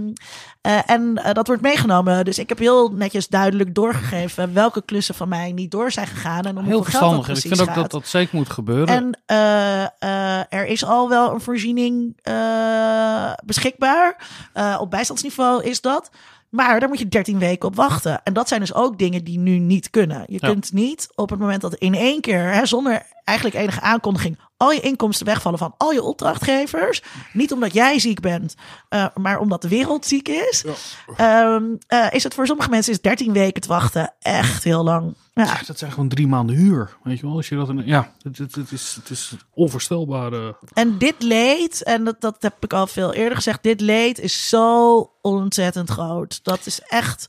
eh, 0.62 0.90
en 0.90 1.18
eh, 1.18 1.34
dat 1.34 1.48
wordt 1.48 1.62
meegenomen. 1.62 2.26
Dus 2.26 2.40
ik 2.40 2.50
heb 2.50 2.58
heel 2.58 2.90
netjes 2.92 3.28
duidelijk 3.28 3.76
doorgegeven 3.76 4.54
welke 4.54 4.82
klussen 4.86 5.16
van 5.16 5.30
mij 5.30 5.52
niet 5.52 5.72
door 5.72 5.92
zijn 5.92 6.08
gegaan. 6.08 6.46
En 6.46 6.58
om 6.58 6.66
Heel 6.66 6.76
hoeveel 6.76 7.00
geld 7.00 7.16
dat 7.16 7.26
verstandig. 7.26 7.28
En 7.28 7.36
ik 7.36 7.42
vind 7.58 7.62
ook 7.62 7.68
gaat. 7.76 7.92
dat 7.92 7.92
dat 8.02 8.08
zeker 8.08 8.36
moet 8.36 8.50
gebeuren. 8.50 8.88
En 8.96 9.20
eh, 9.26 10.54
er 10.54 10.66
is 10.66 10.86
al 10.86 11.10
wel 11.10 11.34
een 11.34 11.42
voorziening 11.42 12.16
beschikbaar. 13.46 14.16
Op 14.80 14.90
bijstandsniveau 14.90 15.64
is 15.64 15.82
dat. 15.82 16.10
Maar 16.50 16.80
daar 16.80 16.90
moet 16.90 17.00
je 17.00 17.08
13 17.08 17.40
weken 17.40 17.68
op 17.68 17.76
wachten. 17.76 18.22
En 18.24 18.34
dat 18.34 18.48
zijn 18.48 18.60
dus 18.60 18.74
ook 18.74 18.98
dingen 18.98 19.24
die 19.24 19.40
nu 19.40 19.58
niet 19.58 19.90
kunnen. 19.90 20.24
Je 20.28 20.38
Ja. 20.42 20.48
kunt 20.48 20.74
niet 20.74 21.08
op 21.16 21.30
het 21.30 21.40
moment 21.40 21.62
dat 21.62 21.76
in 21.76 21.94
één 21.94 22.22
keer, 22.22 22.54
hè, 22.54 22.66
zonder 22.66 23.06
eigenlijk 23.24 23.58
enige 23.58 23.82
aankondiging, 23.82 24.40
al 24.58 24.72
je 24.72 24.80
inkomsten 24.80 25.26
wegvallen 25.26 25.60
van 25.60 25.74
al 25.78 25.92
je 25.92 26.04
opdrachtgevers. 26.04 27.02
Niet 27.34 27.52
omdat 27.52 27.74
jij 27.74 28.00
ziek 28.00 28.20
bent, 28.20 28.56
eh, 28.90 29.06
maar 29.14 29.40
omdat 29.40 29.62
de 29.62 29.68
wereld 29.68 30.06
ziek 30.06 30.28
is. 30.28 30.66
Ehm, 31.18 31.64
eh, 31.88 32.08
is 32.12 32.24
het 32.24 32.34
voor 32.34 32.48
sommige 32.48 32.70
mensen 32.70 32.94
is 32.94 33.02
13 33.02 33.34
weken 33.34 33.62
te 33.62 33.68
wachten 33.68 34.14
echt 34.20 34.64
heel 34.64 34.84
lang. 34.84 35.16
Ja. 35.34 35.44
Ja, 35.44 35.60
dat 35.66 35.78
zijn 35.78 35.92
gewoon 35.92 36.10
drie 36.10 36.28
maanden 36.28 36.56
huur. 36.56 36.98
Weet 37.04 37.20
je 37.20 37.26
wel, 37.26 37.36
als 37.36 37.50
je 37.50 37.56
dat 37.56 37.70
in, 37.70 37.82
ja, 37.86 38.12
het, 38.22 38.38
het, 38.38 38.56
het 38.56 38.72
is, 38.72 38.96
het 39.00 39.10
is 39.10 39.34
onvoorstelbare. 39.54 40.56
En 40.74 40.98
dit 40.98 41.16
leed, 41.24 41.84
en 41.84 42.04
dat, 42.04 42.22
dat 42.22 42.36
heb 42.40 42.56
ik 42.60 42.74
al 42.74 42.88
veel 42.88 43.14
eerder 43.14 43.36
gezegd, 43.36 43.64
dit 43.64 43.82
leed 43.82 44.20
is 44.20 44.50
zo 44.50 45.00
ontzettend 45.22 45.90
groot. 45.90 46.40
Dat 46.44 46.66
is 46.66 46.82
echt. 46.88 47.28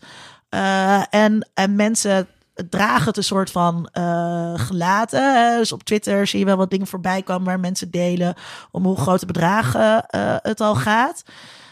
eh, 0.48 1.02
en, 1.14 1.48
en 1.54 1.76
mensen 1.76 2.28
dragen 2.68 3.04
het 3.06 3.16
een 3.16 3.24
soort 3.24 3.50
van 3.50 3.88
eh, 3.92 4.52
gelaten. 4.56 5.56
Dus 5.58 5.72
op 5.72 5.82
Twitter 5.82 6.26
zie 6.26 6.38
je 6.38 6.44
wel 6.44 6.56
wat 6.56 6.70
dingen 6.70 6.86
voorbij 6.86 7.22
komen 7.22 7.44
waar 7.46 7.60
mensen 7.60 7.90
delen 7.90 8.34
om 8.70 8.84
hoe 8.84 8.96
grote 8.96 9.26
bedragen 9.26 10.06
eh, 10.06 10.36
het 10.42 10.60
al 10.60 10.74
gaat. 10.74 11.22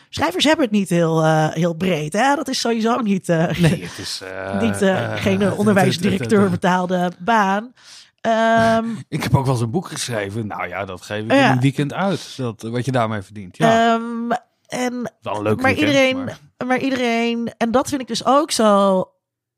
Schrijvers 0.09 0.45
hebben 0.45 0.65
het 0.65 0.75
niet 0.75 0.89
heel, 0.89 1.25
eh, 1.25 1.49
heel 1.49 1.75
breed. 1.75 2.13
Hè? 2.13 2.35
Dat 2.35 2.49
is 2.49 2.61
sowieso 2.61 2.97
niet, 3.01 3.27
Nee, 3.27 3.49
het 3.59 3.99
is. 4.05 4.23
niet 4.61 4.77
geen 5.15 5.53
onderwijsdirecteur 5.53 6.51
betaalde 6.51 7.13
baan. 7.19 7.73
Ehm, 8.21 8.85
Ik 9.09 9.23
heb 9.23 9.35
ook 9.37 9.45
wel 9.45 9.55
eens 9.55 9.63
een 9.63 9.71
boek 9.71 9.89
geschreven. 9.89 10.47
Nou 10.47 10.69
ja, 10.69 10.85
dat 10.85 11.03
geef 11.03 11.25
ik 11.25 11.33
Ja. 11.33 11.53
een 11.53 11.61
weekend 11.61 11.93
uit. 11.93 12.35
Dat, 12.37 12.63
wat 12.63 12.85
je 12.85 12.93
daarmee 12.93 13.23
verdient. 13.23 13.57
Ja, 13.57 13.95
ehm, 13.95 14.31
en 14.67 15.13
wel 15.23 15.37
een 15.37 15.43
leuk 15.43 15.57
maar 15.61 15.65
weekend, 15.75 15.89
iedereen, 15.89 16.25
maar- 16.25 16.39
maar... 16.67 16.79
iedereen, 16.79 17.53
en 17.57 17.71
dat 17.71 17.89
vind 17.89 18.01
ik 18.01 18.07
dus 18.07 18.25
ook 18.27 18.51
zo 18.51 19.05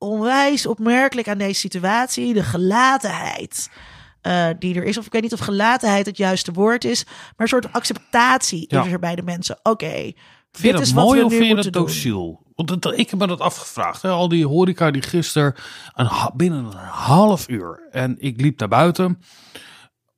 onwijs 0.03 0.67
opmerkelijk 0.67 1.29
aan 1.29 1.39
deze 1.39 1.61
situatie, 1.61 2.35
de 2.35 2.43
gelatenheid. 2.43 3.71
eh, 4.21 4.47
die 4.59 4.75
er 4.75 4.85
is, 4.85 4.99
of 4.99 5.07
ik 5.07 5.13
weet 5.13 5.23
niet 5.23 5.33
of 5.33 5.39
gelatenheid 5.41 6.07
het 6.07 6.17
juiste 6.17 6.53
woord 6.53 6.85
is, 6.85 7.05
maar 7.05 7.35
een 7.37 7.49
soort 7.49 7.73
acceptatie 7.73 8.65
Ja. 8.69 8.85
is 8.85 8.93
er 8.93 8.99
bij 8.99 9.15
de 9.15 9.23
mensen. 9.23 9.59
Oké, 9.63 9.87
je 9.87 10.13
dit 10.53 10.81
is 10.81 10.93
wat 10.93 11.05
mooi 11.05 11.19
we 11.19 11.25
of 11.25 11.31
nu 11.31 11.37
vind 11.37 11.49
je 11.49 11.55
moeten 11.55 11.73
doen. 11.73 11.83
dociel? 11.87 12.43
Want 12.55 12.83
dat, 12.83 12.99
ik 12.99 13.11
heb 13.11 13.19
me 13.19 13.27
dat 13.27 13.41
afgevraagd. 13.41 14.03
Hè? 14.03 14.09
Al 14.09 14.29
die 14.29 14.47
horeca 14.47 14.91
die 14.91 15.03
gisteren 15.03 15.55
een, 15.95 16.09
binnen 16.35 16.65
een 16.65 16.77
half 16.89 17.49
uur. 17.49 17.89
En 17.91 18.17
ik 18.19 18.41
liep 18.41 18.59
naar 18.59 18.69
buiten 18.69 19.23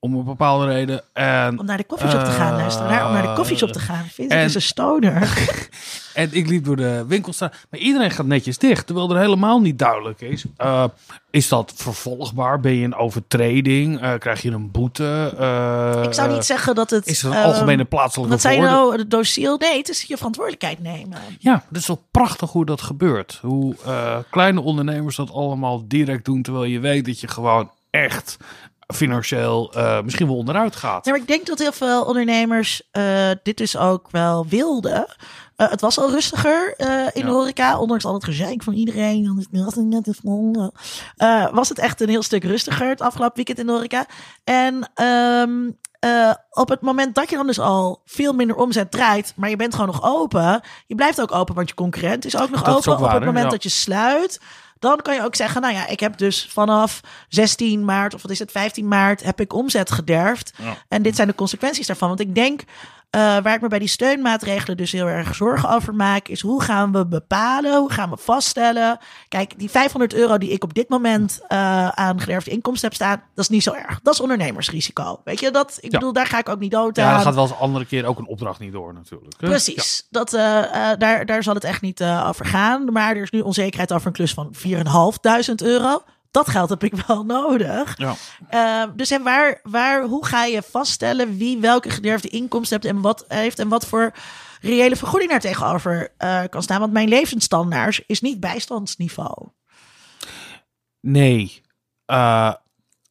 om 0.04 0.14
een 0.16 0.24
bepaalde 0.24 0.66
reden. 0.66 1.02
En, 1.12 1.58
Om 1.58 1.66
naar 1.66 1.76
de 1.76 1.84
koffieshop 1.84 2.24
te 2.24 2.30
gaan, 2.30 2.56
luisteraar. 2.56 3.06
Om 3.06 3.12
naar 3.12 3.22
de 3.22 3.32
koffieshop 3.32 3.72
te 3.72 3.78
gaan. 3.78 4.04
Vind 4.12 4.32
ik 4.32 4.38
en- 4.38 4.54
een 4.54 4.62
stoner. 4.62 5.38
en 6.14 6.28
ik 6.32 6.46
liep 6.48 6.64
door 6.64 6.76
de 6.76 7.04
winkelstraat. 7.08 7.54
Maar 7.70 7.80
iedereen 7.80 8.10
gaat 8.10 8.26
netjes 8.26 8.58
dicht. 8.58 8.86
Terwijl 8.86 9.10
er 9.10 9.18
helemaal 9.20 9.60
niet 9.60 9.78
duidelijk 9.78 10.20
is. 10.20 10.44
eh, 10.56 10.84
is 11.30 11.48
dat 11.48 11.72
vervolgbaar? 11.76 12.60
Ben 12.60 12.74
je 12.74 12.84
een 12.84 12.94
overtreding? 12.94 14.00
Eh, 14.00 14.12
krijg 14.18 14.42
je 14.42 14.50
een 14.50 14.70
boete? 14.70 15.34
Eh, 15.38 16.02
ik 16.02 16.12
zou 16.14 16.32
niet 16.32 16.44
zeggen 16.44 16.74
dat 16.74 16.90
het... 16.90 17.06
Is 17.06 17.22
er 17.22 17.30
een 17.30 17.36
ehm, 17.36 17.44
algemene 17.46 17.84
plaatselijke 17.84 18.32
Wat 18.32 18.40
verordening? 18.40 18.74
nou? 18.74 18.98
Het 18.98 19.10
dossier? 19.10 19.56
Nee, 19.58 19.78
het 19.78 19.88
is 19.88 20.02
je 20.02 20.16
verantwoordelijkheid 20.16 20.82
nemen. 20.82 21.18
Ja, 21.38 21.64
het 21.68 21.76
is 21.76 21.86
wel 21.86 22.04
prachtig 22.10 22.50
hoe 22.50 22.64
dat 22.64 22.80
gebeurt. 22.82 23.38
Hoe 23.42 23.74
kleine 24.30 24.60
ondernemers 24.60 25.16
dat 25.16 25.30
allemaal 25.32 25.82
direct 25.88 26.24
doen, 26.24 26.42
terwijl 26.42 26.64
je 26.64 26.80
weet 26.80 27.04
dat 27.04 27.20
je 27.20 27.28
gewoon 27.28 27.70
echt 27.90 28.36
financieel 28.94 29.72
eh, 29.72 30.00
misschien 30.02 30.26
wel 30.26 30.36
onderuit 30.36 30.76
gaat. 30.76 31.04
Ja, 31.04 31.10
maar 31.10 31.20
ik 31.20 31.26
denk 31.26 31.46
dat 31.46 31.58
heel 31.58 31.72
veel 31.72 32.04
ondernemers 32.04 32.82
eh, 32.90 33.30
dit 33.42 33.56
dus 33.56 33.76
ook 33.76 34.10
wel 34.10 34.46
wilden. 34.48 35.06
Eh, 35.56 35.70
het 35.70 35.80
was 35.80 35.98
al 35.98 36.10
rustiger 36.10 36.74
in 36.78 36.86
Ja. 37.14 37.26
de 37.26 37.32
horeca, 37.32 37.78
ondanks 37.78 38.04
al 38.04 38.14
het 38.14 38.24
gezeik 38.24 38.62
van 38.62 38.72
iedereen. 38.74 39.24
Dan 39.24 39.38
is 39.38 39.46
het 39.50 39.76
net- 39.76 39.84
net 39.86 40.06
is 40.06 40.18
vol. 40.22 40.72
Was 41.52 41.68
het 41.68 41.78
echt 41.78 42.00
een 42.00 42.08
heel 42.08 42.22
stuk 42.22 42.44
rustiger 42.44 42.88
het 42.88 43.00
afgelopen 43.00 43.36
weekend 43.36 43.58
in 43.58 43.66
de 43.66 43.72
horeca. 43.72 44.06
En 44.44 44.90
ehm, 44.94 45.70
eh, 46.00 46.34
op 46.50 46.68
het 46.68 46.80
moment 46.80 47.14
dat 47.14 47.30
je 47.30 47.36
dan 47.36 47.46
dus 47.46 47.58
al 47.58 48.02
veel 48.04 48.32
minder 48.32 48.56
omzet 48.56 48.90
draait, 48.90 49.32
maar 49.36 49.50
je 49.50 49.56
bent 49.56 49.72
gewoon 49.74 49.86
nog 49.88 50.02
open. 50.02 50.60
Je 50.86 50.94
blijft 50.94 51.20
ook 51.20 51.32
open, 51.32 51.54
want 51.54 51.68
je 51.68 51.74
concurrent 51.74 52.24
is 52.24 52.36
ook 52.36 52.50
nog 52.50 52.62
Dat 52.62 52.68
is 52.68 52.74
open. 52.88 52.92
ook 52.92 52.98
waar, 52.98 53.08
op 53.08 53.14
het 53.16 53.24
moment 53.24 53.44
Ja. 53.44 53.50
dat 53.50 53.62
je 53.62 53.68
sluit, 53.68 54.40
dan 54.84 55.02
kan 55.02 55.14
je 55.14 55.22
ook 55.22 55.34
zeggen, 55.34 55.60
nou 55.60 55.74
ja, 55.74 55.86
ik 55.86 56.00
heb 56.00 56.18
dus 56.18 56.48
vanaf 56.50 57.00
16 57.28 57.84
maart, 57.84 58.14
of 58.14 58.22
wat 58.22 58.30
is 58.30 58.38
het, 58.38 58.50
15 58.50 58.88
maart, 58.88 59.22
heb 59.22 59.40
ik 59.40 59.52
omzet 59.52 59.90
gederfd. 59.90 60.52
Ja. 60.62 60.76
En 60.88 61.02
dit 61.02 61.16
zijn 61.16 61.28
de 61.28 61.34
consequenties 61.34 61.86
daarvan. 61.86 62.08
Want 62.08 62.20
ik 62.20 62.34
denk, 62.34 62.62
eh, 63.14 63.42
waar 63.42 63.54
ik 63.54 63.60
me 63.60 63.68
bij 63.68 63.78
die 63.78 63.88
steunmaatregelen 63.88 64.76
dus 64.76 64.92
heel 64.92 65.06
erg 65.06 65.34
zorgen 65.34 65.68
over 65.70 65.94
maak, 65.94 66.28
is 66.28 66.40
hoe 66.40 66.62
gaan 66.62 66.92
we 66.92 67.06
bepalen, 67.06 67.78
hoe 67.78 67.92
gaan 67.92 68.10
we 68.10 68.16
vaststellen. 68.16 68.98
Kijk, 69.28 69.58
die 69.58 69.70
500 69.70 70.14
euro 70.14 70.38
die 70.38 70.50
ik 70.50 70.64
op 70.64 70.74
dit 70.74 70.88
moment 70.88 71.40
eh, 71.48 71.88
aan 71.88 72.20
gederfde 72.20 72.50
inkomsten 72.50 72.88
heb 72.88 72.96
staan, 72.96 73.22
dat 73.34 73.44
is 73.44 73.48
niet 73.50 73.62
zo 73.62 73.72
erg. 73.72 74.00
Dat 74.02 74.14
is 74.14 74.20
ondernemersrisico. 74.20 75.20
Weet 75.24 75.40
je, 75.40 75.50
dat, 75.50 75.78
ik 75.80 75.92
Ja. 75.92 75.98
bedoel, 75.98 76.12
daar 76.12 76.26
ga 76.26 76.38
ik 76.38 76.48
ook 76.48 76.58
niet 76.58 76.70
dood 76.70 76.96
Ja, 76.96 77.04
aan. 77.06 77.12
dan 77.14 77.22
gaat 77.22 77.34
wel 77.34 77.42
eens 77.42 77.52
een 77.52 77.58
andere 77.58 77.84
keer 77.84 78.04
ook 78.06 78.18
een 78.18 78.26
opdracht 78.26 78.60
niet 78.60 78.72
door 78.72 78.94
natuurlijk. 78.94 79.34
hè? 79.40 79.48
Precies. 79.48 80.06
Dat, 80.10 80.32
eh, 80.32 80.40
daar, 80.98 81.26
daar 81.26 81.42
zal 81.42 81.54
het 81.54 81.64
echt 81.64 81.80
niet 81.82 82.02
over 82.02 82.46
gaan. 82.46 82.92
Maar 82.92 83.16
er 83.16 83.22
is 83.22 83.30
nu 83.30 83.40
onzekerheid 83.40 83.92
over 83.92 84.06
een 84.06 84.12
klus 84.12 84.34
van 84.34 84.48
4.500 84.52 85.62
euro. 85.62 86.02
Dat 86.34 86.48
geld 86.48 86.68
heb 86.68 86.84
ik 86.84 86.94
wel 87.06 87.24
nodig. 87.38 87.98
Ja. 87.98 88.14
Eh, 88.48 88.90
dus 88.96 89.10
en 89.10 89.22
waar, 89.22 89.60
waar, 89.62 90.02
hoe 90.02 90.26
ga 90.26 90.44
je 90.44 90.62
vaststellen 90.62 91.36
wie 91.36 91.58
welke 91.58 91.90
gederfde 91.90 92.28
inkomsten 92.28 92.80
heeft 92.80 92.94
en 92.94 93.02
wat 93.02 93.24
heeft 93.28 93.58
en 93.58 93.68
wat 93.68 93.86
voor 93.86 94.12
reële 94.60 94.96
vergoeding 94.96 95.30
daar 95.30 95.40
tegenover 95.40 96.12
eh, 96.16 96.42
kan 96.50 96.62
staan? 96.62 96.80
Want 96.80 96.92
mijn 96.92 97.08
levensstandaard 97.08 98.02
is 98.06 98.20
niet 98.20 98.40
bijstandsniveau. 98.40 99.48
Nee. 101.00 101.62
Eh, 102.04 102.54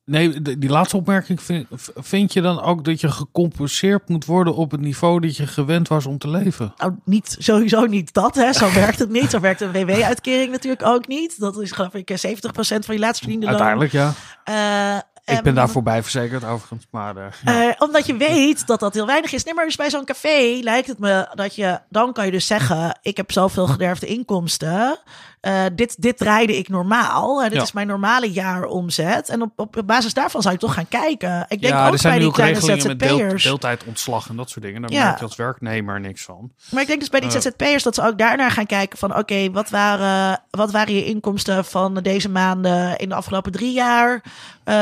Nee, 0.05 0.41
die 0.41 0.69
laatste 0.69 0.97
opmerking 0.97 1.41
vind, 1.41 1.67
vind 1.95 2.33
je 2.33 2.41
dan 2.41 2.61
ook 2.61 2.83
dat 2.85 3.01
je 3.01 3.11
gecompenseerd 3.11 4.09
moet 4.09 4.25
worden 4.25 4.55
op 4.55 4.71
het 4.71 4.81
niveau 4.81 5.19
dat 5.19 5.37
je 5.37 5.47
gewend 5.47 5.87
was 5.87 6.05
om 6.05 6.17
te 6.17 6.29
leven? 6.29 6.73
Nou, 6.77 6.93
niet, 7.05 7.35
sowieso 7.39 7.85
niet 7.85 8.13
dat, 8.13 8.35
hè. 8.35 8.53
Zo 8.53 8.73
werkt 8.73 8.99
het 8.99 9.09
niet. 9.09 9.29
Zo 9.29 9.39
werkt 9.39 9.61
een 9.61 9.71
WW-uitkering 9.71 10.51
natuurlijk 10.51 10.85
ook 10.85 11.07
niet. 11.07 11.39
Dat 11.39 11.61
is 11.61 11.71
geloof 11.71 11.93
ik 11.93 12.09
eh, 12.09 12.17
70% 12.17 12.39
van 12.85 12.95
je 12.95 12.99
laatst 12.99 13.21
verdiende 13.21 13.45
loon. 13.45 13.55
Uiteindelijk, 13.55 13.91
ja. 13.91 14.13
Eh, 14.43 14.97
Ik 15.25 15.37
en- 15.37 15.43
ben 15.43 15.55
daar 15.55 15.69
voorbij 15.69 16.01
verzekerd 16.01 16.43
overigens, 16.43 16.87
maar 16.91 17.17
eh, 17.17 17.25
ja. 17.43 17.67
Eh, 17.69 17.75
omdat 17.77 18.05
je 18.05 18.17
weet 18.17 18.67
dat 18.67 18.79
dat 18.79 18.93
heel 18.93 19.05
weinig 19.05 19.33
is. 19.33 19.43
Nee, 19.43 19.53
maar 19.53 19.65
dus 19.65 19.75
bij 19.75 19.89
zo'n 19.89 20.05
café 20.05 20.59
lijkt 20.61 20.87
het 20.87 20.99
me 20.99 21.27
dat 21.33 21.55
je... 21.55 21.79
Dan 21.89 22.13
kan 22.13 22.25
je 22.25 22.31
dus 22.31 22.47
zeggen, 22.47 22.99
ik 23.01 23.17
heb 23.17 23.31
zoveel 23.31 23.67
gederfde 23.67 24.05
inkomsten. 24.05 24.99
Eh, 25.43 25.63
dit, 25.75 26.01
dit 26.01 26.17
draaide 26.17 26.57
ik 26.57 26.69
normaal. 26.69 27.37
Eh, 27.43 27.47
dit 27.49 27.57
Ja. 27.57 27.61
is 27.63 27.71
mijn 27.71 27.87
normale 27.87 28.31
jaaromzet. 28.31 29.29
En 29.29 29.41
op, 29.41 29.51
op 29.55 29.81
basis 29.85 30.13
daarvan 30.13 30.41
zou 30.41 30.53
je 30.53 30.59
toch 30.59 30.73
gaan 30.73 30.87
kijken. 30.87 31.45
Ik 31.47 31.61
denk 31.61 31.73
ja, 31.73 31.85
ook 31.87 31.93
er 31.93 31.99
zijn 31.99 32.13
bij 32.13 32.23
die 32.23 32.33
kleine 32.33 32.59
met 32.87 32.99
deel, 32.99 33.17
ZZP'ers. 33.17 33.43
deeltijdontslag 33.43 34.29
en 34.29 34.35
dat 34.35 34.49
soort 34.49 34.65
dingen. 34.65 34.81
Daar 34.81 34.91
Ja. 34.91 35.03
merk 35.05 35.17
je 35.17 35.23
als 35.25 35.35
werknemer 35.35 35.99
niks 35.99 36.23
van. 36.23 36.51
Maar 36.71 36.81
ik 36.81 36.87
denk 36.87 36.99
dus 36.99 37.09
bij 37.09 37.19
die 37.19 37.29
Eh. 37.29 37.35
ZZP'ers 37.41 37.83
dat 37.83 37.95
ze 37.95 38.03
ook 38.05 38.17
daarnaar 38.17 38.51
gaan 38.51 38.65
kijken 38.65 38.97
van... 38.97 39.17
oké, 39.17 39.51
wat, 39.51 39.69
waren, 39.69 40.41
wat 40.49 40.71
waren 40.71 40.93
je 40.93 41.05
inkomsten 41.05 41.65
van 41.65 41.93
deze 41.93 42.29
maanden 42.29 42.97
in 42.97 43.09
de 43.09 43.15
afgelopen 43.15 43.51
drie 43.51 43.73
jaar? 43.73 44.23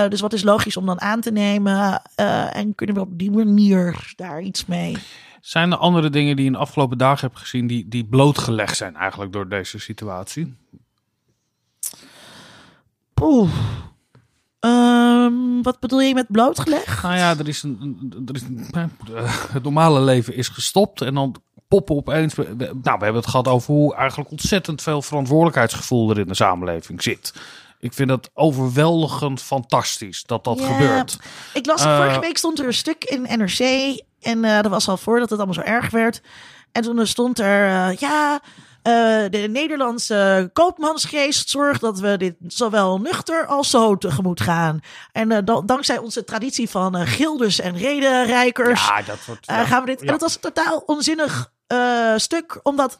Dus 0.09 0.22
wat 0.22 0.34
is 0.34 0.43
logisch 0.43 0.78
om 0.78 0.86
dan 0.86 1.01
aan 1.01 1.22
te 1.22 1.32
nemen? 1.32 2.01
En 2.53 2.76
kunnen 2.76 2.95
we 2.95 3.01
op 3.01 3.18
die 3.18 3.32
manier 3.32 4.14
daar 4.16 4.41
iets 4.41 4.66
mee? 4.66 4.97
Zijn 5.42 5.72
er 5.72 5.78
andere 5.78 6.10
dingen 6.10 6.36
die 6.36 6.46
je 6.46 6.52
in 6.52 6.58
de 6.58 6.64
afgelopen 6.64 6.98
dagen 6.98 7.28
hebt 7.28 7.39
gezien 7.39 7.68
die, 7.68 7.88
die 7.88 8.06
blootgelegd 8.06 8.78
zijn 8.78 8.96
eigenlijk 8.96 9.32
door 9.32 9.50
deze 9.50 9.80
situatie? 9.80 10.56
Poeh. 13.14 13.52
Ehm, 14.60 15.62
wat 15.62 15.80
bedoel 15.80 16.02
je 16.02 16.14
met 16.14 16.32
blootgelegd? 16.32 17.02
Nou 17.02 17.16
ja, 17.16 17.38
er 17.38 17.48
is 17.48 17.64
een, 17.64 18.24
er 18.28 18.36
is 18.36 18.42
een, 18.42 18.68
eh, 18.72 19.46
het 19.52 19.64
normale 19.64 20.02
leven 20.02 20.36
is 20.36 20.48
gestopt 20.48 21.02
en 21.02 21.14
dan 21.14 21.36
poppen 21.68 21.96
opeens. 21.96 22.36
Nou, 22.36 22.48
we 22.82 22.88
hebben 22.89 23.16
het 23.16 23.28
gehad 23.28 23.48
over 23.48 23.74
hoe 23.74 23.96
eigenlijk 23.96 24.32
ontzettend 24.32 24.82
veel 24.82 25.02
verantwoordelijkheidsgevoel 25.02 26.10
er 26.10 26.20
in 26.20 26.28
de 26.28 26.34
samenleving 26.36 27.04
zit. 27.04 27.34
Ik 27.80 27.94
vind 27.94 28.10
dat 28.10 28.30
overweldigend 28.34 29.42
fantastisch 29.42 30.24
dat 30.24 30.44
dat 30.44 30.60
Ja, 30.60 30.66
gebeurt. 30.66 31.20
Ik 31.54 31.66
las, 31.66 31.84
Eh, 31.84 31.98
vorige 31.98 32.20
week 32.20 32.38
stond 32.38 32.60
er 32.60 32.66
een 32.66 32.74
stuk 32.74 33.04
in 33.04 33.22
NRC. 33.22 33.60
En 34.22 34.46
eh, 34.46 34.62
dat 34.62 34.72
was 34.72 34.88
al 34.88 34.98
voordat 34.98 35.30
het 35.30 35.40
allemaal 35.40 35.64
zo 35.64 35.72
erg 35.72 35.90
werd. 35.90 36.22
En 36.72 36.82
toen 36.82 37.08
stond 37.08 37.40
er, 37.40 37.68
eh, 37.68 37.98
ja, 37.98 38.40
eh, 38.82 38.94
de 39.30 39.48
Nederlandse 39.50 40.50
koopmansgeest 40.54 41.50
zorgt 41.50 41.82
dat 41.82 42.00
we 42.00 42.18
dit 42.18 42.36
zowel 42.48 42.98
nuchter 43.00 43.46
als 43.46 43.70
zo 43.70 43.98
tegemoet 43.98 44.42
gaan. 44.42 44.80
En 45.12 45.46
dan- 45.46 45.66
dankzij 45.66 45.98
onze 45.98 46.24
traditie 46.24 46.70
van 46.70 47.08
gildes 47.08 47.60
en 47.60 47.78
redenrijkers 47.78 48.88
Ja, 48.88 49.02
dat 49.02 49.26
wordt. 49.26 49.46
ja. 49.46 49.66
gaan 49.66 49.80
we 49.80 49.86
dit. 49.86 50.02
En 50.02 50.08
dat 50.08 50.22
was 50.22 50.36
een 50.36 50.42
totaal 50.42 50.84
onzinnig 50.86 51.52
stuk, 52.16 52.60
omdat 52.64 53.00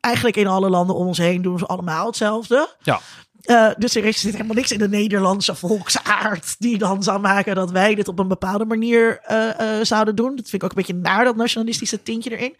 eigenlijk 0.00 0.36
in 0.36 0.46
alle 0.46 0.68
landen 0.70 0.96
om 0.96 1.06
ons 1.06 1.18
heen 1.18 1.42
doen 1.42 1.58
ze 1.58 1.66
allemaal 1.66 2.06
hetzelfde. 2.06 2.68
Ja. 2.82 3.00
Eh, 3.44 3.70
dus 3.78 3.94
er 3.94 4.04
is 4.04 4.20
zit 4.20 4.32
helemaal 4.32 4.54
niks 4.54 4.72
in 4.72 4.78
de 4.78 4.88
Nederlandse 4.88 5.54
volksaard 5.54 6.56
die 6.58 6.78
dan 6.78 7.02
zou 7.02 7.20
maken 7.20 7.54
dat 7.54 7.70
wij 7.70 7.94
dit 7.94 8.08
op 8.08 8.18
een 8.18 8.28
bepaalde 8.28 8.64
manier 8.64 9.20
eh, 9.20 9.78
eh, 9.78 9.84
zouden 9.84 10.16
doen. 10.16 10.36
Dat 10.36 10.48
vind 10.48 10.52
ik 10.52 10.64
ook 10.64 10.70
een 10.70 10.76
beetje 10.76 11.10
naar 11.10 11.24
dat 11.24 11.36
nationalistische 11.36 12.02
tintje 12.02 12.30
erin. 12.36 12.56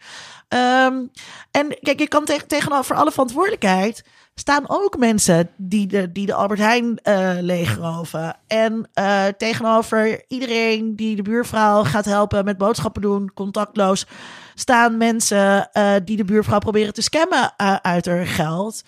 Ehm, 0.47 1.03
en 1.51 1.77
kijk, 1.81 1.99
je 1.99 2.07
kan 2.07 2.25
tegen 2.25 2.47
tegenover 2.47 2.95
alle 2.95 3.11
verantwoordelijkheid 3.11 4.03
staan 4.35 4.63
ook 4.67 4.97
mensen 4.97 5.49
die 5.57 5.87
de, 5.87 6.11
die 6.11 6.25
de 6.25 6.33
Albert 6.33 6.59
Heijn 6.59 6.99
leegroven. 7.41 8.37
En 8.47 8.89
tegenover 9.37 10.23
iedereen 10.27 10.95
die 10.95 11.15
de 11.15 11.21
buurvrouw 11.21 11.83
gaat 11.83 12.05
helpen 12.05 12.45
met 12.45 12.57
boodschappen 12.57 13.01
doen, 13.01 13.31
contactloos, 13.33 14.05
staan 14.53 14.97
mensen 14.97 15.69
die 16.03 16.17
de 16.17 16.25
buurvrouw 16.25 16.59
proberen 16.59 16.93
te 16.93 17.01
scammen 17.01 17.53
uit 17.81 18.05
haar 18.05 18.27
geld. 18.27 18.83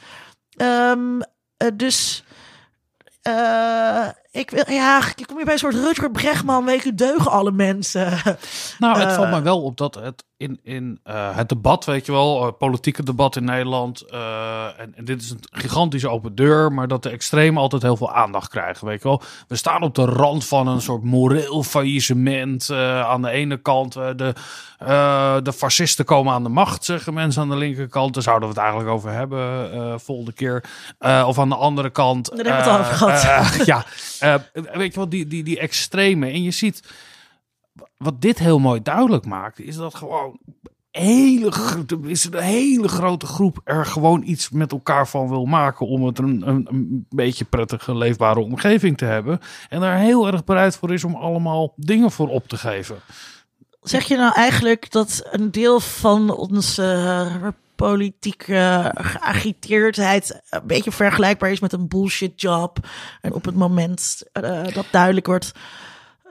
Ehm, 0.57 1.19
eh, 1.19 1.27
dus 1.73 2.23
eh, 3.21 4.07
ik 4.31 4.49
wil, 4.49 4.63
ja, 4.71 5.01
ik 5.15 5.27
kom 5.27 5.35
hier 5.35 5.45
bij 5.45 5.53
een 5.53 5.59
soort 5.59 5.75
Rutger 5.75 6.11
Bregman, 6.11 6.65
weet 6.65 6.83
je, 6.83 6.93
deugen 6.93 7.31
alle 7.31 7.51
mensen. 7.51 8.21
Nou, 8.79 8.99
het 8.99 9.07
Eh, 9.09 9.15
valt 9.15 9.29
mij 9.29 9.41
wel 9.41 9.63
op 9.63 9.77
dat 9.77 9.95
het 9.95 10.23
in, 10.37 10.59
in 10.63 10.99
eh, 11.03 11.35
het 11.35 11.49
debat, 11.49 11.85
weet 11.85 12.05
je 12.05 12.11
wel, 12.11 12.45
eh, 12.47 12.53
politieke 12.57 13.03
debat 13.03 13.35
in 13.35 13.43
Nederland. 13.43 14.01
eh, 14.01 14.79
en, 14.79 14.93
en 14.95 15.05
dit 15.05 15.21
is 15.21 15.29
een 15.29 15.39
gigantische 15.51 16.09
open 16.09 16.35
deur, 16.35 16.73
maar 16.73 16.87
dat 16.87 17.03
de 17.03 17.09
extremen 17.09 17.61
altijd 17.61 17.81
heel 17.81 17.97
veel 17.97 18.13
aandacht 18.13 18.49
krijgen, 18.49 18.87
weet 18.87 19.01
je 19.01 19.07
wel. 19.07 19.21
We 19.47 19.55
staan 19.55 19.81
op 19.81 19.95
de 19.95 20.05
rand 20.05 20.45
van 20.45 20.67
een 20.67 20.81
soort 20.81 21.03
moreel 21.03 21.63
faillissement. 21.63 22.71
aan 22.71 23.21
de 23.21 23.29
ene 23.29 23.57
kant, 23.57 23.93
de, 23.93 24.33
de 25.43 25.53
fascisten 25.55 26.05
komen 26.05 26.33
aan 26.33 26.43
de 26.43 26.49
macht, 26.49 26.85
zeggen 26.85 27.13
mensen 27.13 27.41
aan 27.41 27.49
de 27.49 27.55
linkerkant. 27.55 28.13
Daar 28.13 28.23
zouden 28.23 28.49
we 28.49 28.53
het 28.53 28.63
eigenlijk 28.63 28.93
over 28.93 29.11
hebben 29.11 29.99
volgende 29.99 30.33
keer. 30.33 30.63
Of 31.25 31.39
aan 31.39 31.49
de 31.49 31.55
andere 31.55 31.89
kant. 31.89 32.29
Daar 32.35 32.45
hebben 32.45 32.63
we 32.63 32.69
het 32.71 32.79
al 32.79 32.79
over 32.79 32.93
gehad. 32.93 33.23
eh, 33.23 33.65
ja, 33.73 33.85
weet 34.73 34.93
je 34.93 34.99
wel, 34.99 35.09
die, 35.09 35.27
die, 35.27 35.43
die 35.43 35.59
extreme. 35.59 36.25
En 36.31 36.43
je 36.43 36.51
ziet 36.51 36.83
wat 37.97 38.21
dit 38.21 38.39
heel 38.39 38.59
mooi 38.59 38.81
duidelijk 38.81 39.25
maakt, 39.25 39.59
is 39.59 39.75
dat 39.75 39.95
gewoon 39.95 40.39
hele, 40.97 41.51
is 42.03 42.23
een 42.23 42.41
hele 42.41 42.87
grote 42.87 43.25
groep 43.25 43.61
er 43.63 43.85
gewoon 43.85 44.23
iets 44.25 44.49
met 44.49 44.71
elkaar 44.71 45.07
van 45.07 45.29
wil 45.29 45.45
maken 45.45 45.87
om 45.87 46.05
het 46.05 46.19
een, 46.19 46.47
een, 46.47 46.67
een 46.69 47.05
beetje 47.09 47.45
prettige, 47.45 47.95
leefbare 47.95 48.39
omgeving 48.39 48.97
te 48.97 49.05
hebben. 49.05 49.39
En 49.69 49.79
daar 49.79 49.97
heel 49.97 50.27
erg 50.27 50.43
bereid 50.43 50.75
voor 50.75 50.93
is 50.93 51.03
om 51.03 51.15
allemaal 51.15 51.73
dingen 51.75 52.11
voor 52.11 52.29
op 52.29 52.47
te 52.47 52.57
geven. 52.57 52.97
Zeg 53.81 54.07
je 54.07 54.17
nou 54.17 54.33
eigenlijk 54.33 54.91
dat 54.91 55.27
een 55.31 55.51
deel 55.51 55.79
van 55.79 56.35
onze 56.35 56.83
eh, 56.83 57.47
politieke 57.75 58.91
geagiteerdheid 58.95 60.41
een 60.49 60.61
beetje 60.67 60.91
vergelijkbaar 60.91 61.51
is 61.51 61.59
met 61.59 61.73
een 61.73 61.87
bullshit 61.87 62.41
job? 62.41 62.87
En 63.21 63.33
op 63.33 63.45
het 63.45 63.55
moment 63.55 64.23
eh, 64.31 64.73
dat 64.73 64.85
duidelijk 64.91 65.25
wordt 65.25 65.51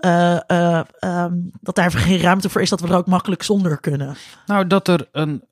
eh, 0.00 0.50
eh, 0.50 0.80
ehm, 0.98 1.32
dat 1.60 1.74
daar 1.74 1.90
geen 1.90 2.20
ruimte 2.20 2.48
voor 2.48 2.60
is, 2.60 2.70
dat 2.70 2.80
we 2.80 2.88
er 2.88 2.96
ook 2.96 3.06
makkelijk 3.06 3.42
zonder 3.42 3.80
kunnen. 3.80 4.16
Nou, 4.46 4.66
dat 4.66 4.88
er 4.88 5.08
een. 5.12 5.44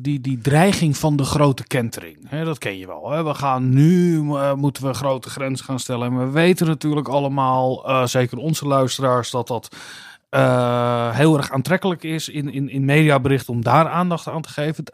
Die, 0.00 0.20
die 0.20 0.38
dreiging 0.38 0.96
van 0.96 1.16
de 1.16 1.24
grote 1.24 1.66
kentering, 1.66 2.16
hè, 2.28 2.44
dat 2.44 2.58
ken 2.58 2.78
je 2.78 2.86
wel. 2.86 3.10
Hè? 3.10 3.24
We 3.24 3.34
gaan 3.34 3.68
nu, 3.68 4.18
eh, 4.18 4.54
moeten 4.54 4.86
we 4.86 4.94
grote 4.94 5.30
grenzen 5.30 5.64
gaan 5.64 5.78
stellen. 5.78 6.06
En 6.06 6.18
we 6.18 6.30
weten 6.30 6.66
natuurlijk 6.66 7.08
allemaal, 7.08 7.88
zeker 8.08 8.38
onze 8.38 8.66
luisteraars, 8.66 9.30
dat 9.30 9.48
dat 9.48 9.76
heel 11.14 11.36
erg 11.36 11.50
aantrekkelijk 11.50 12.02
is 12.02 12.28
in, 12.28 12.52
in, 12.52 12.68
in 12.68 12.84
mediaberichten 12.84 13.52
om 13.54 13.62
daar 13.62 13.88
aandacht 13.88 14.28
aan 14.28 14.42
te 14.42 14.48
geven. 14.48 14.84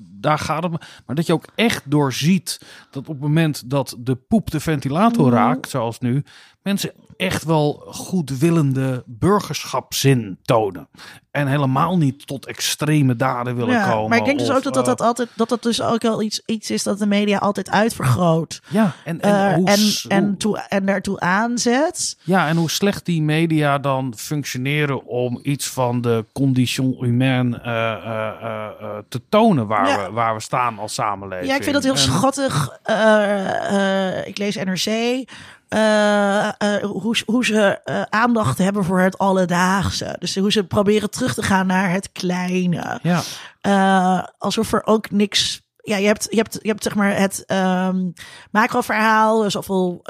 Daar 0.00 0.38
gaat 0.38 0.62
het. 0.62 0.72
Maar 1.06 1.16
dat 1.16 1.26
je 1.26 1.32
ook 1.32 1.46
echt 1.54 1.90
doorziet 1.90 2.60
dat 2.90 3.08
op 3.08 3.14
het 3.14 3.20
moment 3.20 3.70
dat 3.70 3.96
de 3.98 4.14
poep 4.14 4.50
de 4.50 4.60
ventilator 4.60 5.30
raakt, 5.30 5.68
zoals 5.68 5.98
nu, 5.98 6.24
mensen 6.62 6.92
echt 7.16 7.44
wel 7.44 7.82
goedwillende 7.86 9.02
burgerschapszin 9.06 10.38
tonen. 10.42 10.88
En 11.30 11.46
helemaal 11.46 11.96
niet 11.98 12.26
tot 12.26 12.46
extreme 12.46 13.16
daden 13.16 13.56
willen 13.56 13.74
Ja, 13.74 13.90
komen. 13.90 14.08
maar 14.08 14.18
ik 14.18 14.24
denk 14.24 14.38
dus 14.38 14.48
of, 14.50 14.56
ook 14.56 14.62
dat 14.62 14.74
dat, 14.74 14.82
eh, 14.82 14.88
dat 14.96 15.00
altijd 15.06 15.28
dat 15.34 15.48
dat 15.48 15.62
dus 15.62 15.82
ook 15.82 16.02
wel 16.02 16.22
iets, 16.22 16.42
iets 16.46 16.70
is 16.70 16.82
dat 16.82 16.98
de 16.98 17.06
media 17.06 17.38
altijd 17.38 17.70
uitvergroot. 17.70 18.60
ja, 18.68 18.92
en, 19.04 19.20
en, 19.20 19.48
Eh, 19.48 19.54
hoe, 19.54 19.66
en, 19.70 19.78
en, 20.08 20.36
toe, 20.36 20.58
en 20.68 20.86
daartoe 20.86 21.20
aanzet. 21.20 22.16
ja, 22.22 22.48
en 22.48 22.56
hoe 22.56 22.70
slecht 22.70 23.04
die 23.04 23.22
media 23.22 23.78
dan 23.78 24.12
functioneren 24.16 25.06
om 25.06 25.38
iets 25.42 25.66
van 25.68 26.00
de 26.00 26.24
condition 26.32 26.96
humaine 27.00 27.58
eh, 27.60 27.92
eh, 27.92 28.28
eh, 28.42 28.66
eh, 28.80 28.96
te 29.08 29.20
tonen 29.28 29.66
waar, 29.66 29.88
Ja. 29.88 30.06
we, 30.06 30.12
waar 30.12 30.34
we 30.34 30.40
staan 30.40 30.78
als 30.78 30.94
samenleving. 30.94 31.48
Ja, 31.50 31.56
ik 31.56 31.62
vind 31.62 31.74
dat 31.74 31.84
heel 31.84 31.96
schattig. 31.96 32.78
Eh, 32.82 34.16
eh, 34.18 34.26
ik 34.26 34.38
lees 34.38 34.56
NRC. 34.56 35.24
Eh, 35.68 36.46
eh, 36.48 36.82
hoe, 36.82 37.16
hoe 37.26 37.44
ze 37.44 37.80
eh, 37.84 38.02
aandacht 38.02 38.58
hebben 38.58 38.84
voor 38.84 39.00
het 39.00 39.18
alledaagse. 39.18 40.16
Dus 40.18 40.36
hoe 40.36 40.52
ze 40.52 40.64
proberen 40.64 41.10
terug 41.10 41.34
te 41.34 41.42
gaan 41.42 41.66
naar 41.66 41.90
het 41.90 42.12
kleine. 42.12 43.00
Ja, 43.02 44.32
alsof 44.38 44.72
er 44.72 44.86
ook 44.86 45.10
niks. 45.10 45.60
Ja, 45.82 45.96
je 45.96 46.06
hebt, 46.06 46.26
je 46.30 46.36
hebt, 46.36 46.58
je 46.62 46.68
hebt 46.68 46.82
zeg 46.82 46.94
maar 46.94 47.16
het 47.16 47.44
ehm 47.46 48.10
macro-verhaal. 48.50 49.50
Zoveel 49.50 50.02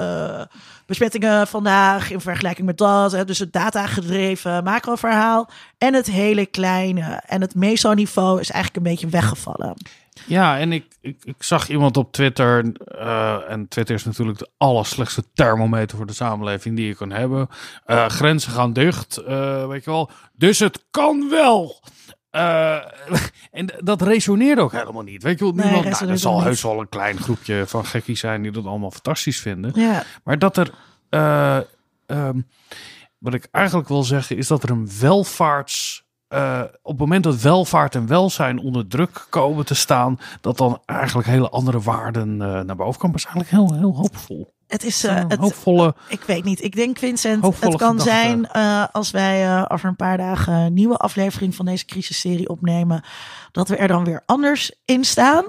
besmettingen 0.85 1.47
vandaag 1.47 2.11
in 2.11 2.21
vergelijking 2.21 2.67
met 2.67 2.77
dat. 2.77 3.11
Hè, 3.11 3.25
dus 3.25 3.39
het 3.39 3.53
data-gedreven 3.53 4.63
macro-verhaal. 4.63 5.49
En 5.77 5.93
het 5.93 6.07
hele 6.07 6.45
kleine. 6.45 7.21
En 7.25 7.41
het 7.41 7.55
meso-niveau 7.55 8.39
is 8.39 8.51
eigenlijk 8.51 8.85
een 8.85 8.91
beetje 8.91 9.07
weggevallen. 9.07 9.73
Ja, 10.25 10.59
en 10.59 10.71
ik, 10.71 10.85
ik, 11.01 11.17
ik 11.23 11.43
zag 11.43 11.69
iemand 11.69 11.97
op 11.97 12.11
Twitter. 12.11 12.71
eh, 12.85 13.37
en 13.51 13.67
Twitter 13.67 13.95
is 13.95 14.05
natuurlijk 14.05 14.37
de 14.37 14.49
allerslechtste 14.57 15.23
thermometer 15.33 15.97
voor 15.97 16.05
de 16.05 16.13
samenleving 16.13 16.75
die 16.75 16.87
je 16.87 16.95
kan 16.95 17.11
hebben. 17.11 17.47
Eh, 17.85 18.05
grenzen 18.05 18.51
gaan 18.51 18.73
dicht, 18.73 19.17
eh, 19.17 19.67
weet 19.67 19.83
je 19.83 19.89
wel. 19.91 20.09
Dus 20.33 20.59
het 20.59 20.83
kan 20.91 21.29
wel. 21.29 21.79
En 23.51 23.67
dat 23.79 24.01
resoneert 24.01 24.59
ook 24.59 24.71
helemaal 24.71 25.01
niet. 25.01 25.23
Weet 25.23 25.39
je 25.39 25.45
wel, 25.45 25.53
Nee, 25.53 25.63
niemand, 25.65 25.83
nou, 25.83 25.93
resoneert 25.93 26.15
er 26.15 26.21
zal 26.21 26.41
heus 26.41 26.61
wel 26.61 26.79
een 26.79 26.89
klein 26.89 27.17
groepje 27.19 27.63
van 27.67 27.85
gekkies 27.85 28.19
zijn 28.19 28.41
die 28.41 28.51
dat 28.51 28.65
allemaal 28.65 28.91
fantastisch 28.91 29.39
vinden. 29.39 29.71
Ja. 29.75 30.03
Maar 30.23 30.39
dat 30.39 30.57
er. 30.57 30.71
eh, 31.09 31.57
ehm, 32.05 32.41
wat 33.17 33.33
ik 33.33 33.47
eigenlijk 33.51 33.87
wil 33.87 34.03
zeggen 34.03 34.37
is 34.37 34.47
dat 34.47 34.63
er 34.63 34.69
een 34.69 34.89
welvaarts... 34.99 36.07
eh, 36.29 36.61
op 36.81 36.91
het 36.91 36.99
moment 36.99 37.23
dat 37.23 37.41
welvaart 37.41 37.95
en 37.95 38.07
welzijn 38.07 38.59
onder 38.59 38.87
druk 38.87 39.27
komen 39.29 39.65
te 39.65 39.75
staan, 39.75 40.19
dat 40.41 40.57
dan 40.57 40.81
eigenlijk 40.85 41.27
hele 41.27 41.49
andere 41.49 41.81
waarden 41.81 42.41
eh, 42.41 42.59
naar 42.61 42.75
boven 42.75 42.99
komen. 42.99 43.17
Dat 43.17 43.25
is 43.25 43.33
eigenlijk 43.33 43.49
heel, 43.49 43.79
heel 43.79 43.95
hoopvol. 43.95 44.53
Het 44.67 44.83
is, 44.83 45.01
het, 45.01 45.35
hoopvolle. 45.35 45.95
ik 46.07 46.21
weet 46.21 46.43
niet. 46.43 46.63
Ik 46.63 46.75
denk, 46.75 46.97
Vincent, 46.97 47.59
het 47.59 47.75
kan 47.75 47.99
zijn 47.99 48.51
als 48.91 49.11
wij 49.11 49.67
over 49.69 49.89
een 49.89 49.95
paar 49.95 50.17
dagen 50.17 50.53
een 50.53 50.73
nieuwe 50.73 50.97
aflevering 50.97 51.55
van 51.55 51.65
deze 51.65 51.85
crisisserie 51.85 52.49
opnemen, 52.49 53.03
dat 53.51 53.67
we 53.67 53.75
er 53.75 53.87
dan 53.87 54.03
weer 54.03 54.23
anders 54.25 54.71
in 54.85 55.03
staan. 55.03 55.45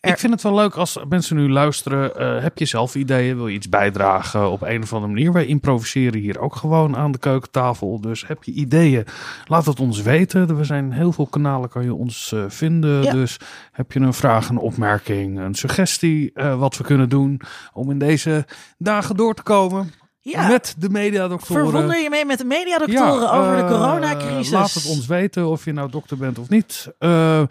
Er- 0.00 0.10
Ik 0.10 0.18
vind 0.18 0.32
het 0.32 0.42
wel 0.42 0.54
leuk 0.54 0.74
als 0.74 0.98
mensen 1.08 1.36
nu 1.36 1.50
luisteren. 1.50 2.16
eh, 2.16 2.42
heb 2.42 2.58
je 2.58 2.64
zelf 2.64 2.94
ideeën? 2.94 3.36
Wil 3.36 3.46
je 3.46 3.54
iets 3.54 3.68
bijdragen 3.68 4.50
op 4.50 4.62
een 4.62 4.82
of 4.82 4.92
andere 4.92 5.12
manier? 5.12 5.32
Wij 5.32 5.46
improviseren 5.46 6.20
hier 6.20 6.38
ook 6.40 6.56
gewoon 6.56 6.96
aan 6.96 7.12
de 7.12 7.18
keukentafel. 7.18 8.00
Dus 8.00 8.26
heb 8.26 8.44
je 8.44 8.52
ideeën? 8.52 9.04
Laat 9.46 9.66
het 9.66 9.80
ons 9.80 10.02
weten. 10.02 10.58
Er 10.58 10.64
zijn 10.64 10.92
heel 10.92 11.12
veel 11.12 11.26
kanalen 11.26 11.68
kan 11.68 11.84
je 11.84 11.94
ons 11.94 12.32
eh, 12.32 12.44
vinden. 12.48 13.02
Ja. 13.02 13.12
Dus 13.12 13.36
heb 13.72 13.92
je 13.92 14.00
een 14.00 14.14
vraag, 14.14 14.48
een 14.48 14.58
opmerking, 14.58 15.38
een 15.40 15.54
suggestie 15.54 16.30
eh, 16.34 16.58
wat 16.58 16.76
we 16.76 16.84
kunnen 16.84 17.08
doen 17.08 17.40
om 17.72 17.90
in 17.90 17.98
deze 17.98 18.46
dagen 18.78 19.16
door 19.16 19.34
te 19.34 19.42
komen 19.42 19.92
Ja, 20.20 20.48
met 20.48 20.74
de 20.78 20.88
mediadoktoren. 20.90 21.62
verwonder 21.64 21.98
je 22.02 22.10
mee 22.10 22.24
met 22.24 22.38
de 22.38 22.44
mediadoktoren 22.44 23.20
Ja, 23.22 23.30
over 23.38 23.56
de 23.56 23.64
coronacrisis. 23.74 24.50
Laat 24.52 24.72
het 24.74 24.86
ons 24.86 25.06
weten 25.06 25.46
of 25.48 25.64
je 25.64 25.72
nou 25.72 25.90
dokter 25.90 26.16
bent 26.16 26.38
of 26.38 26.48
niet. 26.48 26.92
Eh, 26.98 27.42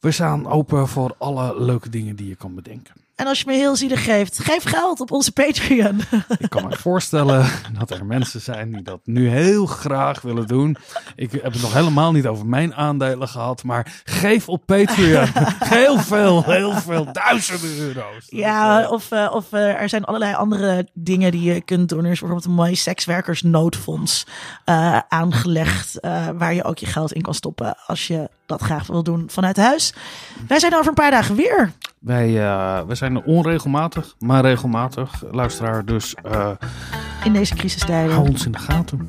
we 0.00 0.10
staan 0.10 0.46
open 0.46 0.88
voor 0.88 1.14
alle 1.18 1.64
leuke 1.64 1.88
dingen 1.88 2.16
die 2.16 2.28
je 2.28 2.36
kan 2.36 2.54
bedenken. 2.54 2.94
En 3.20 3.26
als 3.26 3.38
je 3.40 3.44
me 3.46 3.52
heel 3.52 3.76
zielig 3.76 4.04
geeft, 4.04 4.38
geef 4.38 4.62
geld 4.62 5.00
op 5.00 5.10
onze 5.10 5.32
Patreon. 5.32 6.00
Ik 6.38 6.50
kan 6.50 6.68
me 6.68 6.76
voorstellen 6.76 7.46
dat 7.78 7.90
er 7.90 8.06
mensen 8.06 8.40
zijn 8.40 8.72
die 8.72 8.82
dat 8.82 9.00
nu 9.04 9.28
heel 9.28 9.66
graag 9.66 10.20
willen 10.20 10.46
doen. 10.46 10.76
Ik 11.16 11.32
heb 11.32 11.52
het 11.52 11.62
nog 11.62 11.72
helemaal 11.72 12.12
niet 12.12 12.26
over 12.26 12.46
mijn 12.46 12.74
aandelen 12.74 13.28
gehad, 13.28 13.62
maar 13.64 14.02
geef 14.04 14.48
op 14.48 14.62
Patreon 14.66 15.26
heel 15.76 15.98
veel, 15.98 16.44
heel 16.44 16.72
veel, 16.72 17.12
duizenden 17.12 17.78
euro's. 17.78 18.26
Ja, 18.26 18.88
of, 18.88 19.10
eh, 19.10 19.30
of 19.32 19.52
eh, 19.52 19.80
er 19.80 19.88
zijn 19.88 20.04
allerlei 20.04 20.34
andere 20.34 20.88
dingen 20.94 21.30
die 21.30 21.52
je 21.52 21.60
kunt 21.60 21.88
doen. 21.88 22.04
Er 22.04 22.10
is 22.10 22.18
bijvoorbeeld 22.18 22.48
een 22.48 22.54
mooi 22.54 22.76
sekswerkersnoodfonds 22.76 24.26
eh, 24.64 24.98
aangelegd. 25.08 26.00
eh, 26.00 26.28
waar 26.34 26.54
je 26.54 26.64
ook 26.64 26.78
je 26.78 26.86
geld 26.86 27.12
in 27.12 27.22
kan 27.22 27.34
stoppen 27.34 27.76
als 27.86 28.06
je 28.06 28.28
dat 28.46 28.62
graag 28.62 28.86
wil 28.86 29.02
doen 29.02 29.24
vanuit 29.30 29.56
huis. 29.56 29.94
Wij 30.48 30.58
zijn 30.58 30.74
over 30.74 30.88
een 30.88 30.94
paar 30.94 31.10
dagen 31.10 31.36
weer. 31.36 31.72
Wij, 32.00 32.28
eh, 32.42 32.80
wij 32.86 32.94
zijn 32.96 33.24
onregelmatig, 33.24 34.14
maar 34.18 34.42
regelmatig, 34.42 35.22
luisteraar. 35.30 35.84
Dus 35.84 36.14
eh, 36.14 36.50
In 37.24 37.32
deze 37.32 37.54
crisistijden. 37.54 38.14
hou 38.14 38.28
ons 38.28 38.46
in 38.46 38.52
de 38.52 38.58
gaten. 38.58 39.08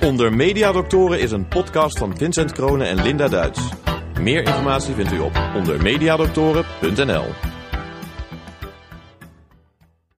Onder 0.00 0.32
Mediadoktoren 0.32 1.20
is 1.20 1.30
een 1.30 1.48
podcast 1.48 1.98
van 1.98 2.16
Vincent 2.16 2.52
Kronen 2.52 2.88
en 2.88 3.02
Linda 3.02 3.28
Duits. 3.28 3.60
Meer 4.20 4.42
informatie 4.42 4.94
vindt 4.94 5.12
u 5.12 5.18
op 5.18 5.32
ondermediadoktoren.nl. 5.56 7.24